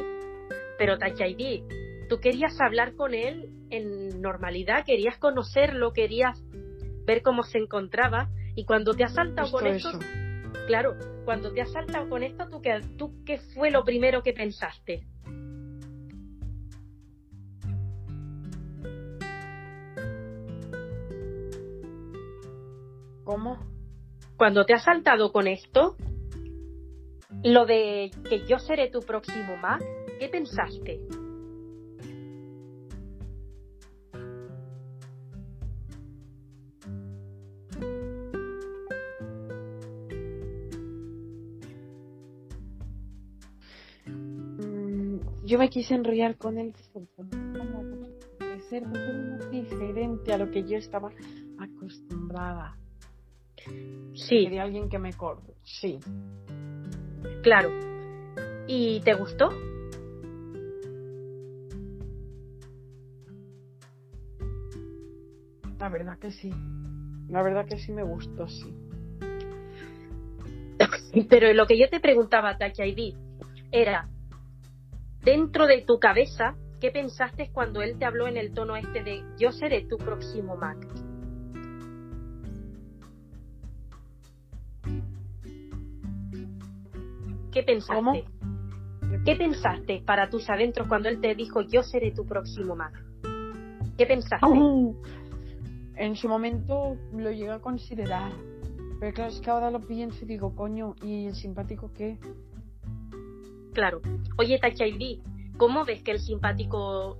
[0.79, 1.63] Pero ID,
[2.09, 6.43] tú querías hablar con él en normalidad, querías conocerlo, querías
[7.07, 9.99] ver cómo se encontraba y cuando te has saltado Justo con esto, eso.
[10.67, 14.33] Claro, cuando te has saltado con esto, ¿tú qué, ¿tú qué fue lo primero que
[14.33, 15.07] pensaste?
[23.25, 23.72] ¿Cómo?
[24.43, 25.95] Cuando te has saltado con esto,
[27.45, 29.81] lo de que yo seré tu próximo Mac,
[30.19, 30.99] ¿qué pensaste?
[44.09, 46.73] Mm, yo me quise enrollar con él
[48.41, 51.13] de ser muy diferente a lo que yo estaba
[51.61, 52.82] acostumbrada.
[54.15, 55.55] Sí, Quería alguien que me corte.
[55.63, 55.99] Sí.
[57.43, 57.71] claro.
[58.67, 59.49] ¿Y te gustó?
[65.79, 66.51] La verdad que sí.
[67.29, 68.73] La verdad que sí me gustó, sí.
[71.29, 73.17] Pero lo que yo te preguntaba, Touch ID,
[73.73, 74.09] era,
[75.23, 79.25] dentro de tu cabeza, ¿qué pensaste cuando él te habló en el tono este de
[79.39, 80.79] yo seré tu próximo Mac?
[87.53, 87.95] ¿Qué pensaste?
[87.95, 88.13] ¿Cómo?
[89.25, 92.95] ¿Qué pensaste para tus adentros cuando él te dijo yo seré tu próximo Mac?
[93.97, 94.47] ¿Qué pensaste?
[94.47, 94.97] Au.
[95.97, 98.33] En su momento lo llegué a considerar.
[98.99, 102.19] Pero claro, es que ahora lo pienso y digo, coño, ¿y el simpático qué?
[103.75, 104.01] Claro.
[104.39, 105.21] Oye, Tachairi,
[105.59, 107.19] ¿cómo ves que el simpático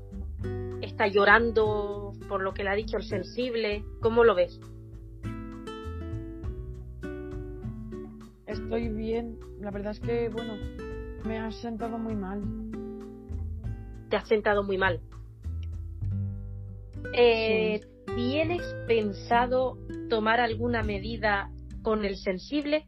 [0.81, 3.85] está llorando por lo que le ha dicho el sensible?
[4.01, 4.59] ¿Cómo lo ves?
[8.53, 9.39] Estoy bien.
[9.61, 10.55] La verdad es que, bueno,
[11.25, 12.43] me ha sentado muy mal.
[14.11, 15.01] Te has sentado muy mal.
[17.17, 17.81] Eh,
[18.15, 19.79] ¿Tienes pensado
[20.11, 21.51] tomar alguna medida
[21.83, 22.87] con el sensible?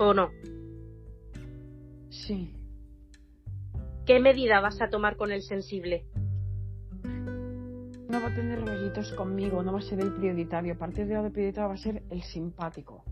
[0.00, 0.30] ¿O no?
[2.08, 2.50] Sí.
[4.06, 6.06] ¿Qué medida vas a tomar con el sensible?
[8.14, 10.74] No va a tener rollitos conmigo, no va a ser el prioritario.
[10.74, 13.02] A partir de ahora el prioritario va a ser el simpático.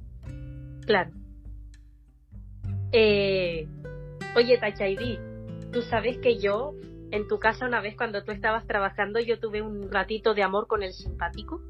[0.86, 1.10] Claro.
[2.92, 3.66] Eh,
[4.36, 5.18] oye, Tachaidi,
[5.72, 6.74] tú sabes que yo,
[7.10, 10.68] en tu casa una vez cuando tú estabas trabajando, yo tuve un ratito de amor
[10.68, 11.60] con el simpático.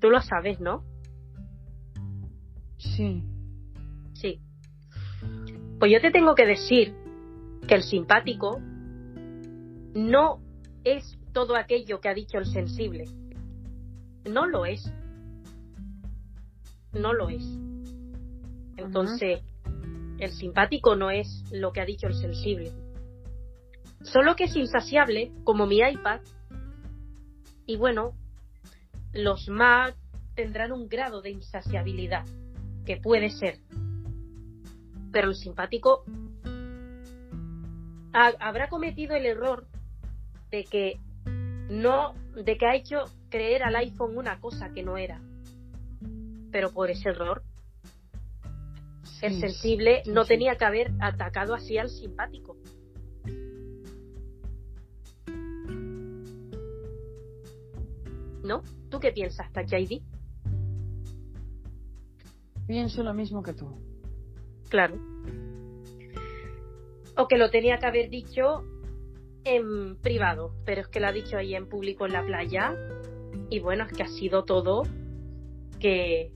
[0.00, 0.84] Tú lo sabes, ¿no?
[2.76, 3.22] Sí.
[3.22, 3.33] Sí.
[5.84, 6.94] Pues yo te tengo que decir
[7.68, 8.58] que el simpático
[9.94, 10.40] no
[10.82, 13.04] es todo aquello que ha dicho el sensible.
[14.24, 14.90] No lo es.
[16.94, 17.42] No lo es.
[18.78, 19.42] Entonces,
[20.18, 22.72] el simpático no es lo que ha dicho el sensible.
[24.04, 26.22] Solo que es insaciable, como mi iPad.
[27.66, 28.14] Y bueno,
[29.12, 29.94] los Mac
[30.34, 32.24] tendrán un grado de insaciabilidad,
[32.86, 33.58] que puede ser.
[35.14, 36.04] Pero el simpático
[38.12, 39.64] ha- habrá cometido el error
[40.50, 40.98] de que
[41.70, 45.20] no, de que ha hecho creer al iPhone una cosa que no era.
[46.50, 47.44] Pero por ese error,
[49.22, 50.30] el sensible sí, no sí.
[50.30, 52.56] tenía que haber atacado así al simpático.
[58.42, 58.62] ¿No?
[58.90, 60.02] ¿Tú qué piensas, Tachaidi?
[62.66, 63.93] Pienso lo mismo que tú.
[64.74, 64.96] Claro.
[67.16, 68.64] O que lo tenía que haber dicho
[69.44, 72.74] en privado, pero es que lo ha dicho ahí en público en la playa.
[73.50, 74.82] Y bueno, es que ha sido todo
[75.78, 76.32] que.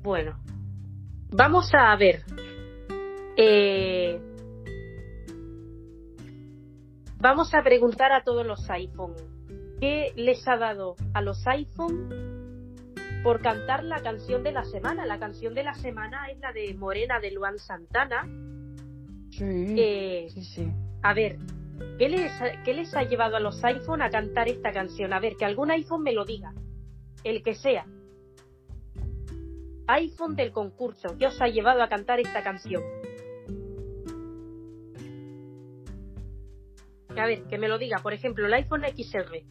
[0.00, 0.42] Bueno.
[1.32, 2.22] Vamos a ver.
[3.36, 4.18] Eh,
[7.18, 9.16] Vamos a preguntar a todos los iPhone.
[9.80, 12.37] ¿Qué les ha dado a los iPhone
[13.22, 15.04] por cantar la canción de la semana?
[15.06, 18.24] La canción de la semana es la de Morena de Luan Santana.
[19.30, 19.44] Sí.
[19.76, 20.72] Eh, Sí, sí.
[21.02, 21.36] a ver,
[21.98, 22.32] ¿qué les,
[22.64, 25.12] ¿qué les ha llevado a los iPhone a cantar esta canción?
[25.12, 26.52] A ver, que algún iPhone me lo diga.
[27.24, 27.86] El que sea.
[29.88, 31.16] iPhone del concurso.
[31.18, 32.82] ¿Qué os ha llevado a cantar esta canción?
[37.16, 37.98] A ver, que me lo diga.
[37.98, 39.42] Por ejemplo, el iPhone XR.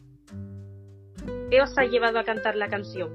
[1.50, 3.10] ¿Qué os ha llevado a cantar la canción?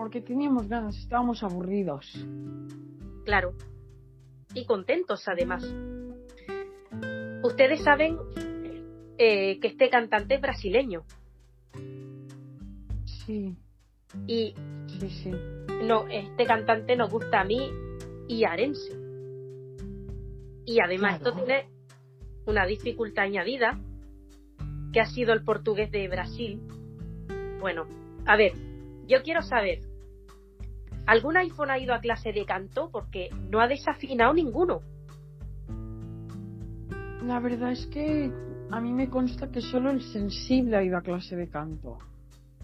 [0.00, 2.10] Porque teníamos ganas, estábamos aburridos.
[3.26, 3.52] Claro.
[4.54, 5.62] Y contentos, además.
[7.42, 8.16] Ustedes saben
[9.18, 11.02] eh, que este cantante es brasileño.
[13.04, 13.54] Sí,
[14.26, 14.54] Y
[14.98, 15.32] sí, sí.
[15.84, 17.70] no, este cantante nos gusta a mí
[18.26, 18.96] y a Arense.
[20.64, 21.36] Y además Claro.
[21.36, 21.68] esto tiene
[22.46, 23.78] una dificultad añadida,
[24.94, 26.58] que ha sido el portugués de Brasil.
[27.60, 27.84] Bueno,
[28.24, 28.52] a ver,
[29.06, 29.89] yo quiero saber,
[31.10, 32.88] ¿algún iPhone ha ido a clase de canto?
[32.92, 34.80] Porque no ha desafinado ninguno.
[37.26, 38.32] La verdad es que
[38.70, 41.98] a mí me consta que solo el sensible ha ido a clase de canto.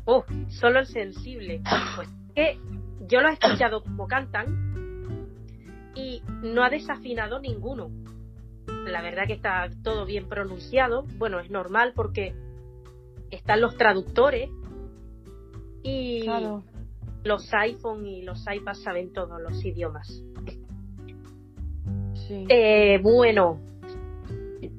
[0.05, 1.61] Oh, solo el sensible.
[1.97, 2.61] Pues que
[3.09, 7.91] yo lo he escuchado como cantan y no ha desafinado ninguno.
[8.87, 11.03] La verdad que está todo bien pronunciado.
[11.19, 12.33] Bueno, es normal porque
[13.33, 14.51] están los traductores
[15.83, 16.63] y Claro.
[17.27, 20.09] Los iPhone y los iPads saben todos los idiomas.
[22.27, 22.47] Sí.
[22.49, 23.61] Eh, bueno,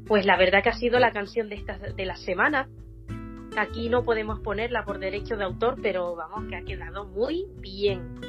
[0.08, 2.68] pues la verdad que ha sido la canción de, esta, de la semana.
[3.58, 8.20] Aquí no podemos ponerla por derecho de autor, pero vamos, que ha quedado muy bien.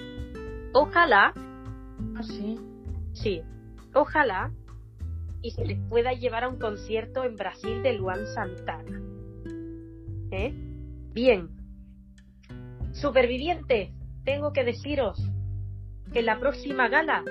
[0.72, 1.32] Ojalá,
[2.14, 2.58] Ah, sí.
[3.12, 3.42] sí,
[3.94, 4.52] ojalá
[5.42, 9.00] y se les pueda llevar a un concierto en Brasil de Luan Santana.
[10.32, 10.52] ¿eh?
[11.12, 11.48] Bien.
[12.92, 13.90] Supervivientes,
[14.28, 15.18] tengo que deciros
[16.12, 17.24] que en la próxima gala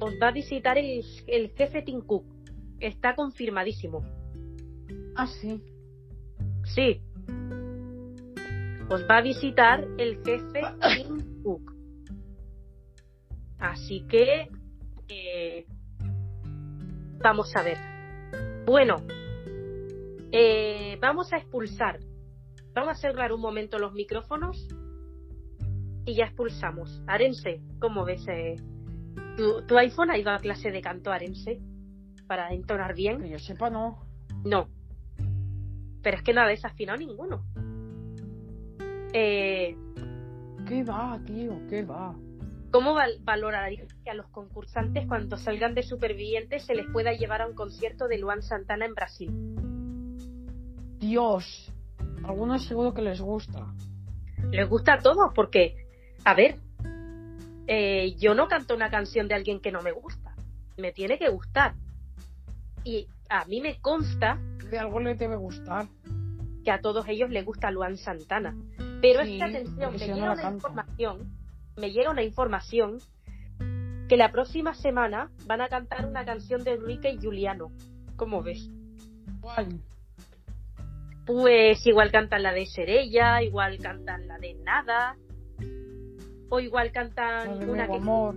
[0.00, 2.26] os va a visitar el, el jefe Tim Cook.
[2.78, 4.04] Está confirmadísimo.
[5.16, 5.62] Ah, sí.
[6.64, 7.00] Sí.
[8.90, 10.60] Os va a visitar el jefe
[10.94, 11.72] Tim Cook.
[13.58, 14.50] Así que
[15.08, 15.66] eh,
[17.22, 17.78] vamos a ver.
[18.66, 18.96] Bueno,
[20.32, 21.98] eh, vamos a expulsar.
[22.74, 24.68] Vamos a cerrar un momento los micrófonos
[26.08, 27.02] y ya expulsamos.
[27.06, 28.26] Arense, ¿cómo ves?
[28.28, 28.56] eh?
[29.36, 31.60] ¿Tu, tu iPhone ha ido a clase de canto, Arense?
[32.26, 33.20] Para entonar bien.
[33.20, 34.04] Que yo sepa, no.
[34.44, 34.68] No.
[36.02, 37.44] Pero es que no ha desafinado ninguno.
[39.12, 39.76] Eh,
[40.66, 41.60] ¿Qué va, tío?
[41.68, 42.14] ¿Qué va?
[42.70, 43.20] ¿Cómo val-
[44.04, 48.08] que a los concursantes cuando salgan de supervivientes se les pueda llevar a un concierto
[48.08, 49.30] de Luan Santana en Brasil?
[50.98, 51.72] Dios.
[52.24, 53.66] Algunos seguro que les gusta.
[54.50, 55.87] Les gusta a todos porque,
[56.28, 56.56] a ver,
[57.66, 60.34] eh, yo no canto una canción de alguien que no me gusta.
[60.76, 61.72] Me tiene que gustar.
[62.84, 64.38] Y a mí me consta
[64.70, 65.86] De algo le debe gustar.
[66.64, 68.54] que a todos ellos les gusta Luan Santana.
[69.00, 71.32] Pero Sí, es que atención, me no, llega una información,
[71.78, 72.98] me llega una información
[74.06, 77.72] que la próxima semana van a cantar una canción de Enrique y Juliano.
[78.16, 78.68] ¿Cómo ves?
[79.40, 79.80] ¿Cuál?
[81.24, 85.16] Pues igual cantan la de Serella, igual cantan la de Nada,
[86.48, 88.34] o igual cantan una que amor.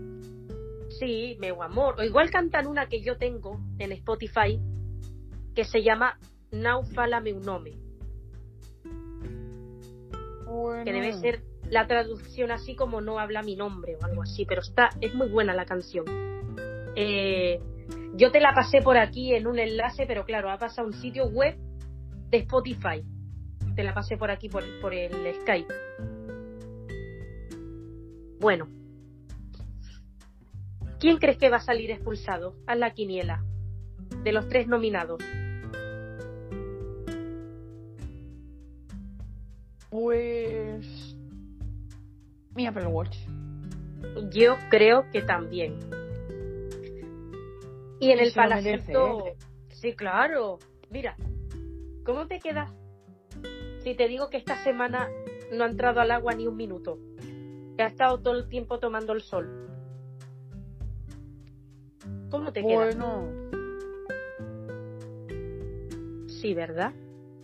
[0.99, 4.59] sí, Meu Amor, o igual cantan una que yo tengo en Spotify
[5.55, 6.17] que se llama
[6.51, 7.77] Now Fala Meu Nome.
[10.45, 10.83] Bueno.
[10.83, 14.61] que debe ser la traducción así como no habla mi nombre o algo así, pero
[14.61, 16.05] está es muy buena la canción.
[16.95, 17.59] Eh,
[18.15, 21.27] yo te la pasé por aquí en un enlace, pero claro, ha pasado un sitio
[21.27, 21.55] web
[22.29, 23.01] de Spotify.
[23.75, 25.11] Te la pasé por aquí por, por el
[25.41, 25.73] Skype.
[28.41, 28.67] Bueno.
[30.99, 32.55] ¿Quién crees que va a salir expulsado?
[32.65, 33.43] Haz la quiniela.
[34.23, 35.21] De los tres nominados.
[39.91, 41.15] Pues.
[42.55, 43.15] Mi Apple Watch.
[44.31, 45.77] Yo creo que también.
[47.99, 49.27] Y en el palacito.
[49.27, 49.35] ¿eh?
[49.69, 50.57] Sí, claro.
[50.89, 51.15] Mira,
[52.03, 52.71] ¿cómo te quedas
[53.83, 55.09] si te digo que esta semana
[55.53, 56.97] no ha entrado al agua ni un minuto?
[57.75, 59.67] Que ha estado todo el tiempo tomando el sol.
[62.29, 62.95] ¿Cómo te quedas?
[62.95, 63.49] Bueno.
[66.27, 66.93] Sí, ¿verdad?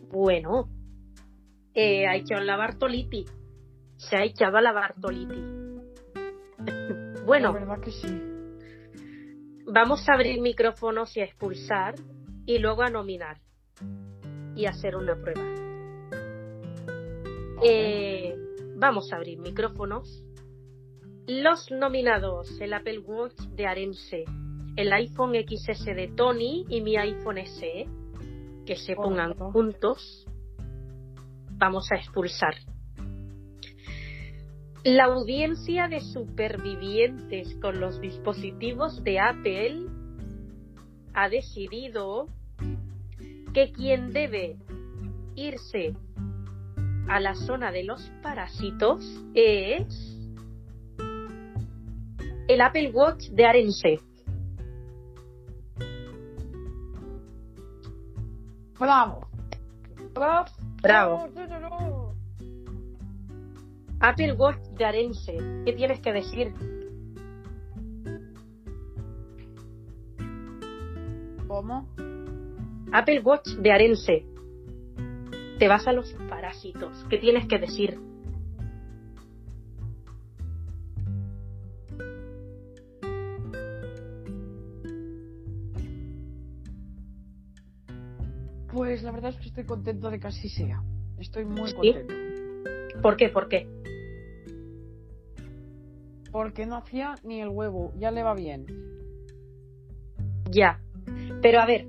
[0.09, 0.69] Bueno.
[1.73, 3.25] Eh, ha echado la Bartoliti.
[3.97, 5.35] Se ha echado a la Bartoliti.
[7.25, 7.53] bueno.
[7.53, 8.21] La verdad que sí.
[9.65, 11.95] Vamos a abrir micrófonos y a expulsar
[12.45, 13.41] y luego a nominar
[14.55, 15.43] y hacer una prueba.
[17.63, 18.46] Eh,
[18.77, 20.23] vamos a abrir micrófonos.
[21.27, 24.23] Los nominados, el Apple Watch de Arense,
[24.75, 27.87] el iPhone XS de Tony y mi iPhone SE,
[28.65, 30.25] que se pongan juntos.
[31.57, 32.53] Vamos a expulsar.
[34.83, 39.85] La audiencia de supervivientes con los dispositivos de Apple
[41.13, 42.27] ha decidido
[43.53, 44.55] que quien debe
[45.35, 45.95] irse
[47.07, 49.03] a la zona de los parásitos
[49.33, 50.17] es
[52.47, 53.99] el Apple Watch de Arense.
[58.79, 59.27] Bravo.
[60.13, 60.45] Bravo.
[60.81, 61.27] Bravo.
[61.33, 62.13] Bravo.
[63.99, 65.37] Apple Watch de Arense.
[65.65, 66.53] ¿Qué tienes que decir?
[71.47, 71.87] ¿Cómo?
[72.91, 74.36] Apple Watch de Arense.
[75.59, 77.05] Te vas a los parásitos.
[77.09, 77.99] ¿Qué tienes que decir?
[88.71, 90.83] Pues la verdad es que estoy contento de que así sea.
[91.17, 91.75] Estoy muy ¿Sí?
[91.75, 92.13] contento.
[93.01, 93.29] ¿Por qué?
[93.29, 93.67] ¿Por qué?
[96.31, 97.93] Porque no hacía ni el huevo.
[97.97, 98.67] Ya le va bien.
[100.51, 100.79] Ya.
[101.41, 101.87] Pero a ver,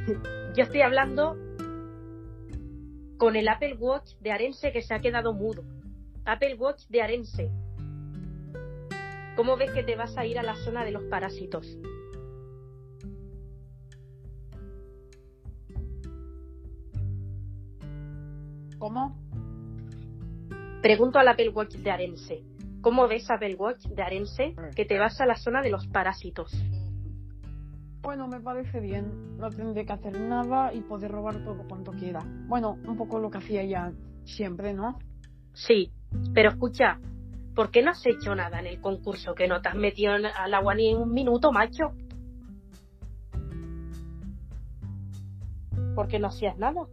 [0.56, 1.36] yo estoy hablando
[3.22, 5.62] con el Apple Watch de Arense que se ha quedado mudo.
[6.24, 7.52] Apple Watch de Arense.
[9.36, 11.64] ¿Cómo ves que te vas a ir a la zona de los parásitos?
[18.80, 19.16] ¿Cómo?
[20.82, 22.42] Pregunto al Apple Watch de Arense.
[22.80, 26.52] ¿Cómo ves Apple Watch de Arense que te vas a la zona de los parásitos?
[28.02, 29.36] Bueno, me parece bien.
[29.38, 32.20] No tendré que hacer nada y poder robar todo cuanto quiera.
[32.48, 33.92] Bueno, un poco lo que hacía ya
[34.24, 34.98] siempre, ¿no?
[35.52, 35.92] Sí,
[36.34, 36.98] pero escucha,
[37.54, 39.34] ¿por qué no has hecho nada en el concurso?
[39.34, 41.92] Que no te has metido en- al agua ni en un minuto, macho.
[45.94, 46.86] ¿Por qué no hacías nada?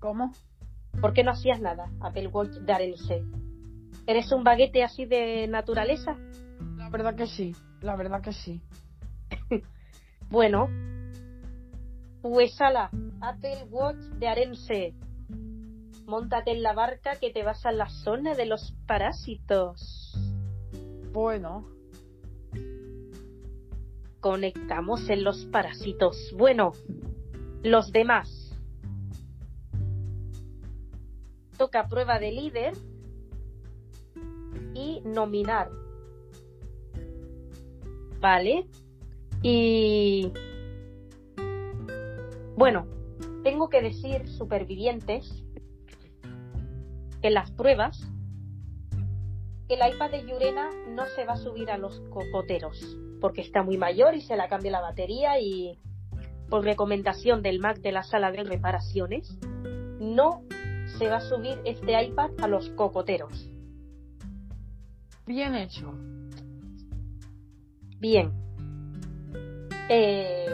[0.00, 0.32] ¿Cómo?
[1.00, 3.22] ¿Por qué no hacías nada, Apple Watch de Arense?
[4.06, 6.16] ¿Eres un baguete así de naturaleza?
[6.76, 7.54] La verdad que sí.
[7.80, 8.60] La verdad que sí.
[10.30, 10.70] Bueno,
[12.22, 12.88] pues ala,
[13.20, 14.94] Apple Watch de Arense.
[16.06, 20.14] Móntate en la barca que te vas a la zona de los parásitos.
[21.12, 21.66] Bueno,
[24.22, 26.32] Conectamos en los parásitos.
[26.38, 26.70] Bueno,
[27.64, 28.56] los demás.
[31.58, 32.74] Toca prueba de líder
[34.74, 35.70] y nominar.
[38.20, 38.66] Vale.
[39.42, 40.32] Y...
[42.56, 42.86] Bueno,
[43.42, 45.44] tengo que decir, supervivientes,
[47.22, 48.00] en las pruebas,
[49.68, 53.78] el iPad de Yurena no se va a subir a los cocoteros, porque está muy
[53.78, 55.78] mayor y se la cambia la batería y
[56.48, 59.38] por recomendación del Mac de la sala de reparaciones,
[59.98, 60.42] no
[60.98, 63.51] se va a subir este iPad a los cocoteros.
[65.32, 65.94] Bien hecho.
[67.98, 68.30] Bien.
[69.88, 70.46] Eh,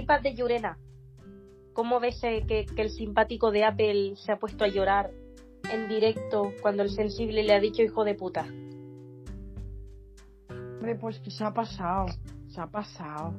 [0.00, 0.78] iPad de Yurena.
[1.72, 5.10] ¿Cómo ves eh, que, que el simpático de Apple se ha puesto a llorar
[5.72, 8.46] en directo cuando el sensible le ha dicho hijo de puta?
[10.50, 12.06] Hombre, pues que se ha pasado.
[12.48, 13.34] Se ha pasado.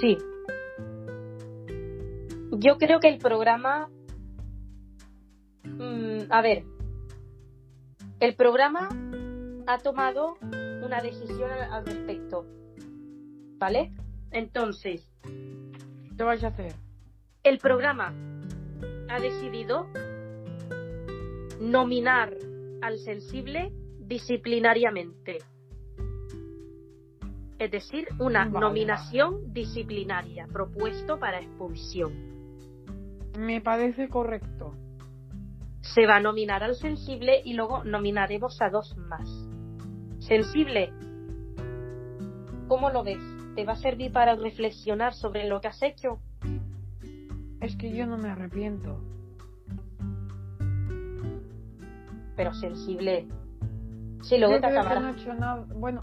[0.00, 0.16] Sí.
[2.52, 3.90] Yo creo que el programa...
[5.64, 6.64] Mm, a ver.
[8.20, 8.88] El programa
[9.66, 12.44] ha tomado una decisión al, al respecto.
[13.58, 13.92] ¿Vale?
[14.30, 15.08] Entonces,
[16.16, 16.74] ¿Qué vais a hacer?
[17.42, 18.12] el programa
[19.08, 19.86] ha decidido
[21.60, 22.36] nominar
[22.82, 25.38] al sensible disciplinariamente.
[27.58, 32.12] Es decir, una Vale, nominación disciplinaria propuesto para expulsión.
[33.38, 34.74] Me parece correcto.
[35.80, 39.28] Se va a nominar al sensible y luego nominaremos a dos más.
[40.18, 40.92] Sensible,
[42.68, 43.18] ¿cómo lo ves?
[43.54, 46.20] ¿Te va a servir para reflexionar sobre lo que has hecho?
[47.60, 49.00] Es que yo no me arrepiento.
[52.36, 53.26] Pero sensible.
[54.22, 55.66] Si luego Yo te creo que no he hecho nada.
[55.74, 56.00] Bueno,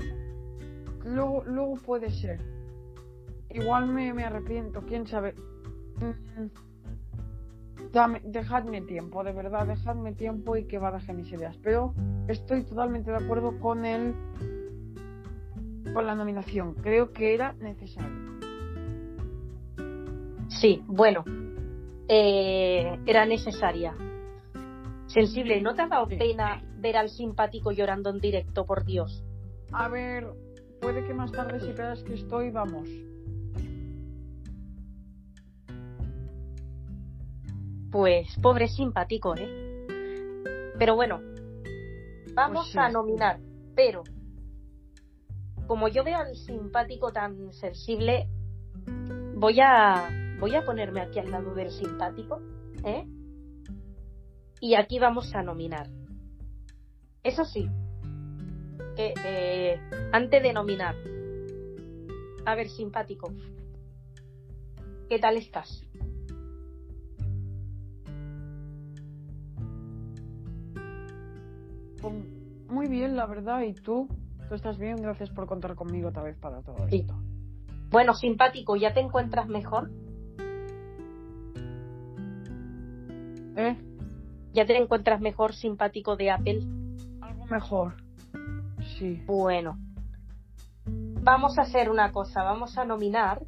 [1.05, 2.39] luego, luego puede ser.
[3.49, 5.33] Igual me, me arrepiento, quién sabe.
[5.99, 6.66] Mm,
[7.91, 11.57] Dame, dejadme tiempo, de verdad, dejadme tiempo y que baraje mis ideas.
[11.63, 11.93] Pero
[12.27, 14.13] estoy totalmente de acuerdo con el
[15.93, 16.75] con la nominación.
[16.75, 18.37] Creo que era necesario.
[20.49, 21.23] Sí, bueno,
[22.07, 23.93] eh, era necesaria.
[25.07, 26.17] Sensible, ¿no te ha dado Sí.
[26.17, 29.23] pena ver al simpático llorando en directo, por Dios?
[29.71, 30.27] A ver,
[30.81, 32.87] puede que más tarde si creas que estoy, vamos.
[37.97, 39.87] Pues pobre simpático, ¿eh?
[40.77, 41.19] Pero bueno,
[42.35, 42.77] vamos Pues sí.
[42.77, 43.39] a nominar,
[43.75, 44.03] pero
[45.65, 48.27] como yo veo al simpático tan sensible,
[49.33, 52.39] voy a voy a ponerme aquí al lado del simpático,
[52.83, 53.03] ¿eh?
[54.61, 55.87] Y aquí vamos a nominar.
[57.23, 57.67] Eso sí,
[58.95, 59.79] que eh,
[60.11, 60.95] antes de nominar,
[62.45, 63.33] a ver simpático,
[65.09, 65.86] ¿qué tal estás?
[72.01, 72.13] Pues,
[72.69, 73.61] muy bien, la verdad.
[73.61, 74.07] ¿Y tú?
[74.49, 75.01] ¿Tú estás bien?
[75.01, 76.97] Gracias por contar conmigo otra vez para todo Sí.
[76.99, 77.15] esto.
[77.89, 79.89] Bueno, simpático, ¿ya te encuentras mejor?
[83.55, 83.75] ¿Eh?
[84.53, 86.59] ¿Ya te encuentras mejor simpático de Apple?
[87.21, 87.95] Algo mejor.
[88.97, 89.21] Sí.
[89.25, 89.77] Bueno,
[91.23, 93.43] vamos a hacer una cosa, vamos a nominar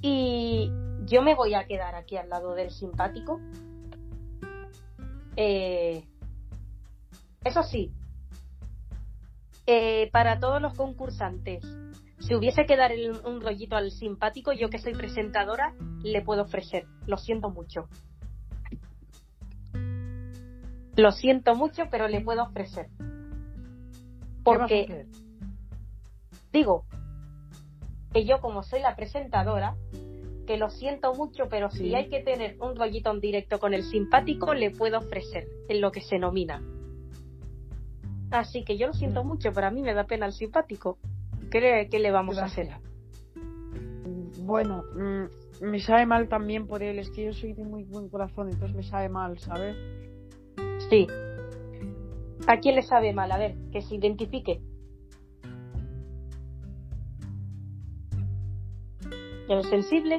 [0.00, 0.70] y
[1.06, 3.40] yo me voy a quedar aquí al lado del simpático.
[5.36, 6.04] Eh,
[7.44, 7.92] eso sí,
[9.66, 11.64] eh, para todos los concursantes,
[12.20, 16.42] si hubiese que dar el- un rollito al simpático, yo que soy presentadora, le puedo
[16.42, 16.86] ofrecer.
[17.06, 17.88] Lo siento mucho.
[20.96, 22.86] Lo siento mucho, pero le puedo ofrecer.
[22.98, 23.02] ¿Qué
[24.44, 25.06] vas a Porque
[26.52, 26.84] digo
[28.12, 29.74] que yo como soy la presentadora,
[30.46, 31.78] que lo siento mucho, pero Sí.
[31.78, 35.80] si hay que tener un rollito en directo con el simpático, le puedo ofrecer en
[35.80, 36.60] lo que se nomina.
[38.32, 39.28] Así que yo lo siento Mm.
[39.28, 40.98] mucho, pero a mí me da pena el simpático.
[41.50, 42.70] ¿Qué le, qué le vamos a hacer?
[44.38, 48.08] Bueno, mm, me sabe mal también por él, es que yo soy de muy buen
[48.08, 49.76] corazón, entonces me sabe mal, ¿sabes?
[50.90, 51.06] Sí.
[52.48, 53.30] ¿A quién le sabe mal?
[53.30, 54.60] A ver, que se identifique.
[59.48, 60.18] ¿El sensible?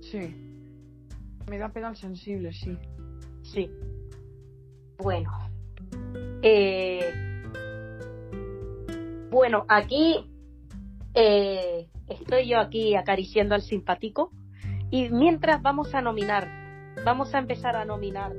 [0.00, 0.34] Sí.
[1.48, 2.76] Me da pena el sensible, sí.
[3.42, 3.70] Sí.
[4.98, 5.30] Bueno.
[6.42, 7.12] Eh,
[9.30, 10.30] bueno, aquí
[11.14, 14.30] eh, estoy yo aquí acariciando al simpático
[14.90, 16.48] y mientras vamos a nominar,
[17.04, 18.32] vamos a empezar a nominar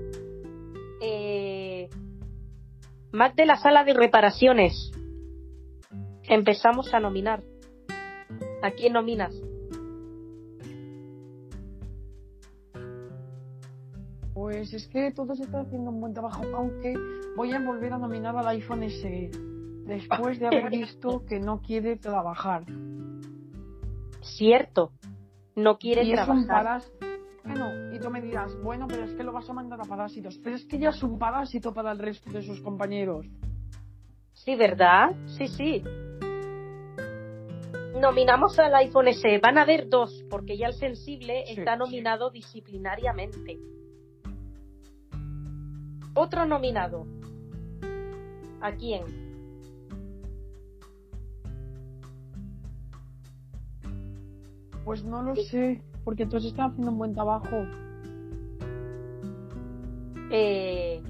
[1.01, 1.89] eh,
[3.35, 4.91] de la sala de reparaciones.
[6.23, 7.43] Empezamos a nominar.
[8.61, 9.33] ¿A quién nominas?
[14.33, 16.95] Pues es que todos están haciendo un buen trabajo, aunque
[17.35, 19.29] voy a volver a nominar al iPhone SE
[19.85, 22.63] después de haber visto que no quiere trabajar.
[24.21, 24.91] Cierto.
[25.55, 26.81] No quiere y es un trabajar.
[27.43, 30.39] Bueno, y tú me dirás, bueno, pero es que lo vas a mandar a parásitos.
[30.41, 33.25] Pero es que ya es un parásito para el resto de sus compañeros.
[34.33, 35.11] Sí, ¿verdad?
[35.37, 35.83] Sí, sí.
[37.99, 39.39] Nominamos al iPhone SE.
[39.39, 41.79] Van a haber dos, porque ya el sensible Sí, está sí.
[41.79, 43.59] nominado disciplinariamente.
[46.13, 47.05] Otro nominado.
[48.61, 49.03] ¿A quién?
[54.85, 55.43] Pues no lo Sí.
[55.45, 57.65] sé, porque todos están haciendo un buen trabajo.
[60.29, 61.01] Eh...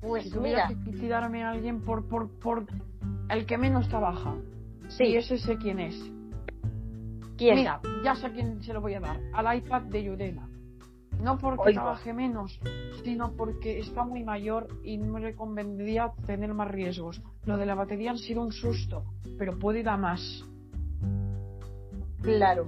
[0.00, 2.66] Pues Si tuviera mira, que tirarme a alguien por, por, por
[3.28, 4.34] el que menos trabaja.
[4.88, 5.94] sí, Y ese sé quién es.
[7.38, 7.56] ¿quién?
[7.56, 9.20] Mira, ya sé a quién se lo voy a dar.
[9.32, 10.48] Al iPad de Yurena.
[11.22, 11.82] No porque Oiga.
[11.82, 12.58] trabaje menos,
[13.04, 17.22] sino porque está muy mayor y no le convendría tener más riesgos.
[17.44, 19.04] Lo de la batería ha sido un susto,
[19.38, 20.44] pero puede ir a más.
[22.22, 22.66] Claro.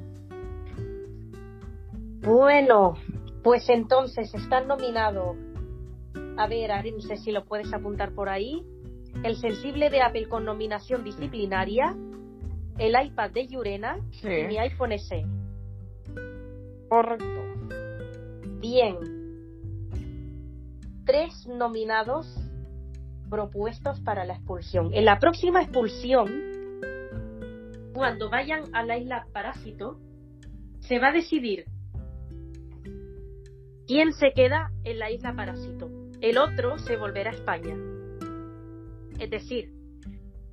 [2.22, 2.94] Bueno,
[3.42, 5.36] pues entonces están nominados.
[6.36, 8.64] A ver, Ari, no sé si lo puedes apuntar por ahí.
[9.22, 11.94] El sensible de Apple con nominación disciplinaria,
[12.78, 14.28] el iPad de Yurena Sí.
[14.28, 15.24] y mi iPhone SE.
[16.88, 17.26] Correcto.
[18.64, 18.96] Bien.
[21.04, 22.26] Tres nominados
[23.28, 24.94] propuestos para la expulsión.
[24.94, 26.30] En la próxima expulsión,
[27.92, 29.98] cuando vayan a la isla Parásito,
[30.80, 31.66] se va a decidir
[33.86, 35.90] quién se queda en la isla Parásito.
[36.22, 37.76] El otro se volverá a España.
[39.18, 39.74] Es decir,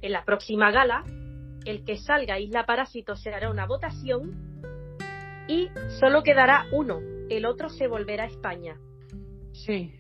[0.02, 1.06] en la próxima gala,
[1.64, 4.98] el que salga a Isla Parásito se hará una votación
[5.48, 5.70] y
[6.02, 7.11] solo quedará uno.
[7.32, 8.78] El otro se volverá a España.
[9.54, 9.94] Sí.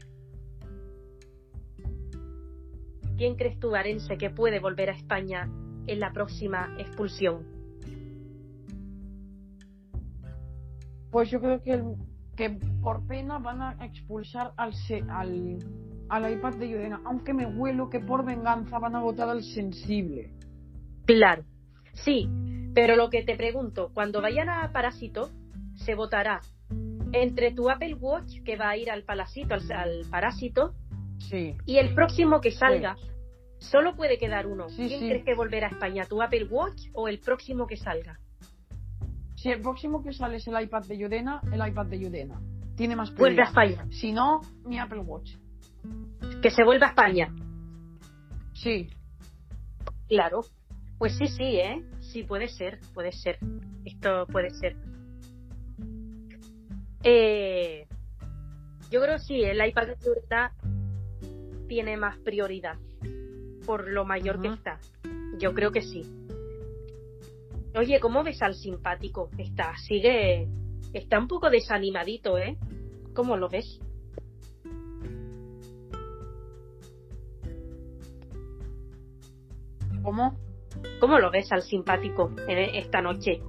[3.18, 5.49] ¿Quién crees tú, Arense, que puede volver a España
[5.88, 7.45] en la próxima expulsión?
[11.10, 11.95] Pues yo creo que, el-
[12.36, 12.49] que
[12.82, 14.74] por pena van a expulsar al,
[15.10, 15.58] al,
[16.10, 17.02] al iPad de Yurena.
[17.06, 20.34] Aunque me huelo que por venganza van a votar al sensible.
[21.06, 21.45] Claro,
[21.94, 22.28] sí,
[22.76, 25.30] pero lo que te pregunto, cuando vayan a Parásito,
[25.76, 26.41] se votará
[27.14, 30.74] entre tu Apple Watch, que va a ir al Palacito, al, al Parásito,
[31.18, 31.56] Sí.
[31.66, 32.96] y el próximo que salga.
[33.60, 34.70] Solo puede quedar uno.
[34.70, 36.06] Sí, ¿Quién crees que volverá a España?
[36.06, 38.20] ¿Tu Apple Watch o el próximo que salga?
[39.36, 42.42] Si el próximo que sale es el iPad de Yudena, el iPad de Yudena.
[42.76, 43.84] Tiene más Vuelve a prioridad.
[43.84, 43.92] España.
[44.00, 45.36] Si no, mi Apple Watch.
[46.42, 47.34] Que se vuelva a España.
[48.54, 48.90] Sí.
[50.08, 50.42] Claro.
[50.98, 51.84] Pues sí, sí, ¿eh?
[52.00, 53.38] Sí, puede ser, puede ser.
[53.86, 54.76] Esto puede ser.
[57.03, 57.88] Eh,
[58.91, 60.53] yo creo que sí, el iPad de Yurena
[61.68, 62.78] tiene más prioridad
[63.65, 64.80] por lo mayor que está.
[65.38, 66.03] Yo creo que sí.
[67.76, 69.30] Oye, ¿cómo ves al simpático?
[69.38, 70.48] Está, sigue,
[70.94, 72.57] está un poco desanimadito, ¿eh?
[73.14, 73.80] ¿Cómo lo ves?
[80.03, 80.38] ¿Cómo?
[80.99, 83.41] ¿Cómo lo ves al simpático en esta noche?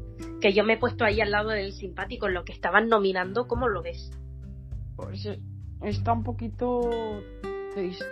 [0.42, 3.46] Que yo me he puesto ahí al lado del simpático en lo que estaban nominando,
[3.46, 4.10] ¿cómo lo ves?
[4.96, 5.38] Pues eh,
[5.82, 6.90] está un poquito
[7.74, 8.04] tris-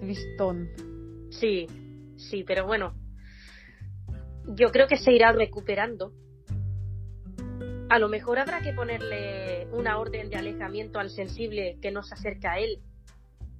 [0.00, 0.68] tristón.
[1.30, 1.66] Sí,
[2.16, 2.94] sí, pero bueno,
[4.46, 6.12] yo creo que se irá recuperando.
[7.88, 12.14] A lo mejor habrá que ponerle una orden de alejamiento al sensible que no se
[12.14, 12.80] acerca a él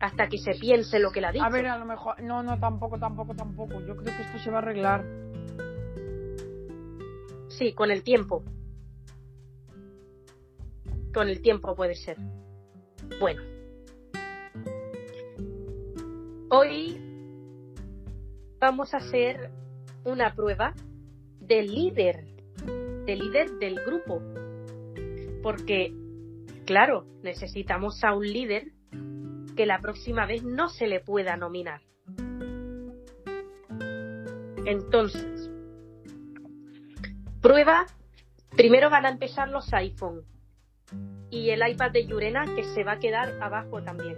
[0.01, 1.45] hasta que se piense lo que le ha dicho.
[1.45, 2.21] A ver, a lo mejor.
[2.23, 3.81] No, no, tampoco, tampoco, tampoco.
[3.87, 5.05] Yo creo que esto se va a arreglar.
[7.59, 8.45] Sí, con el tiempo.
[11.13, 12.17] Con el tiempo puede ser.
[13.19, 13.43] Bueno.
[16.51, 17.01] Hoy
[18.61, 19.51] vamos a hacer
[20.05, 20.73] una prueba
[21.41, 22.27] del líder,
[23.07, 24.23] del líder del grupo.
[25.43, 25.93] Porque,
[26.65, 28.69] claro, necesitamos a un líder
[29.57, 31.81] que la próxima vez no se le pueda nominar.
[34.65, 35.51] Entonces,
[37.41, 37.87] prueba,
[38.57, 40.23] primero van a empezar los iPhone
[41.31, 44.17] y el iPad de Yurena que se va a quedar abajo también.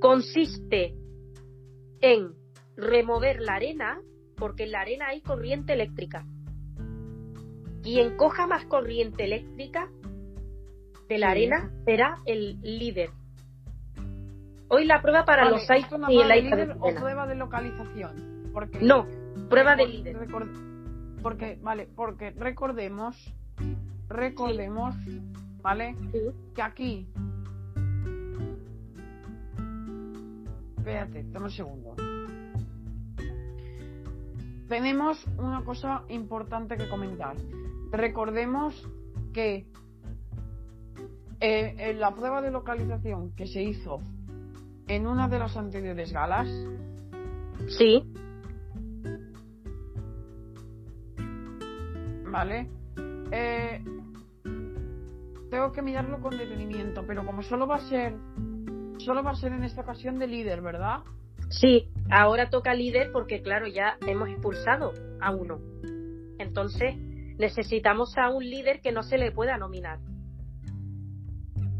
[0.00, 0.94] Consiste
[2.00, 2.34] en
[2.76, 4.00] remover la arena,
[4.36, 6.26] porque en la arena hay corriente eléctrica.
[7.82, 9.88] Quien coja más corriente eléctrica
[11.08, 13.10] de la arena será el líder.
[14.68, 17.26] Hoy la prueba para Vale, los ¿esto iPhone y el iPad de líder o prueba
[17.26, 18.50] de localización?
[18.52, 19.06] Porque No,
[19.48, 20.16] prueba de líder.
[21.26, 23.16] Porque, vale, porque recordemos,
[24.08, 24.94] recordemos,
[25.60, 25.96] ¿vale?
[26.12, 26.20] Sí.
[26.54, 27.08] Que aquí.
[30.76, 31.96] Espérate, dame un segundo.
[34.68, 37.34] Tenemos una cosa importante que comentar.
[37.90, 38.88] Recordemos
[39.32, 39.66] que
[41.40, 43.98] eh, en la prueba de localización que se hizo
[44.86, 46.46] en una de las anteriores galas,
[47.68, 48.04] Sí,
[52.30, 52.68] ¿vale?
[53.32, 53.82] Eh,
[55.50, 58.14] tengo que mirarlo con detenimiento, pero como solo va a ser,
[58.98, 61.00] solo va a ser en esta ocasión de líder, ¿verdad?
[61.48, 61.88] sí.
[62.10, 65.58] Ahora toca líder porque, claro, ya hemos expulsado a uno.
[66.38, 66.96] Entonces,
[67.38, 69.98] necesitamos a un líder que no se le pueda nominar.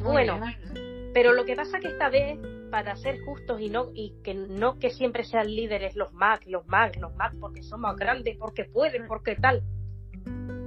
[0.00, 1.10] Muy Bueno, bien.
[1.14, 2.38] pero lo que pasa que esta vez,
[2.70, 6.66] para ser justos y no y que no que siempre sean líderes los Mac, los
[6.66, 9.62] Mac, los Mac, porque son más grandes, porque pueden, porque tal.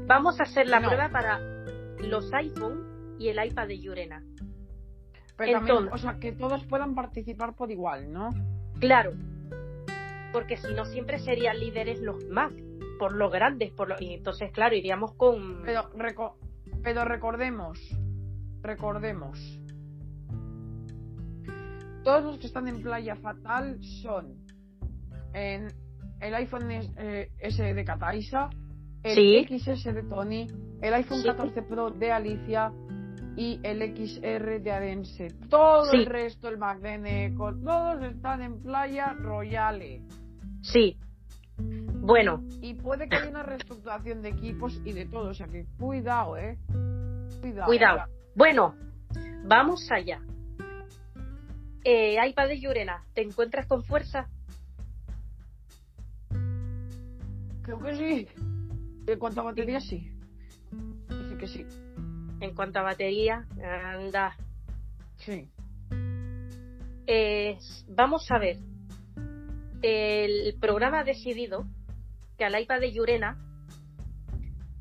[0.08, 0.88] Vamos a hacer la No.
[0.88, 1.40] prueba para
[2.00, 4.24] los iPhone y el iPad de Yurena.
[5.38, 8.30] Pero también, entonces- o sea, que todos puedan participar por igual, ¿no?
[8.80, 9.12] Claro,
[10.34, 12.54] porque si no siempre serían líderes los Mac,
[12.98, 16.36] por lo grandes, por lo, y entonces claro iríamos con Pero, reco-
[16.84, 17.80] pero recordemos,
[18.62, 19.40] recordemos.
[22.04, 24.36] Todos los que están en playa fatal son
[25.34, 25.68] en
[26.22, 28.50] el iPhone S, eh, S de Kataisa,
[29.04, 29.46] el Sí.
[29.60, 30.48] XS de Tony,
[30.82, 31.28] el iPhone Sí.
[31.28, 32.72] 14 Pro de Alicia
[33.38, 35.28] y el XR de Adense.
[35.50, 35.98] Todo Sí.
[35.98, 40.02] el resto, el Mac de todos están en playa royale.
[40.62, 40.98] sí.
[42.02, 45.30] Bueno, Y puede que haya una reestructuración de equipos y de todo.
[45.30, 46.58] O sea que cuidado, eh.
[47.42, 47.66] Cuidado.
[47.68, 48.00] cuidado.
[48.36, 48.76] Bueno,
[49.46, 50.22] vamos allá.
[51.84, 54.28] Eh, iPad de Yurena, ¿te encuentras con fuerza?
[57.64, 58.28] Creo que sí.
[59.12, 60.12] En cuanto a batería, sí.
[61.10, 61.66] Dice que sí.
[62.42, 63.48] En cuanto a batería,
[63.84, 64.36] anda.
[65.18, 65.50] Sí.
[67.08, 67.58] Eh,
[67.88, 68.58] vamos a ver.
[69.82, 71.66] El programa ha decidido
[72.38, 73.38] que al iPad de Yurena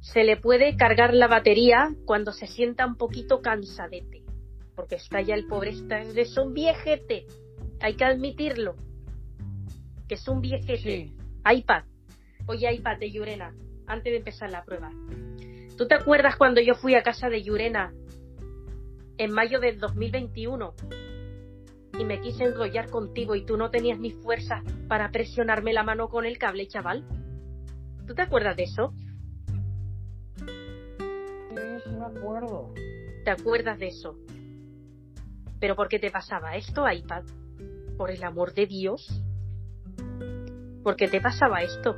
[0.00, 4.22] se le puede cargar la batería cuando se sienta un poquito cansadete.
[4.76, 7.26] Porque está ya el pobre, está, es un viejete.
[7.80, 8.76] Hay que admitirlo.
[10.06, 10.78] Que es un viejete.
[10.78, 11.16] Sí.
[11.50, 11.84] iPad.
[12.46, 13.55] Oye, iPad de Yurena,
[13.89, 14.93] antes de empezar la prueba.
[15.77, 17.93] ¿Tú te acuerdas cuando yo fui a casa de Yurena
[19.16, 20.74] en mayo del 2021
[21.98, 26.09] y me quise enrollar contigo y tú no tenías ni fuerza para presionarme la mano
[26.09, 27.05] con el cable, chaval?
[28.06, 28.93] ¿Tú te acuerdas de eso?
[30.36, 30.44] Sí,
[31.85, 32.73] sí me acuerdo.
[33.24, 34.16] ¿Te acuerdas de eso?
[35.60, 37.24] ¿Pero por qué te pasaba esto, iPad?
[37.97, 39.23] Por el amor de Dios.
[40.82, 41.97] ¿Por qué te pasaba esto?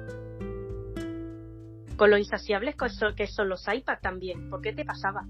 [2.00, 2.76] Con lo insaciables
[3.14, 4.48] que son, los iPad también.
[4.48, 5.26] ¿Por qué te pasaba?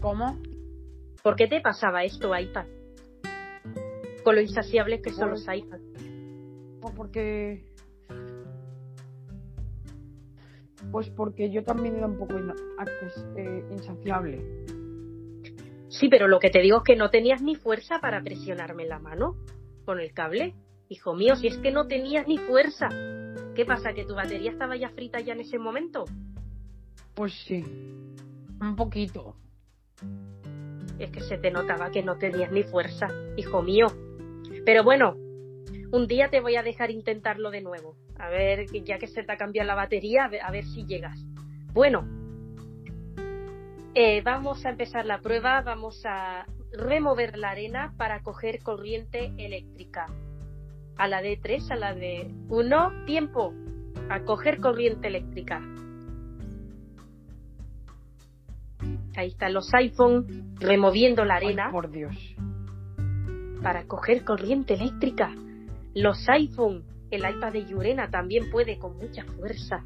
[0.00, 0.40] ¿Cómo?
[1.22, 2.64] ¿Por qué te pasaba esto, iPad?
[4.24, 5.80] Con lo insaciables que son Pues- los iPad.
[6.80, 7.64] Pues porque.
[10.90, 14.77] Pues porque yo también era un poco eh, insaciable.
[15.88, 18.98] Sí, pero lo que te digo es que no tenías ni fuerza para presionarme la
[18.98, 19.36] mano
[19.84, 20.54] con el cable.
[20.88, 22.88] Hijo mío, si es que no tenías ni fuerza.
[23.54, 23.92] ¿Qué pasa?
[23.92, 26.04] ¿Que tu batería estaba ya frita ya en ese momento?
[27.14, 27.64] Pues sí.
[28.60, 29.34] Un poquito.
[30.98, 33.86] Es que se te notaba que no tenías ni fuerza, hijo mío.
[34.64, 35.14] Pero bueno,
[35.90, 37.96] un día te voy a dejar intentarlo de nuevo.
[38.18, 41.18] A ver, ya que se te ha cambiado la batería, a ver, si llegas.
[41.72, 42.06] Bueno,
[44.00, 45.60] eh, vamos a empezar la prueba.
[45.62, 46.46] Vamos a.
[46.70, 50.06] remover la arena para coger corriente eléctrica.
[50.96, 53.52] A la de 3, a la de 1, tiempo.
[54.08, 55.60] A coger corriente eléctrica.
[59.16, 62.14] Ahí están los iPhone removiendo la arena Ay, por Dios.
[63.62, 65.34] para coger corriente eléctrica.
[65.94, 69.84] Los iPhone, el iPad de Yurena también puede con mucha fuerza.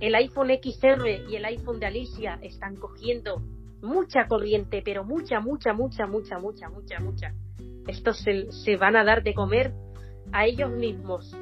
[0.00, 3.42] El iPhone XR y el iPhone de Alicia están cogiendo
[3.82, 7.34] mucha corriente, pero mucha, mucha, mucha, mucha, mucha, mucha, mucha.
[7.86, 9.72] Estos se, se van a dar de comer
[10.32, 11.34] a ellos mismos.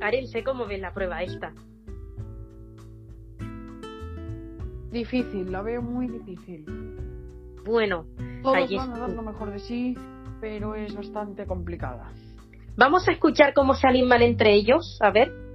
[0.00, 1.52] Arense, ¿cómo ves la prueba esta?
[4.90, 6.64] Difícil, la veo muy difícil.
[7.64, 8.06] Bueno,
[8.42, 9.96] Todos van a dar lo mejor de sí,
[10.40, 12.12] pero es bastante complicada.
[12.76, 14.98] vamos a escuchar cómo se animan entre ellos.
[15.02, 15.47] A ver.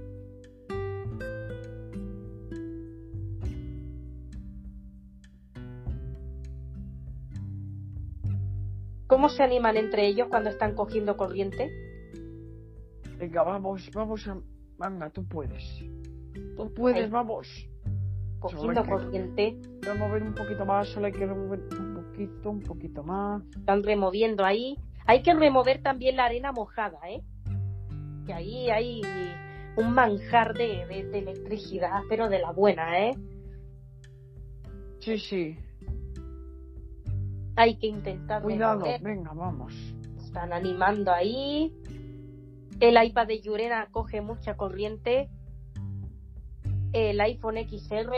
[9.14, 11.70] ¿Cómo se animan entre ellos cuando están cogiendo corriente?
[13.16, 14.36] Venga, vamos, vamos a...
[14.76, 15.62] Venga, tú puedes.
[16.56, 17.10] Tú puedes, Ahí.
[17.10, 17.46] vamos.
[18.40, 22.50] Cogiendo que- corriente, Voy a mover un poquito más, solo hay que remover un poquito,
[22.50, 23.40] un poquito más.
[23.56, 24.76] están removiendo ahí.
[25.06, 27.22] Hay que remover también la arena mojada, ¿eh?
[28.26, 29.00] Que ahí hay
[29.76, 33.12] un manjar de, de- de electricidad, pero de la buena, ¿eh?
[34.98, 35.56] Sí, sí.
[37.56, 39.72] Hay que intentar Cuidado, venga, vamos.
[40.18, 41.72] Están animando ahí.
[42.80, 45.28] El iPad de Yurena coge mucha corriente.
[46.92, 48.12] El iPhone XR,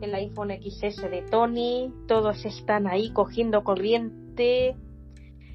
[0.00, 4.76] el iPhone XS de Tony, todos están ahí cogiendo corriente.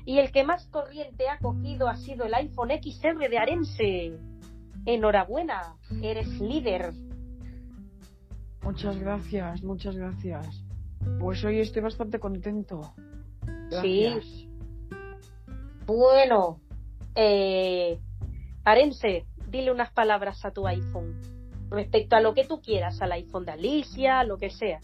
[0.05, 4.17] Y el que más corriente ha cogido ha sido el iPhone XR de Arense.
[4.85, 6.93] Enhorabuena, eres líder.
[8.63, 10.60] Muchas gracias, muchas gracias.
[11.19, 12.93] Pues hoy estoy bastante contento.
[13.69, 14.25] Gracias.
[15.85, 16.59] Bueno,
[17.15, 17.99] eh,
[18.63, 21.19] Arense, dile unas palabras a tu iPhone
[21.69, 24.79] respecto a lo que tú quieras, al iPhone de Alicia, lo que sea.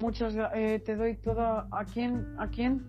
[0.00, 1.66] Muchas eh, te doy toda.
[1.72, 2.36] ¿A quién?
[2.38, 2.86] ¿A quién?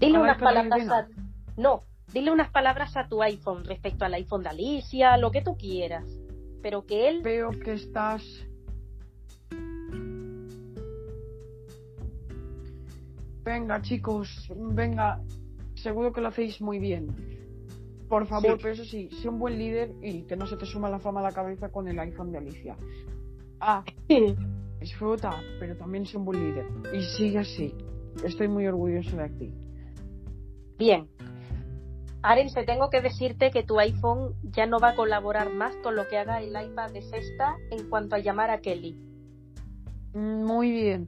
[0.00, 1.08] Dile unas palabras a...
[1.56, 5.56] No, dile unas palabras a tu iPhone respecto al iPhone de Alicia, lo que tú
[5.56, 6.04] quieras.
[6.62, 7.22] Pero que él...
[7.22, 8.22] Veo que estás.
[13.44, 14.28] Venga, chicos,
[14.74, 15.22] venga.
[15.74, 17.08] Seguro que lo hacéis muy bien.
[18.08, 18.58] Por favor, Sí.
[18.62, 21.20] pero eso sí, sé un buen líder y que no se te suma la fama
[21.20, 22.76] a la cabeza con el iPhone de Alicia.
[23.60, 23.84] Ah,
[24.80, 26.66] disfruta, pero también sé un buen líder.
[26.92, 27.74] Y sigue así.
[28.24, 29.54] Estoy muy orgulloso de ti.
[30.78, 31.08] Bien.
[32.22, 36.08] Arense, tengo que decirte que tu iPhone ya no va a colaborar más con lo
[36.08, 38.96] que haga el iPad de sexta en cuanto a llamar a Kelly.
[40.14, 41.06] Muy bien.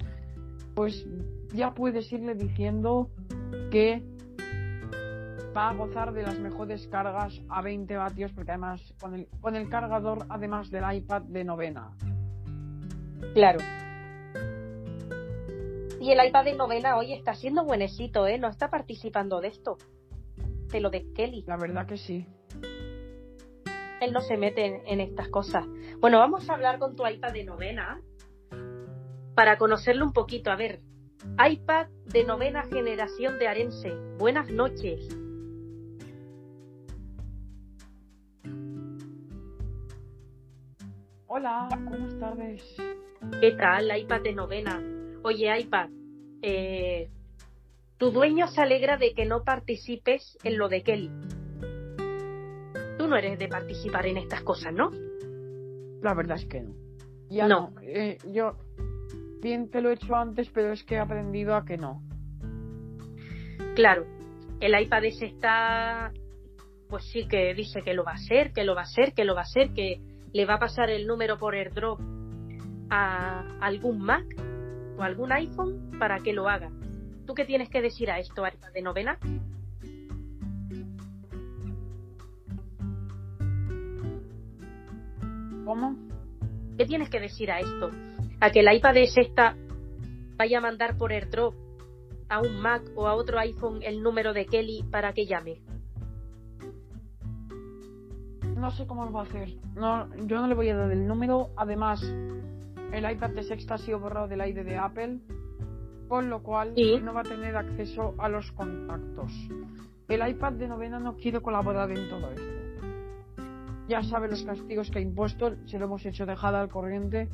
[0.75, 1.07] Pues
[1.53, 3.11] ya puedes irle diciendo
[3.73, 4.05] que
[5.57, 9.57] va a gozar de las mejores cargas a 20 vatios, porque además con el, con
[9.57, 11.91] el cargador, además del iPad de novena.
[13.35, 13.59] Claro.
[16.01, 18.39] Y el iPad de novena hoy está siendo buenecito, ¿eh?
[18.39, 19.77] No está participando de esto.
[20.71, 21.45] De lo de Kelly.
[21.47, 22.27] La verdad que sí.
[24.01, 25.67] Él no se mete en, en estas cosas.
[25.99, 28.01] Bueno, vamos a hablar con tu iPad de novena
[29.35, 30.51] para conocerlo un poquito.
[30.51, 30.81] A ver,
[31.45, 33.93] iPad de novena generación de Arense.
[34.19, 35.09] Buenas noches.
[41.27, 42.77] Hola, buenas tardes.
[43.41, 44.83] ¿Qué tal, iPad de novena?
[45.23, 45.89] Oye, iPad,
[46.43, 47.09] eh,
[48.01, 51.11] tu dueño se alegra de que no participes en lo de Kelly.
[52.97, 54.91] Tú no eres de participar en estas cosas, ¿no?
[56.01, 56.75] La verdad es que no.
[57.29, 57.73] Ya No.
[57.75, 57.81] no.
[57.83, 58.57] Eh, yo
[59.43, 62.03] bien te lo he hecho antes, pero es que he aprendido a que no.
[63.77, 64.07] Claro,
[64.61, 66.11] el iPad ese está,
[66.89, 69.27] pues sí que dice que lo va a hacer, que lo va a hacer, que
[69.27, 70.01] lo va a hacer, que
[70.33, 72.01] le va a pasar el número por airdrop
[72.89, 74.25] a algún Mac
[74.97, 76.71] o algún iPhone para que lo haga.
[77.27, 79.19] ¿Tú qué tienes que decir a esto, iPad de novena?
[85.65, 85.97] ¿Cómo?
[86.77, 87.91] ¿Qué tienes que decir a esto?
[88.41, 89.57] A que el iPad de sexta
[90.37, 91.55] vaya a mandar por airdrop
[92.29, 95.61] a un Mac o a otro iPhone el número de Kelly para que llame.
[98.57, 99.49] No sé cómo lo va a hacer.
[99.75, 101.51] No, yo no le voy a dar el número.
[101.57, 102.03] Además,
[102.93, 105.19] el iPad de sexta ha sido borrado del ID de Apple,
[106.11, 107.01] con lo cual Sí.
[107.03, 109.33] no va a tener acceso a los contactos.
[110.09, 112.45] El iPad de novena no quiere colaborar en todo esto.
[113.89, 117.29] ya sabe los castigos que ha impuesto, se lo hemos hecho dejada al corriente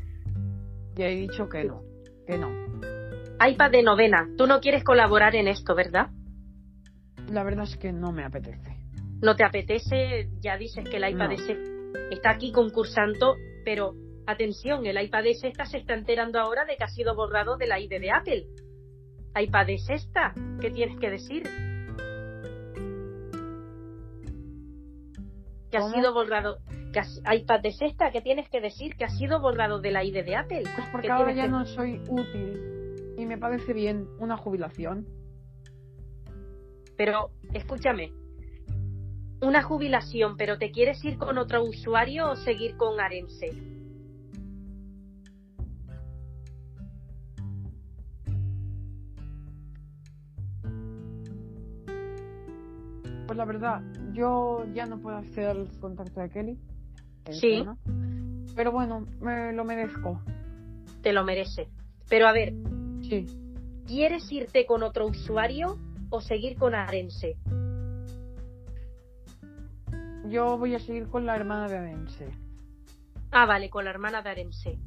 [0.97, 1.82] y he dicho que no,
[2.27, 2.48] que no.
[3.47, 6.09] iPad de novena, tú no quieres colaborar en esto, ¿verdad?
[7.31, 8.74] La verdad es que no me apetece.
[9.20, 11.35] No te apetece, ya dices que el iPad No.
[11.35, 11.57] S
[12.11, 13.35] está aquí concursando,
[13.65, 13.93] pero
[14.27, 17.66] atención, el iPad S esta se está enterando ahora de que ha sido borrado de
[17.66, 18.47] la ID de Apple.
[19.38, 21.42] iPad es esta, ¿qué tienes que decir?
[25.70, 26.58] Que ha sido borrado.
[26.92, 28.96] Que has- iPad es esta, ¿qué tienes que decir?
[28.96, 30.62] Que ha sido borrado de la ID de Apple.
[30.74, 35.06] Pues porque ¿Qué ahora ya que- no soy útil y me parece bien una jubilación.
[36.96, 38.12] Pero, escúchame.
[39.42, 43.50] Una jubilación, pero ¿te quieres ir con otro usuario o seguir con Arense?
[53.36, 53.82] La verdad,
[54.12, 56.58] yo ya no puedo hacer el contacto de Kelly.
[57.26, 57.50] el Sí.
[57.58, 57.76] tema,
[58.54, 60.20] Pero bueno, me lo merezco.
[61.02, 61.68] Te lo mereces.
[62.08, 62.54] Pero a ver,
[63.02, 63.26] Sí.
[63.86, 65.76] ¿quieres irte con otro usuario
[66.08, 67.36] o seguir con Arense?
[70.28, 72.28] Yo voy a seguir con la hermana de Adense.
[73.30, 74.78] Ah, vale, con la hermana de Arense.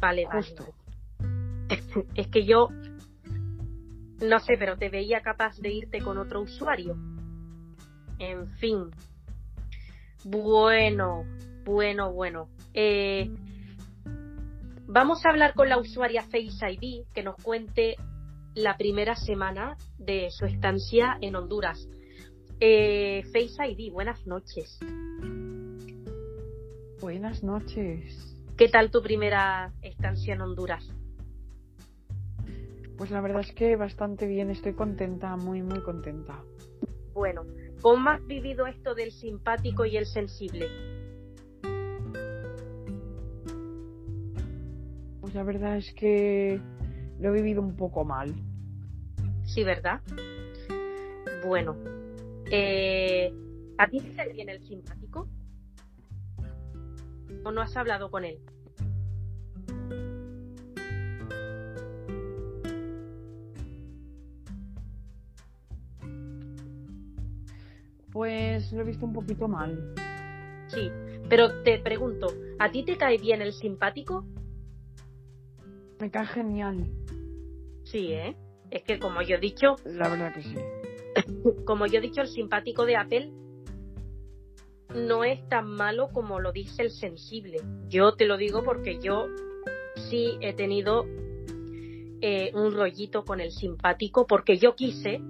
[0.00, 0.64] Vale, vale, Justo.
[0.64, 0.74] vale.
[2.14, 2.68] Es que yo
[4.20, 6.96] no sé, pero te veía capaz de irte con otro usuario.
[8.18, 8.90] En fin.
[10.24, 11.24] Bueno,
[11.64, 12.48] bueno, bueno.
[12.74, 13.30] Eh,
[14.86, 17.96] vamos a hablar con la usuaria Face ID que nos cuente
[18.54, 21.88] la primera semana de su estancia en Honduras.
[22.60, 24.78] Eh, Face ID, buenas noches.
[27.00, 28.36] Buenas noches.
[28.56, 30.84] ¿Qué tal tu primera estancia en Honduras?
[32.96, 36.42] Pues la verdad es que bastante bien, estoy contenta, muy, muy contenta.
[37.14, 37.44] Bueno,
[37.80, 40.68] ¿cómo has vivido esto del simpático y el sensible?
[45.20, 46.60] Pues la verdad es que
[47.20, 48.34] lo he vivido un poco mal.
[49.44, 50.00] Sí, ¿verdad?
[51.46, 51.76] Bueno,
[52.50, 53.32] eh,
[53.78, 55.28] ¿a ti te bien el simpático?
[57.44, 58.38] ¿O no has hablado con él?
[68.12, 69.94] Pues lo he visto un poquito mal.
[70.68, 70.90] Sí,
[71.28, 72.28] pero te pregunto,
[72.58, 74.24] ¿a ti te cae bien el simpático?
[76.00, 76.86] Me cae genial,
[77.84, 78.36] Sí, ¿eh?
[78.70, 80.54] Es que como yo he dicho, la verdad que sí.
[81.64, 83.32] como yo he dicho, el simpático de Apple
[84.94, 87.58] no es tan malo como lo dice el sensible.
[87.88, 89.26] Yo te lo digo porque yo
[90.10, 91.06] sí he tenido
[92.20, 95.20] eh, un rollito con el simpático porque yo quise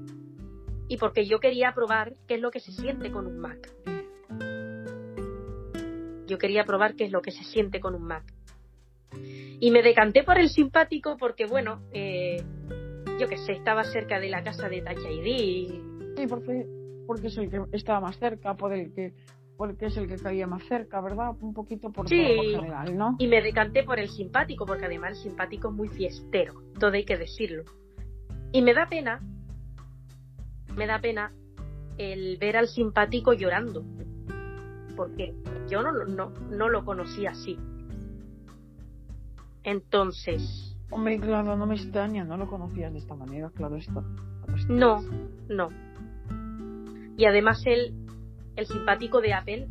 [0.88, 3.70] y porque yo quería probar qué es lo que se siente con un Mac.
[6.26, 8.24] Yo quería probar qué es lo que se siente con un Mac.
[9.60, 12.42] Y me decanté por el simpático porque, bueno, eh,
[13.18, 16.66] yo que sé, estaba cerca de la casa de Touch ID Sí, porque,
[17.06, 19.14] porque es el que estaba más cerca, por el que,
[19.56, 21.30] porque es el que caía más cerca, ¿verdad?
[21.40, 22.22] Un poquito por Sí.
[22.22, 23.16] todo en general, ¿no?
[23.18, 27.04] Y me decanté por el simpático, porque además el simpático es muy fiestero, todo hay
[27.04, 27.64] que decirlo.
[28.52, 29.20] Y me da pena,
[30.78, 31.32] me da pena
[31.98, 33.84] el ver al simpático llorando,
[34.96, 35.34] porque
[35.68, 37.58] yo no, lo- no, no lo conocía así.
[39.64, 44.02] Entonces, Hombre, claro, no me extraña, no lo conocías de esta manera, claro está.
[44.68, 45.02] No,
[45.48, 45.68] no.
[47.18, 47.92] Y además el,
[48.56, 49.68] el simpático de Apple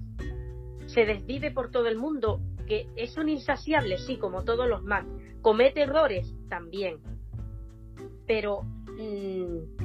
[0.86, 5.08] se desvive por todo el mundo, que es un insaciable, sí, como todos los Mac.
[5.42, 6.98] Comete errores también.
[8.28, 9.77] Pero mm,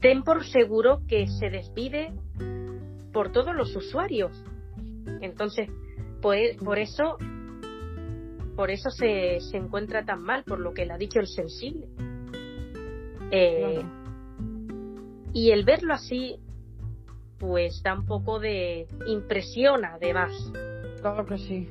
[0.00, 2.12] ten por seguro que se desvive
[3.12, 4.32] por todos los usuarios.
[5.20, 5.68] Entonces,
[6.20, 7.16] pues, por eso
[8.58, 11.86] por eso se, se encuentra tan mal, por lo que le ha dicho el sensible.
[13.30, 13.84] Eh,
[15.32, 16.40] y el verlo así,
[17.38, 20.32] pues da un poco de impresión, además.
[21.00, 21.68] Claro que sí.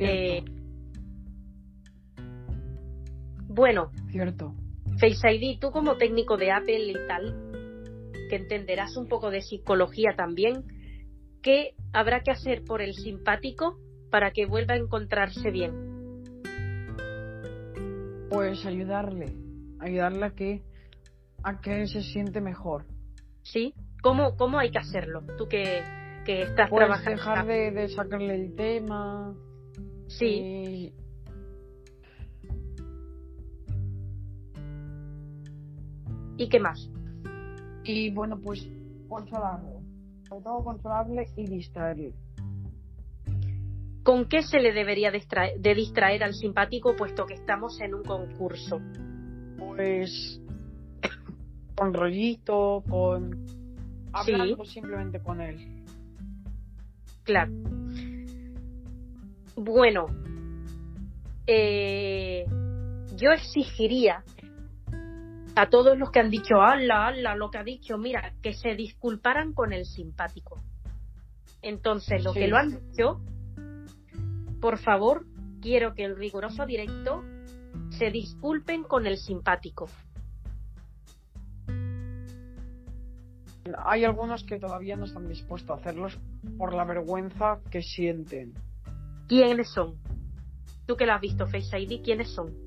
[0.00, 0.42] Eh,
[3.46, 4.54] bueno, cierto.
[5.00, 7.34] Face ID, tú como técnico de Apple y tal,
[8.30, 10.64] que entenderás un poco de psicología también,
[11.42, 13.78] ¿qué habrá que hacer por el simpático
[14.10, 15.72] para que vuelva a encontrarse bien?
[18.30, 19.32] Pues ayudarle,
[19.80, 20.62] ayudarle a que,
[21.44, 22.84] a que se siente mejor.
[23.42, 23.74] ¿Sí?
[24.02, 25.22] ¿Cómo, cómo hay que hacerlo?
[25.38, 25.82] Tú que,
[26.24, 27.10] que estás Pues trabajando.
[27.10, 29.34] dejar de, de sacarle el tema.
[30.08, 30.92] Sí, Y,
[36.36, 36.90] ¿y qué más?
[37.88, 38.68] y bueno, pues
[39.08, 39.80] consolarlo.
[40.30, 42.12] autocontrolable y distraerle.
[44.02, 48.02] ¿Con qué se le debería distraer, de distraer al simpático puesto que estamos en un
[48.02, 48.80] concurso?
[49.56, 50.40] Pues
[51.76, 53.46] con rollito, con
[54.24, 54.32] Sí.
[54.32, 55.84] hablando simplemente con él.
[57.22, 57.52] Claro.
[59.56, 60.06] Bueno,
[61.46, 62.44] eh,
[63.16, 64.24] yo exigiría
[65.56, 68.74] a todos los que han dicho, ala, ala, lo que ha dicho, mira, que se
[68.74, 70.62] disculparan con el simpático.
[71.62, 72.40] Entonces, lo Sí.
[72.40, 73.20] que lo han dicho,
[74.60, 75.24] por favor,
[75.62, 77.24] quiero que el riguroso directo
[77.88, 79.88] se disculpen con el simpático.
[83.84, 86.18] Hay algunos que todavía no están dispuestos a hacerlos
[86.58, 88.52] por la vergüenza que sienten.
[89.26, 89.96] ¿Quiénes son?
[90.86, 92.65] Tú que lo has visto, Face ID, ¿quiénes son?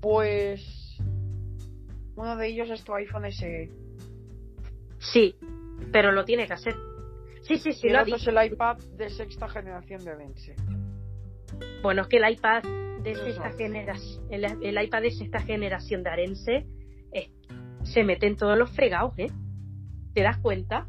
[0.00, 0.98] Pues
[2.16, 3.70] uno de ellos es tu iPhone SE.
[4.98, 5.36] Sí,
[5.92, 6.74] pero lo tiene que hacer.
[7.42, 10.54] Sí, sí, sí, y el otro es el iPad de sexta generación de Dense.
[11.82, 12.62] Bueno, es que el iPad
[13.02, 13.56] de es.
[13.56, 16.66] generación, el, el iPad de esta generación de Arense
[17.12, 17.30] eh,
[17.84, 19.30] se mete en todos los fregados, ¿eh?
[20.14, 20.88] ¿Te das cuenta?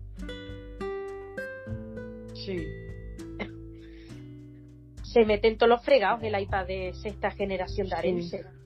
[2.34, 2.57] Sí.
[5.03, 8.59] Se mete en todos los fregados el iPad de sexta generación de Sí.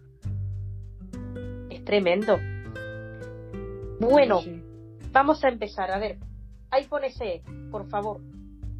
[1.84, 2.40] Es tremendo.
[4.00, 4.62] Bueno, Sí.
[5.12, 5.92] vamos a empezar.
[5.92, 6.18] A ver,
[6.72, 8.22] iPhone SE, por favor,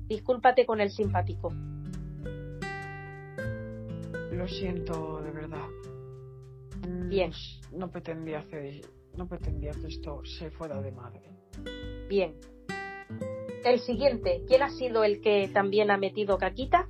[0.08, 1.52] discúlpate con el simpático.
[4.32, 5.68] Lo siento, de verdad.
[6.88, 7.32] Mm, Bien.
[7.74, 8.82] No pretendía hacer,
[9.18, 11.22] no pretendía que esto se fuera de madre.
[12.08, 12.36] Bien.
[13.66, 16.88] El siguiente, ¿quién ha sido el que también ha metido caquita?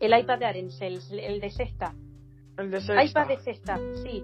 [0.00, 1.94] El iPad de Arense, el, el de sexta.
[2.58, 3.04] El de sexta.
[3.04, 4.22] iPad de sexta, sí.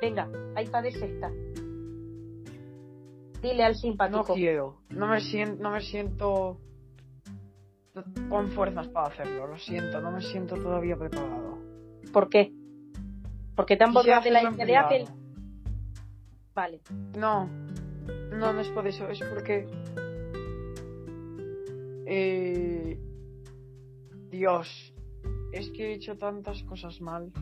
[0.00, 0.28] Venga,
[0.60, 1.30] iPad de sexta.
[3.42, 4.34] Dile al No simpático.
[4.34, 4.76] quiero.
[4.90, 6.60] No me siento, no me siento
[8.28, 9.46] con fuerzas para hacerlo.
[9.46, 11.58] Lo siento, no me siento todavía preparado.
[12.12, 12.52] ¿Por qué?
[13.54, 15.04] Porque te han de la lista de Apple.
[16.54, 16.80] Vale.
[17.16, 17.46] No,
[18.32, 19.66] no, no es por eso, es porque.
[22.06, 22.98] Eh,
[24.30, 24.94] Dios,
[25.52, 27.32] es que he hecho tantas cosas mal.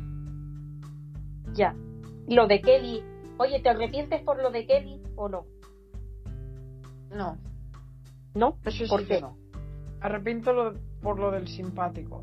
[1.53, 1.75] Ya.
[2.29, 3.03] Lo de Kelly.
[3.39, 5.47] Oye, ¿te arrepientes por lo de Kelly o no?
[7.11, 7.39] No,
[8.35, 8.57] ¿No?
[8.65, 9.15] eso ¿Por sí qué?
[9.17, 9.37] que no.
[10.01, 12.23] Arrepiento lo- por lo del simpático.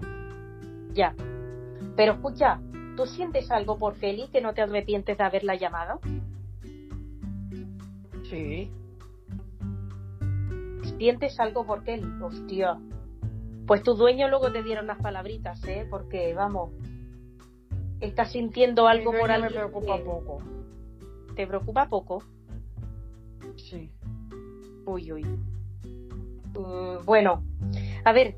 [0.94, 1.16] Ya.
[1.96, 2.60] Pero escucha,
[2.98, 6.00] ¿tú sientes algo por Kelly que no te arrepientes de haberla llamado?
[8.30, 8.70] Sí.
[10.98, 12.08] ¿Sientes algo por Kelly?
[12.22, 12.78] Hostia.
[13.68, 15.88] Pues tu dueño luego te dieron unas palabritas, ¿eh?
[15.90, 16.72] Porque, vamos,
[18.02, 20.38] estás sintiendo algo por me preocupa que poco.
[21.36, 22.24] ¿Te preocupa poco?
[23.56, 23.92] Sí.
[24.86, 25.24] Uy, uy.
[25.24, 27.44] Mm, bueno,
[28.04, 28.36] a ver,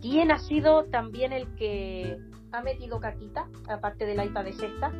[0.00, 2.16] ¿quién ha sido también el que
[2.52, 4.92] ha metido caquita, aparte del iPad de sexta?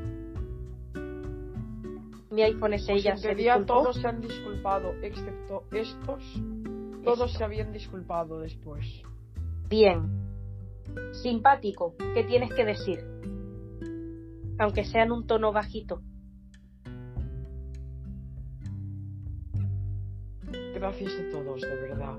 [2.30, 3.66] Mi iPhone SE Pues ya se disculpó.
[3.66, 6.22] todos se han disculpado, excepto estos.
[7.04, 7.38] Todos Esto.
[7.38, 8.84] se habían disculpado después.
[9.68, 10.24] Bien.
[11.12, 13.04] Simpático, ¿qué tienes que decir?
[14.58, 16.00] Aunque sea en un tono bajito.
[20.74, 22.18] Gracias a todos, de verdad.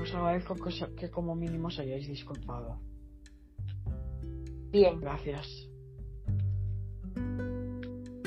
[0.00, 0.54] Os agradezco
[0.96, 2.78] que, como mínimo os hayáis disculpado.
[4.70, 5.00] Bien.
[5.00, 5.46] Gracias.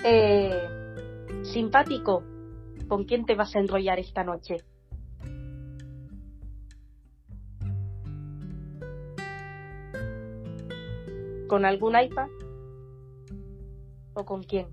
[0.03, 2.23] Eh, simpático,
[2.87, 4.57] ¿con quién te vas a enrollar esta noche?
[11.47, 12.29] ¿Con algún iPad?
[14.19, 14.67] ¿O con quién?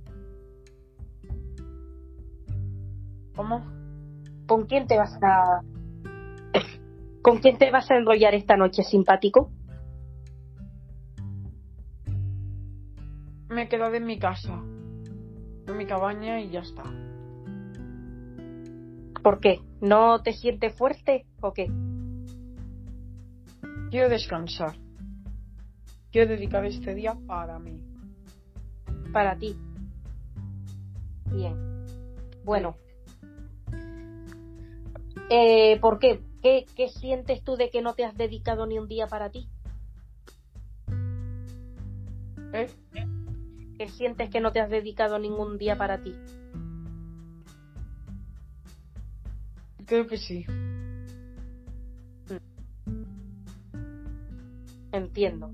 [3.37, 3.65] ¿Cómo?
[4.49, 5.61] ¿Con quién te vas a
[7.23, 9.53] ¿Con quién te vas a enrollar esta noche, simpático?
[13.49, 14.55] Me quedaré en mi casa.
[15.69, 16.83] En mi cabaña y ya está.
[19.23, 19.61] ¿Por qué?
[19.81, 21.71] ¿No te sientes fuerte o qué?
[23.93, 24.77] Quiero descansar.
[26.11, 27.86] Quiero dedicar este día para mí.
[29.17, 29.57] Para ti.
[31.33, 31.57] Bien.
[32.45, 32.77] Bueno.
[35.31, 36.21] Eh, ¿Por qué?
[36.43, 36.67] qué?
[36.77, 39.49] ¿Qué sientes tú de que no te has dedicado ni un día para ti?
[42.53, 42.69] ¿Eh?
[43.79, 46.15] ¿Qué sientes que no te has dedicado ningún día para ti?
[49.87, 50.45] Creo que sí.
[54.93, 55.51] Entiendo.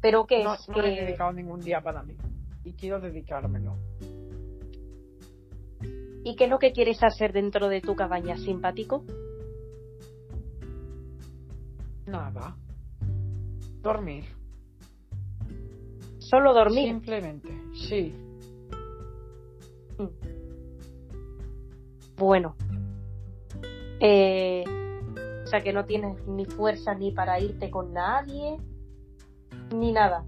[0.00, 0.68] ¿Pero qué No, es?
[0.68, 2.16] no me he que- dedicado ningún día para mí.
[2.64, 3.76] Y quiero dedicármelo.
[6.22, 9.04] ¿Y qué es lo que quieres hacer dentro de tu cabaña, simpático?
[12.06, 12.56] Nada.
[13.80, 14.24] Dormir.
[16.18, 16.88] Solo dormir.
[16.88, 18.14] Simplemente, sí.
[22.16, 22.54] Bueno.
[23.98, 24.64] Eh,
[25.42, 28.58] o sea que no tienes ni fuerza ni para irte con nadie,
[29.74, 30.24] ni nada.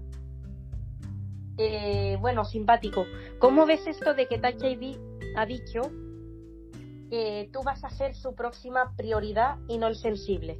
[1.57, 3.05] Eh, bueno, simpático.
[3.39, 4.97] ¿Cómo ves esto de que Touch ID
[5.35, 5.81] ha dicho
[7.09, 10.59] que tú vas a ser su próxima prioridad y no el sensible?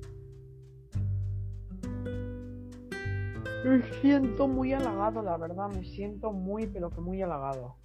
[3.64, 5.70] Me siento muy halagado, la verdad.
[5.70, 7.78] Me siento muy, pero que muy halagado.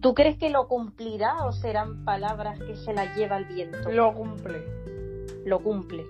[0.00, 3.90] ¿Tú crees que lo cumplirá o serán palabras que se las lleva el viento?
[3.90, 4.64] Lo cumple.
[5.44, 6.06] Lo cumple.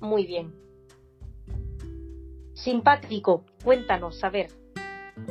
[0.00, 0.52] Muy bien.
[2.62, 4.50] Simpático, cuéntanos, a ver,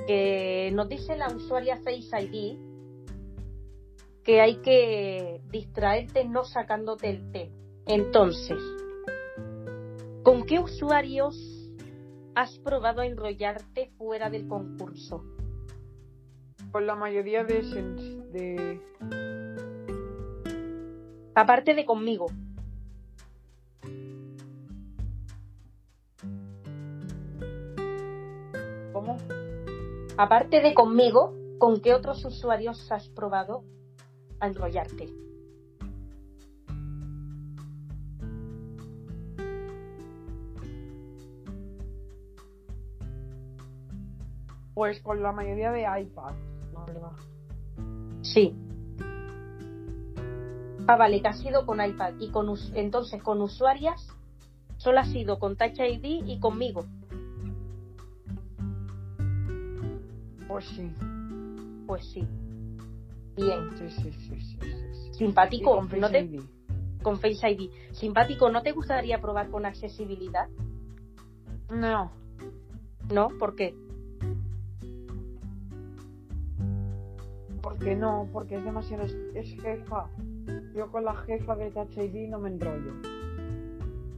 [0.07, 2.57] que nos dice la usuaria Face ID
[4.23, 7.51] que hay que distraerte no sacándote el té.
[7.85, 8.57] Entonces,
[10.23, 11.35] ¿con qué usuarios
[12.35, 15.23] has probado enrollarte fuera del concurso?
[16.71, 17.61] Con la mayoría de,
[18.31, 18.81] de...
[21.35, 22.25] Aparte de conmigo.
[30.19, 33.63] Aparte de conmigo, ¿con qué otros usuarios has probado
[34.41, 35.07] a enrollarte?
[44.73, 46.33] Pues con la mayoría de iPad,
[46.73, 47.11] la verdad.
[48.21, 48.53] Sí.
[50.85, 52.15] Ah, vale, que ha sido con iPad.
[52.19, 54.05] Y con entonces con usuarias
[54.75, 56.83] solo ha sido con Touch ID y conmigo.
[60.49, 60.91] Pues sí.
[61.85, 62.27] Pues sí.
[63.37, 63.69] Bien.
[63.77, 66.41] Sí, sí, sí, sí, Simpático, con Face ¿no te, ID.
[67.03, 67.69] con Face ID.
[67.91, 70.49] Simpático, ¿no te gustaría probar con accesibilidad?
[71.69, 72.11] No.
[73.13, 73.27] ¿No?
[73.37, 73.75] ¿Por qué?
[77.61, 79.03] Porque no, porque es demasiado.
[79.03, 80.09] Es, es jefa.
[80.73, 82.93] Yo con la jefa de Touch ID no me enrollo.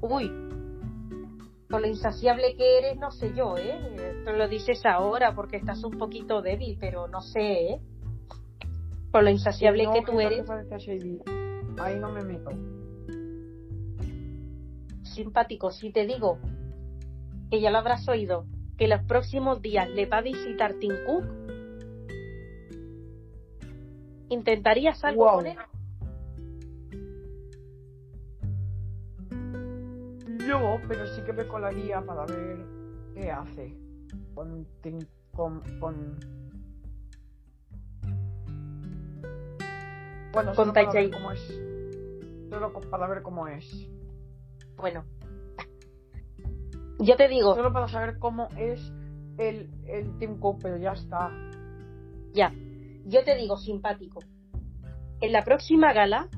[0.02, 0.32] Uy,
[1.72, 4.22] con lo insaciable que eres, no sé yo, ¿eh?
[4.26, 7.80] Te lo dices ahora porque estás un poquito débil, pero no sé, ¿eh?
[9.11, 10.45] Con lo insaciable No, que tú eres.
[11.80, 12.52] Ahí no me meto.
[15.03, 16.39] simpático, si te digo
[17.49, 18.45] que ya lo habrás oído,
[18.77, 21.26] que los próximos días le va a visitar Tim Cook,
[24.30, 25.35] ¿intentarías algo Wow.
[25.35, 25.57] con él?
[30.48, 32.58] No, pero sí que me colaría para ver
[33.14, 33.76] qué hace.
[34.34, 34.66] Con.
[35.34, 35.62] con.
[35.80, 36.20] con...
[40.34, 41.62] Bueno, Con solo para ver cómo es.
[42.50, 43.88] Solo para ver cómo es.
[44.78, 45.04] Bueno,
[47.00, 48.80] yo te digo, Solo para saber cómo es
[49.38, 51.32] el, el Team Cook, pero ya está.
[52.34, 52.54] Ya,
[53.06, 54.20] yo te digo simpático.
[55.20, 56.30] En la próxima gala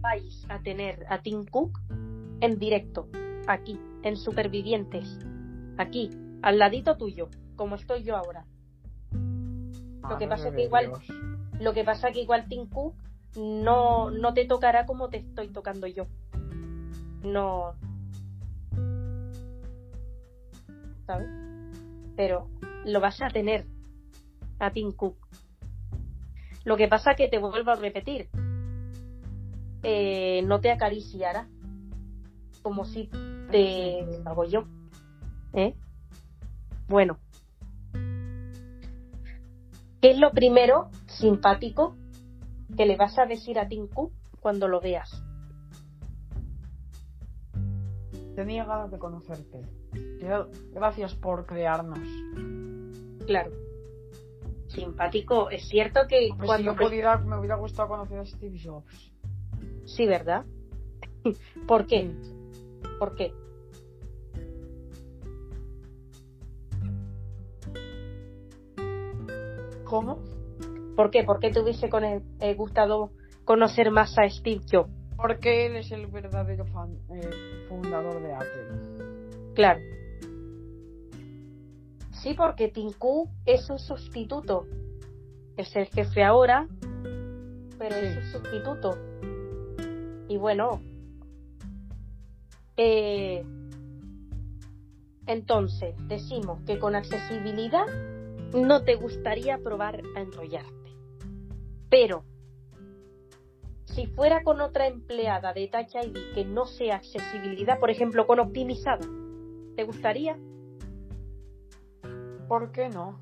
[0.00, 1.78] vais a tener a Tim Cook
[2.42, 3.08] en directo,
[3.46, 5.18] aquí, en Supervivientes,
[5.78, 6.10] aquí,
[6.42, 8.44] al ladito tuyo, como estoy yo ahora.
[9.12, 11.06] Lo que pasa es que igual- Dios.
[11.60, 12.94] Lo que pasa que igual Tim Cook
[13.36, 16.06] no, no te tocará como te estoy tocando yo.
[17.22, 17.74] No.
[21.06, 21.28] ¿Sabes?
[22.16, 22.48] Pero
[22.84, 23.64] lo vas a tener
[24.58, 25.16] a Tim Cook.
[26.64, 28.28] Lo que pasa que te vuelvo a repetir.
[29.84, 31.48] eh, no te acariciará
[32.62, 33.10] como si
[33.50, 34.64] te hago yo.
[35.52, 35.74] ¿Eh?
[36.88, 37.18] Bueno.
[40.00, 41.96] ¿Qué es lo primero simpático
[42.76, 45.22] que le vas a decir a Tim Cook cuando lo veas?
[48.34, 49.60] Tenía ganas de conocerte.
[50.72, 52.00] Gracias por crearnos.
[53.26, 53.50] Claro.
[54.68, 55.50] Simpático.
[55.50, 56.72] Es cierto que Pues si cuando...
[56.72, 59.12] yo pudiera, me hubiera gustado conocer a Steve Jobs.
[59.84, 60.44] Sí, ¿verdad?
[61.68, 62.10] ¿Por qué?
[62.98, 63.32] ¿Por qué?
[69.84, 70.18] ¿Cómo?
[70.96, 71.24] ¿Por qué?
[71.24, 73.10] ¿Por qué te hubiese con- eh, gustado
[73.44, 74.90] conocer más a Steve Jobs?
[75.16, 79.52] Porque él es el verdadero fan- eh, fundador de Apple.
[79.54, 79.80] Claro.
[82.22, 84.66] Sí, porque Tim Cook es un sustituto.
[85.56, 86.66] Es el jefe ahora,
[87.78, 88.96] pero es un sustituto.
[90.28, 90.80] Y bueno,
[92.76, 93.44] eh,
[95.26, 97.86] Entonces, decimos que con accesibilidad
[98.54, 100.90] no te gustaría probar a enrollarte.
[101.88, 102.24] Pero,
[103.84, 108.40] si fuera con otra empleada de Touch ID que no sea accesibilidad, por ejemplo, con
[108.40, 109.06] optimizada,
[109.76, 110.38] ¿te gustaría?
[112.48, 113.20] ¿Por qué no?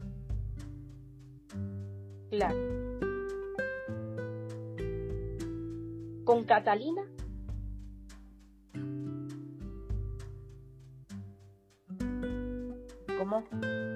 [2.31, 2.57] Claro.
[6.25, 7.03] ¿Con Catalina?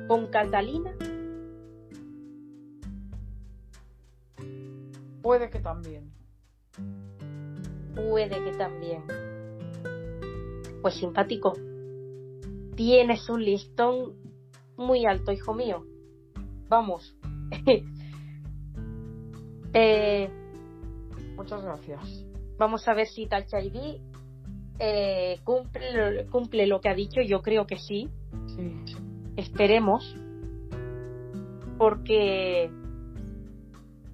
[0.06, 0.92] ¿Con Catalina?
[5.22, 6.12] Puede que también.
[7.94, 9.02] Puede que también.
[10.82, 11.54] Pues simpático.
[12.76, 14.14] Tienes un listón
[14.76, 15.84] muy alto, hijo mío.
[16.68, 17.16] Vamos.
[19.72, 20.30] eh,
[21.36, 22.26] Muchas gracias.
[22.58, 24.00] vamos a ver si ID
[24.78, 27.20] eh, cumple, cumple lo que ha dicho.
[27.22, 28.08] Yo creo que sí.
[28.56, 29.03] Sí.
[29.36, 30.16] Esperemos.
[31.78, 32.70] Porque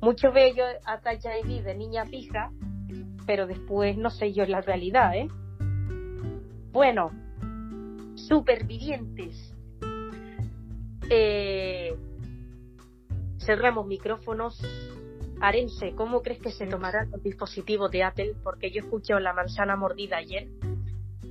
[0.00, 2.50] mucho veo yo a ID de niña pija,
[3.26, 5.28] pero después no sé yo la realidad, ¿eh?
[6.72, 7.10] Bueno,
[8.14, 9.54] supervivientes.
[11.10, 11.94] Eh,
[13.38, 14.58] cerramos micrófonos.
[15.40, 18.34] Arense, ¿cómo crees que se tomarán los dispositivos de Apple?
[18.42, 20.48] Porque yo escuché la manzana mordida ayer.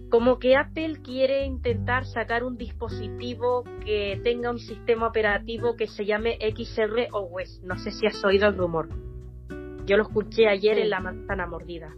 [0.09, 6.05] Como que Apple quiere intentar sacar un dispositivo que tenga un sistema operativo que se
[6.05, 7.61] llame XR OS.
[7.63, 8.89] No sé si has oído el rumor.
[9.85, 11.93] Yo lo escuché ayer en la manzana mordida.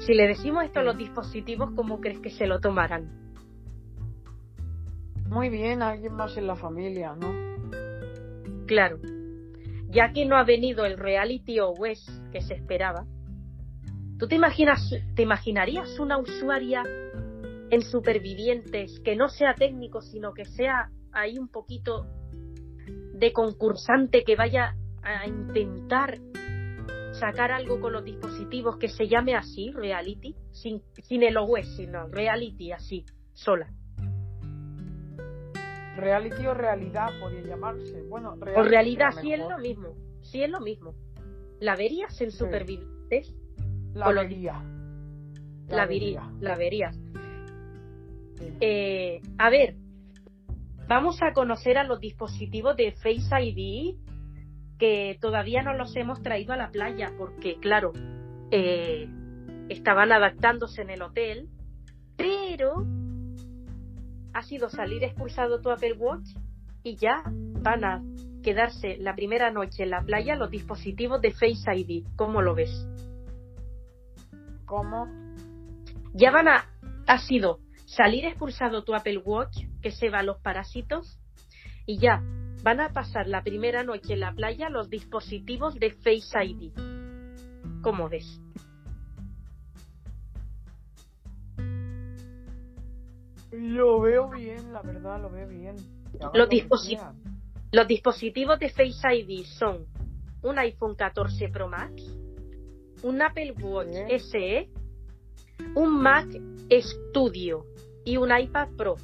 [0.00, 3.26] Si le decimos esto a los dispositivos, ¿cómo crees que se lo tomarán?
[5.28, 7.34] Muy bien, alguien más en la familia, ¿no?
[8.66, 8.98] Claro.
[9.88, 13.06] Ya que no ha venido el Reality OS que se esperaba,
[14.18, 16.82] ¿tú te imaginas, te imaginarías una usuaria
[17.70, 22.06] en Supervivientes que no sea técnico, sino que sea ahí un poquito
[23.14, 26.18] de concursante que vaya a intentar
[27.12, 32.08] sacar algo con los dispositivos que se llame así, Reality, sin, sin el OS, sino
[32.08, 33.72] Reality así, sola?
[35.96, 38.02] Reality o realidad podría llamarse.
[38.02, 40.94] Bueno, O realidad, sí es lo mismo, sí es lo mismo.
[41.58, 42.36] ¿La verías en Sí.
[42.36, 43.34] Supervivientes?
[43.96, 44.62] La vería.
[45.68, 46.96] La, vería, la verías.
[48.38, 48.54] Sí.
[48.60, 49.74] Eh, a ver,
[50.86, 53.96] vamos a conocer a los dispositivos de Face ID
[54.78, 57.92] que todavía no los hemos traído a la playa porque, claro,
[58.50, 59.08] eh,
[59.68, 61.48] estaban adaptándose en el hotel,
[62.16, 62.86] pero
[64.34, 66.28] ha sido salir expulsado tu Apple Watch
[66.82, 68.02] y ya van a
[68.42, 72.04] quedarse la primera noche en la playa los dispositivos de Face ID.
[72.16, 72.86] ¿Cómo lo ves?
[74.66, 75.06] ¿Cómo?
[76.16, 76.64] ya van a
[77.06, 81.20] ha sido salir expulsado tu Apple Watch que se va a los parásitos
[81.84, 82.22] y ya
[82.62, 86.72] van a pasar la primera noche en la playa los dispositivos de Face ID.
[87.82, 88.40] ¿Cómo ves?
[93.52, 95.76] Lo veo bien, la verdad, lo veo bien.
[96.34, 96.98] Los disposi-.
[97.70, 99.86] Los dispositivos de Face ID son
[100.42, 102.02] un iPhone 14 Pro Max,
[103.06, 103.94] un Apple Watch.
[104.20, 104.68] SE,
[105.74, 106.26] un Mac
[106.70, 107.64] Studio
[108.04, 108.96] y un iPad Pro.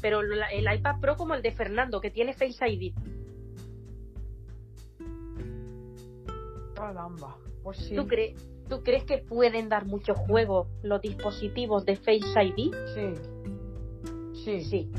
[0.00, 2.92] Pero el iPad Pro como el de Fernando, que tiene Face ID.
[6.74, 7.36] Caramba.
[7.62, 7.94] Pues sí.
[7.96, 8.34] ¿Tú, cre-
[8.68, 12.72] ¿Tú crees que pueden dar mucho juego los dispositivos de Face ID?
[12.94, 13.14] Sí.
[14.44, 14.60] Sí.
[14.64, 14.90] Sí.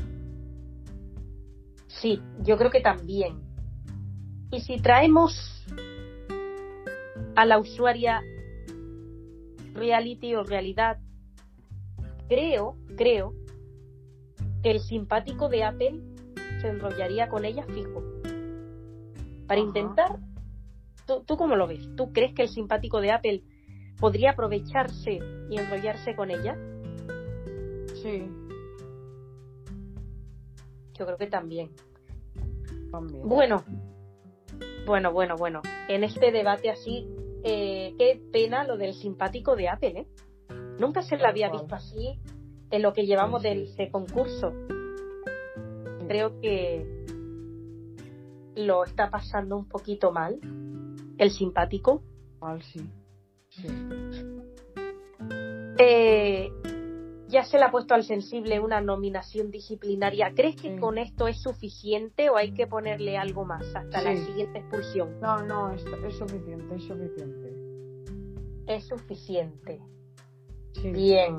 [1.86, 3.40] Sí, yo creo que también.
[4.50, 5.64] Y si traemos
[7.38, 8.20] a la usuaria
[9.72, 10.98] reality o realidad,
[12.28, 13.32] creo, creo
[14.60, 16.00] que el simpático de Apple
[16.60, 18.02] se enrollaría con ella fijo.
[19.46, 19.68] Para Ajá.
[19.68, 20.18] intentar,
[21.06, 21.88] ¿tú, ¿tú cómo lo ves?
[21.94, 23.44] ¿Tú crees que el simpático de Apple
[24.00, 26.58] podría aprovecharse y enrollarse con ella?
[28.02, 28.28] Sí.
[30.94, 31.70] Yo creo que también.
[32.90, 33.28] También.
[33.28, 33.62] Bueno,
[34.84, 35.62] bueno, bueno, bueno.
[35.86, 37.06] En este debate así,
[37.44, 40.06] eh, qué pena lo del simpático de Apple, ¿eh?
[40.78, 42.18] Nunca se lo Tal había visto así
[42.70, 43.50] en lo que llevamos de
[43.90, 44.52] concurso.
[46.06, 46.86] Creo que
[48.56, 50.38] lo está pasando un poquito mal,
[51.18, 52.02] el simpático.
[52.40, 52.80] Mal, sí.
[53.48, 53.68] Sí.
[55.78, 56.50] Eh,
[57.28, 60.32] ya se le ha puesto al sensible una nominación disciplinaria.
[60.34, 60.80] ¿Crees que Sí.
[60.80, 65.20] con esto es suficiente o hay que ponerle algo más hasta la siguiente expulsión?
[65.20, 67.54] No, no, es, es suficiente, es suficiente.
[68.66, 69.80] Es suficiente.
[70.72, 70.90] Sí.
[70.90, 71.38] Bien.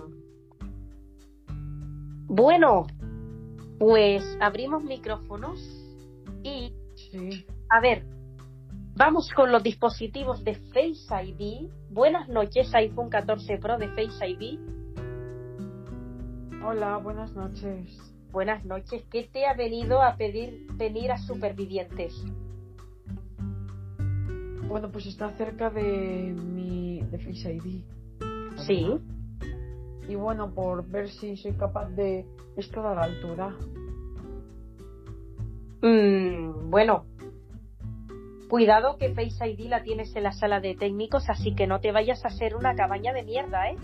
[2.28, 2.86] Bueno,
[3.80, 5.60] pues abrimos micrófonos
[6.44, 7.46] y, Sí.
[7.70, 8.04] a ver,
[8.96, 11.70] vamos con los dispositivos de Face ID.
[11.90, 14.60] Buenas noches, iPhone 14 Pro de Face ID.
[16.62, 17.98] Hola, buenas noches.
[18.32, 19.04] Buenas noches.
[19.10, 22.14] ¿Qué te ha venido a pedir venir a Supervivientes?
[24.68, 27.84] Bueno, pues está cerca de mi de Face ID.
[28.68, 29.00] Sí.
[30.10, 32.26] Y bueno, por ver si soy capaz de
[32.58, 33.56] estar a la altura.
[35.82, 37.06] Mm, bueno,
[38.50, 41.94] cuidado que Face ID la tienes en la sala de técnicos, así que no te
[41.94, 43.78] vayas a hacer una cabaña de mierda, ¿eh?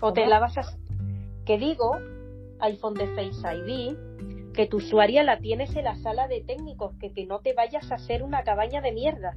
[0.00, 0.62] O te la vas a...
[1.44, 1.98] Que digo,
[2.60, 7.12] iPhone de Face ID, que tu usuaria la tienes en la sala de técnicos, que,
[7.12, 9.36] que no te vayas a hacer una cabaña de mierda.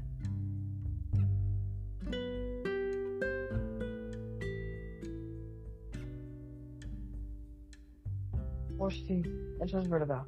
[8.77, 9.21] Pues sí,
[9.61, 10.23] eso es verdad.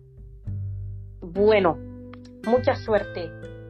[1.21, 1.77] Bueno,
[2.47, 3.29] mucha suerte.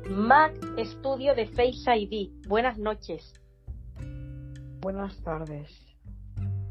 [0.09, 2.47] Mac Studio de Face ID.
[2.47, 3.33] Buenas noches.
[4.81, 5.84] Buenas tardes.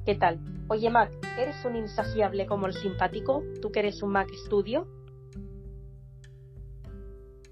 [0.04, 0.38] ¿Qué tal?
[0.68, 3.42] Oye, Mac, ¿eres un insaciable como el simpático?
[3.62, 4.86] ¿Tú que eres un Mac Studio?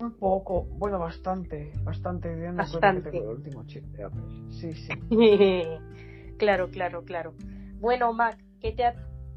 [0.00, 2.28] Un poco, bueno, bastante, bastante.
[2.28, 3.02] teniendo en cuenta Bastante.
[3.10, 4.22] que tengo el último chip de Apple.
[4.50, 4.92] Sí, sí.
[6.38, 7.34] claro, claro, claro.
[7.80, 8.94] Bueno, Mac, ¿qué te ha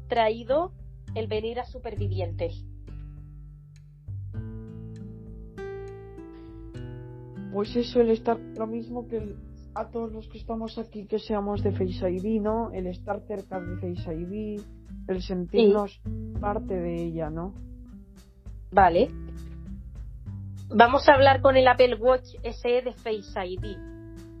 [0.08, 0.72] traído
[1.14, 2.64] el venir a Supervivientes?
[7.52, 9.36] Pues eso, el estar lo mismo que el-
[9.76, 12.72] a todos los que estamos aquí, que seamos de Face ID, ¿no?
[12.72, 14.62] El estar cerca de Face ID,
[15.06, 16.00] el sentirnos
[16.40, 17.52] parte de ella, ¿no?
[18.72, 19.10] Vale.
[20.74, 23.76] Vamos a hablar con el Apple Watch SE de Face ID.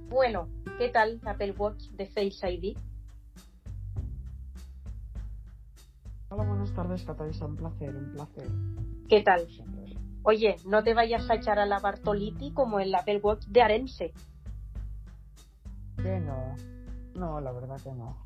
[0.08, 0.48] Bueno,
[0.78, 2.76] ¿qué tal Apple Watch de Face ID?
[6.30, 7.44] Hola, buenas tardes, Catalisa.
[7.44, 8.48] Un placer, un placer.
[9.06, 9.46] ¿Qué tal?
[10.22, 14.14] Oye, no te vayas a echar a la Bartoliti como el Apple Watch de Arense.
[16.06, 16.54] Que no.
[17.16, 18.16] No, la verdad que no.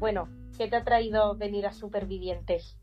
[0.00, 0.28] Bueno,
[0.58, 2.76] ¿qué te ha traído venir a Supervivientes?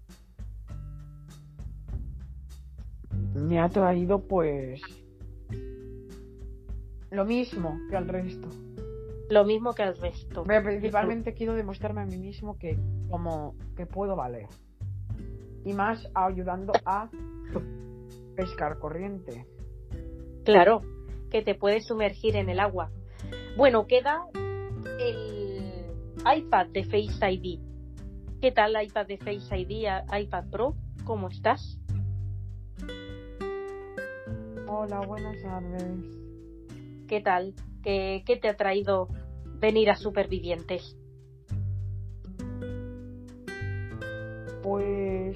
[3.34, 4.81] Me ha traído, pues.
[7.11, 8.48] Lo mismo que al resto.
[9.30, 10.45] Lo mismo que al resto.
[10.48, 12.80] Pero principalmente quiero demostrarme a mí mismo que
[13.10, 14.48] como que puedo valer.
[15.65, 17.10] Y más ayudando a
[18.38, 19.45] pescar corriente.
[20.45, 20.81] Claro,
[21.30, 22.90] que te puedes sumergir en el agua.
[23.60, 24.26] Bueno, queda
[25.02, 25.84] el
[26.38, 27.60] iPad de Face ID.
[28.40, 29.86] ¿Qué tal iPad de Face ID,
[30.18, 30.76] iPad Pro?
[31.03, 31.77] ¿Cómo estás?
[34.65, 35.84] Hola, buenas tardes.
[37.10, 37.53] ¿Qué tal?
[37.84, 39.10] ¿Qué, qué te ha traído
[39.60, 40.95] venir a Supervivientes?
[44.64, 45.36] Pues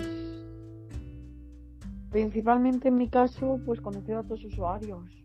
[2.10, 5.23] principalmente en mi caso, pues conocer a otros usuarios.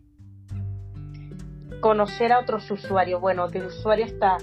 [1.81, 3.21] Conocer a otros usuarios.
[3.21, 4.37] Bueno, de usuario está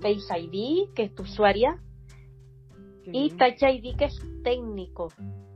[0.00, 1.78] Face ID, que es tu usuaria,
[3.04, 5.08] Sí, y Touch ID, que es técnico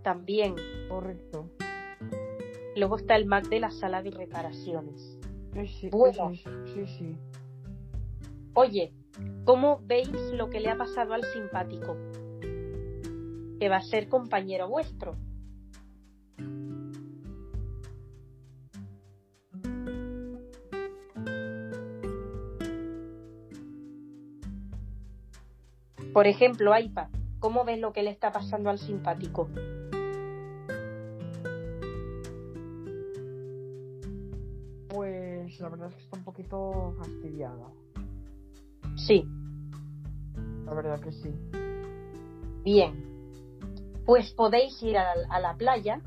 [0.02, 0.55] también.
[0.88, 1.51] correcto.
[2.76, 5.18] Luego está el Mac de la sala de reparaciones.
[5.80, 6.32] Sí, Bueno.
[6.34, 7.16] sí, sí.
[8.55, 8.92] Oye,
[9.44, 11.96] ¿cómo veis lo que le ha pasado al simpático?
[13.60, 15.14] Que va a ser compañero vuestro.
[26.15, 27.09] Por ejemplo, iPad,
[27.41, 29.49] ¿cómo ves lo que le está pasando al simpático?
[34.89, 37.73] Pues la verdad es que está un poquito fastidiado.
[38.95, 39.28] Sí,
[40.66, 41.35] La verdad que sí.
[42.62, 42.95] Bien,
[44.07, 46.01] pues podéis ir a a la playa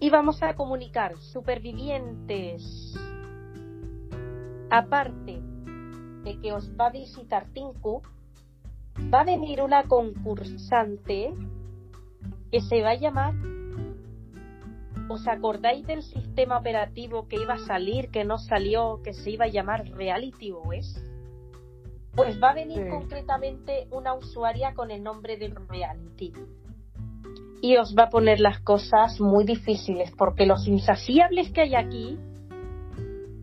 [0.00, 2.92] y vamos a comunicar supervivientes.
[4.68, 5.43] Aparte
[6.24, 8.02] de que os va a visitar Tinku,
[9.12, 11.34] va a venir una concursante
[12.50, 13.34] que se va a llamar.
[15.08, 19.44] ¿Os acordáis del sistema operativo que iba a salir, que no salió, que se iba
[19.44, 21.02] a llamar Reality OS?
[22.14, 22.90] Pues va a venir Sí.
[22.90, 26.32] concretamente una usuaria con el nombre de Reality.
[27.60, 32.18] Y os va a poner las cosas muy difíciles, porque los insaciables que hay aquí,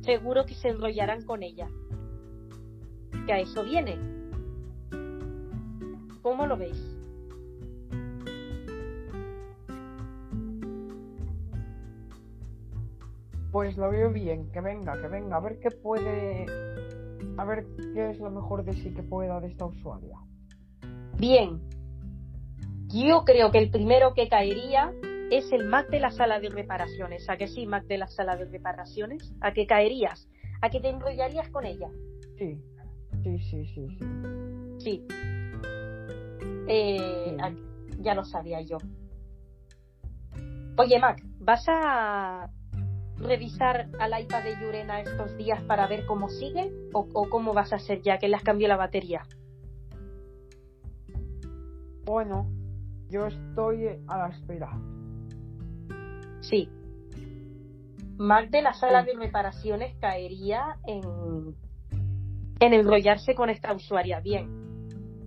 [0.02, 1.68] seguro que se enrollarán con ella
[3.26, 3.98] que a eso viene.
[6.22, 6.78] ¿Cómo lo veis?
[13.52, 16.46] Pues lo veo bien, que venga, que venga, a ver qué puede,
[17.38, 20.18] a ver qué es lo mejor de sí que pueda de esta usuaria.
[21.18, 21.60] Bien,
[22.88, 24.94] yo creo que el primero que caería
[25.32, 27.30] es el Mac de la sala de reparaciones.
[27.30, 29.34] ¿A que sí, Mac de la sala de reparaciones?
[29.42, 30.30] ¿A que caerías?
[30.62, 31.90] ¿A que te enrollarías con ella?
[32.38, 32.62] Sí
[33.24, 34.06] sí, sí, sí, sí.
[34.80, 35.06] Sí.
[36.68, 37.98] Eh, Sí.
[38.02, 38.78] ya lo sabía yo.
[40.78, 42.50] Oye, Mac, ¿vas a
[43.18, 46.72] revisar al iPad de Yurena estos días para ver cómo sigue?
[46.94, 49.22] ¿O, o cómo vas a hacer ya que le has cambiado la batería?
[52.06, 52.50] Bueno,
[53.10, 54.72] yo estoy a la espera.
[56.42, 56.70] Sí.
[58.18, 59.12] Mac de la sala Sí.
[59.12, 61.02] de reparaciones caería en,
[62.62, 64.20] en enrollarse con esta usuaria.
[64.22, 64.48] Bien.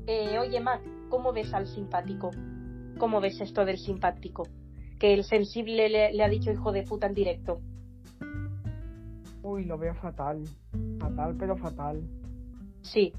[0.07, 0.81] Eh, oye, Mac,
[1.11, 2.31] ¿cómo ves al simpático?
[2.99, 4.45] ¿Cómo ves esto del simpático?
[5.01, 7.61] Que el sensible le, le ha dicho hijo de puta en directo.
[9.43, 10.45] Uy, lo veo fatal.
[11.01, 12.03] Fatal, pero fatal.
[12.83, 13.13] Sí.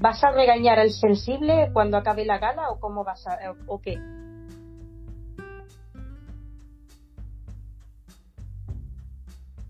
[0.00, 3.80] ¿Vas a regañar al sensible cuando acabe la gala o cómo vas a o, o
[3.80, 3.96] qué?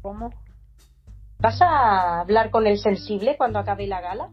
[0.01, 0.31] ¿Cómo?
[1.41, 4.31] ¿Vas a hablar con el sensible cuando acabe la gala?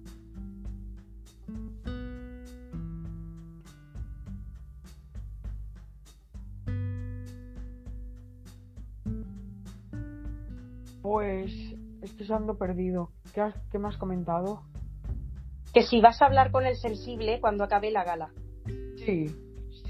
[11.01, 11.51] Pues
[12.01, 13.11] estoy ando perdido.
[13.33, 14.63] ¿Qué, has- qué me has comentado?
[15.73, 18.29] Que si vas a hablar con el sensible cuando acabe la gala.
[19.05, 19.27] Sí,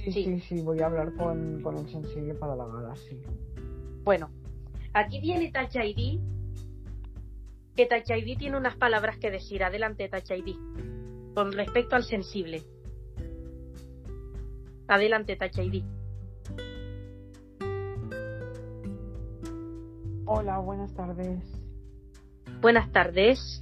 [0.04, 0.24] sí, Sí.
[0.24, 3.22] sí, sí, voy a hablar con, con el sensible para la gala, sí.
[4.04, 4.30] Bueno,
[4.94, 6.20] aquí viene ID,
[7.76, 9.64] que Touch ID tiene unas palabras que decir.
[9.64, 10.56] Adelante, Touch ID.
[11.34, 12.64] Con respecto al sensible.
[14.88, 15.84] Adelante, Touch ID.
[20.26, 21.44] Hola, buenas tardes.
[22.62, 23.62] Buenas tardes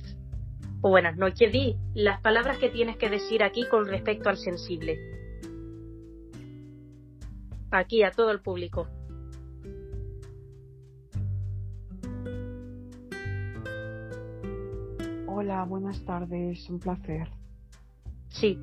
[0.81, 1.51] o buenas noches.
[1.51, 4.99] Di las palabras que tienes que decir aquí con respecto al sensible.
[7.71, 8.87] Aquí a todo el público.
[15.35, 17.27] Hola, buenas tardes, un placer.
[18.29, 18.55] Sí.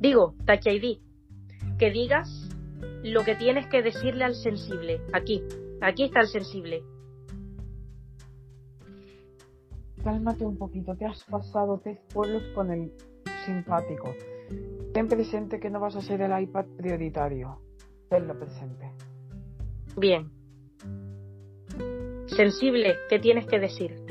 [0.00, 0.98] Digo, Touch ID,
[1.78, 2.46] que digas
[3.02, 5.00] lo que tienes que decirle al sensible.
[5.14, 5.42] Aquí.
[5.80, 6.82] Aquí está el sensible.
[10.04, 12.92] Cálmate un poquito, te has pasado tres pueblos con el
[13.46, 14.14] simpático.
[14.92, 17.62] Ten presente que no vas a ser el iPad prioritario.
[18.10, 18.92] Tenlo presente.
[19.96, 20.30] Bien.
[22.26, 24.09] Sensible, ¿qué tienes que decir?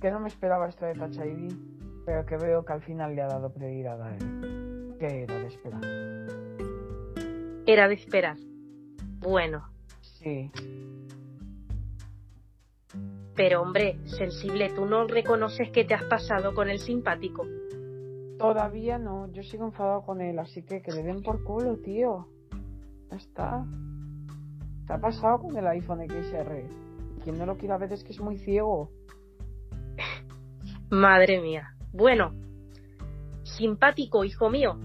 [0.00, 1.52] Que no me esperaba esto de Touch ID,
[2.06, 4.96] pero que veo que al final le ha dado prioridad a él.
[4.98, 5.80] Que era de esperar.
[7.66, 8.36] Era de esperar.
[9.20, 9.68] Bueno,
[10.00, 10.50] Sí,
[13.34, 17.44] pero hombre, sensible, ¿tú no reconoces que te has pasado con el simpático?
[18.38, 19.30] todavía no.
[19.32, 22.26] Yo sigo enfadado con él, así que que le den por culo, tío.
[23.10, 23.66] Ya está.
[24.86, 26.64] Se ha pasado con el iPhone XR.
[27.22, 28.90] Quien no lo quiera ver es que es muy ciego.
[30.90, 31.74] Madre mía.
[31.92, 32.34] Bueno,
[33.44, 34.78] simpático, hijo mío.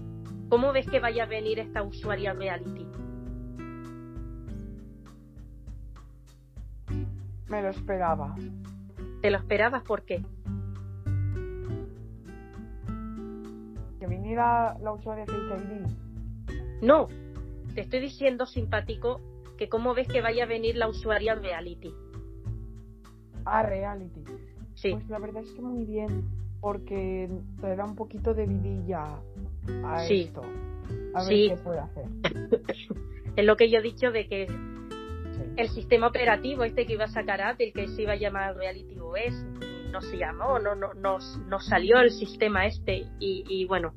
[0.48, 2.86] ¿Cómo ves que vaya a venir esta usuaria reality?
[7.48, 8.34] Me lo esperaba.
[9.20, 10.24] ¿Te lo esperabas por qué?
[13.98, 16.82] Que viniera la usuaria Face ID.
[16.82, 17.08] No,
[17.74, 19.20] te estoy diciendo, simpático,
[19.58, 21.92] que cómo ves que vaya a venir la usuaria reality.
[23.44, 24.24] a reality.
[24.86, 26.24] Sí, Pues la verdad es que muy bien,
[26.60, 27.28] porque
[27.60, 29.20] te da un poquito de vidilla
[29.84, 30.22] a Sí.
[30.22, 30.42] esto.
[31.14, 31.48] A ver Sí.
[31.50, 32.04] qué puede hacer.
[33.36, 34.46] es lo que yo he dicho de que
[35.56, 38.98] el sistema operativo este que iba a sacar Apple, que se iba a llamar Reality
[38.98, 39.44] OS,
[39.90, 43.94] no se llamó, no, no, no, no salió el sistema este y, y bueno,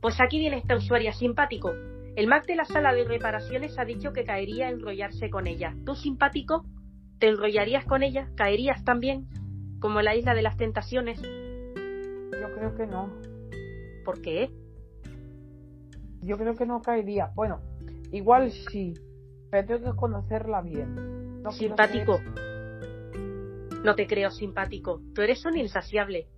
[0.00, 1.72] pues aquí viene esta usuaria simpático.
[2.16, 5.74] El Mac de la sala de reparaciones ha dicho que caería a enrollarse con ella.
[5.84, 6.64] ¿Tú simpático?
[7.18, 8.28] ¿Te enrollarías con ella?
[8.36, 9.26] ¿Caerías también?
[9.84, 11.20] Como la isla de las tentaciones.
[11.20, 13.10] Yo creo que no.
[14.02, 14.50] ¿Por qué?
[16.22, 17.32] Yo creo que no caería.
[17.34, 17.60] Bueno,
[18.10, 18.94] igual sí,
[19.50, 21.42] pero tengo que conocerla bien.
[21.42, 22.18] No simpático.
[23.84, 25.02] No te creo simpático.
[25.14, 26.28] Tú eres un insaciable.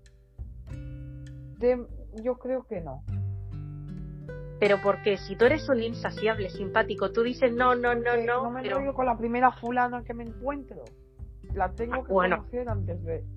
[1.61, 1.87] de-
[2.25, 3.05] Yo creo que no.
[4.59, 8.43] Pero porque si tú eres un insaciable simpático, tú dices no, no, no, Que no,
[8.43, 10.83] no me pero con la primera fulana que me encuentro.
[11.55, 12.39] La tengo Ah, que bueno.
[12.39, 13.36] conocer antes de.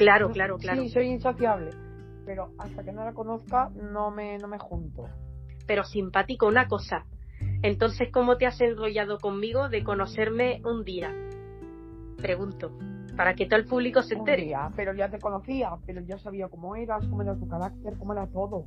[0.00, 0.82] Claro, No, claro, claro.
[0.82, 1.70] Sí, soy insaciable.
[2.26, 5.04] Pero hasta que no la conozca, no me, no me junto.
[5.66, 7.04] Pero simpático, una cosa.
[7.62, 11.12] Entonces, ¿cómo te has enrollado conmigo de conocerme un día?
[12.16, 12.72] Pregunto,
[13.16, 14.44] para que todo el público se Un entere.
[14.44, 18.12] día, pero ya te conocía, pero ya sabía cómo eras, cómo era tu carácter, cómo
[18.12, 18.64] era todo.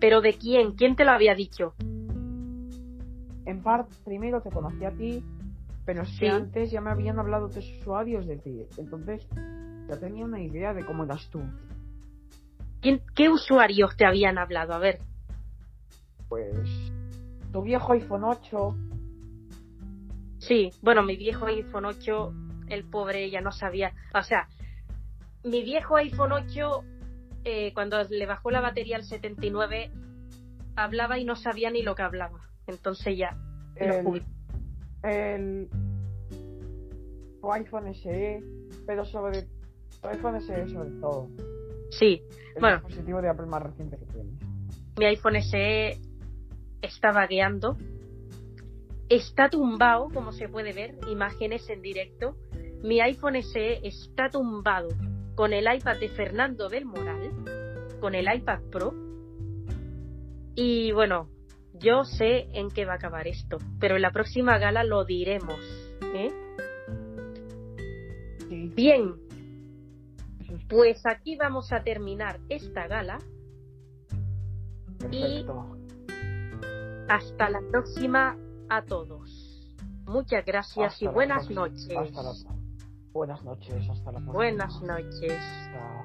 [0.00, 0.72] ¿Pero de quién?
[0.72, 1.74] ¿Quién te lo había dicho?
[3.46, 5.24] En parte, primero te conocí a ti,
[5.84, 6.26] pero es que Sí.
[6.26, 8.66] antes ya me habían hablado de usuarios de ti.
[8.78, 9.26] Entonces,
[9.90, 11.42] ya tenía una idea de cómo eras tú.
[12.80, 14.72] ¿Quién- ¿Qué usuarios te habían hablado?
[14.74, 14.98] A ver,
[16.28, 16.68] Pues,
[17.52, 18.76] tu viejo iPhone 8,
[20.38, 22.32] sí, bueno, mi viejo iPhone 8,
[22.68, 23.92] el pobre ya no sabía.
[24.14, 24.46] O sea,
[25.42, 26.84] mi viejo iPhone 8,
[27.42, 29.90] eh, cuando le bajó la batería al 79,
[30.76, 32.38] hablaba y no sabía ni lo que hablaba.
[32.68, 33.36] Entonces ya,
[33.74, 34.22] el,
[35.02, 35.68] el,
[37.42, 38.40] iPhone SE,
[38.86, 39.48] pero sobre
[40.00, 41.28] tu iPhone SE sobre todo.
[41.90, 42.22] Sí,
[42.54, 42.76] El Bueno.
[42.78, 44.34] dispositivo de Apple más reciente que tienes.
[44.98, 45.98] mi iPhone SE
[46.82, 47.76] está vagueando.
[49.08, 52.36] Está tumbado, como se puede ver, imágenes en directo.
[52.82, 54.88] Mi iPhone SE está tumbado
[55.34, 57.32] con el iPad de Fernando del Moral,
[58.00, 58.94] con el iPad Pro.
[60.54, 61.28] Y bueno,
[61.74, 65.58] yo sé en qué va a acabar esto, pero en la próxima gala lo diremos.
[66.14, 66.30] ¿eh?
[68.48, 69.14] Sí, Bien,
[70.68, 73.18] pues aquí vamos a terminar esta gala.
[74.98, 75.76] perfecto.
[77.08, 78.36] Hasta la próxima
[78.68, 79.76] a todos.
[80.06, 81.68] Muchas gracias Hasta y buenas próxima.
[81.68, 81.96] noches.
[81.96, 82.54] Hasta la,
[83.12, 84.32] buenas noches, hasta la próxima.
[84.32, 85.38] Buenas noches.
[85.72, 86.02] Chao.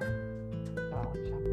[0.90, 1.45] Chao, chao.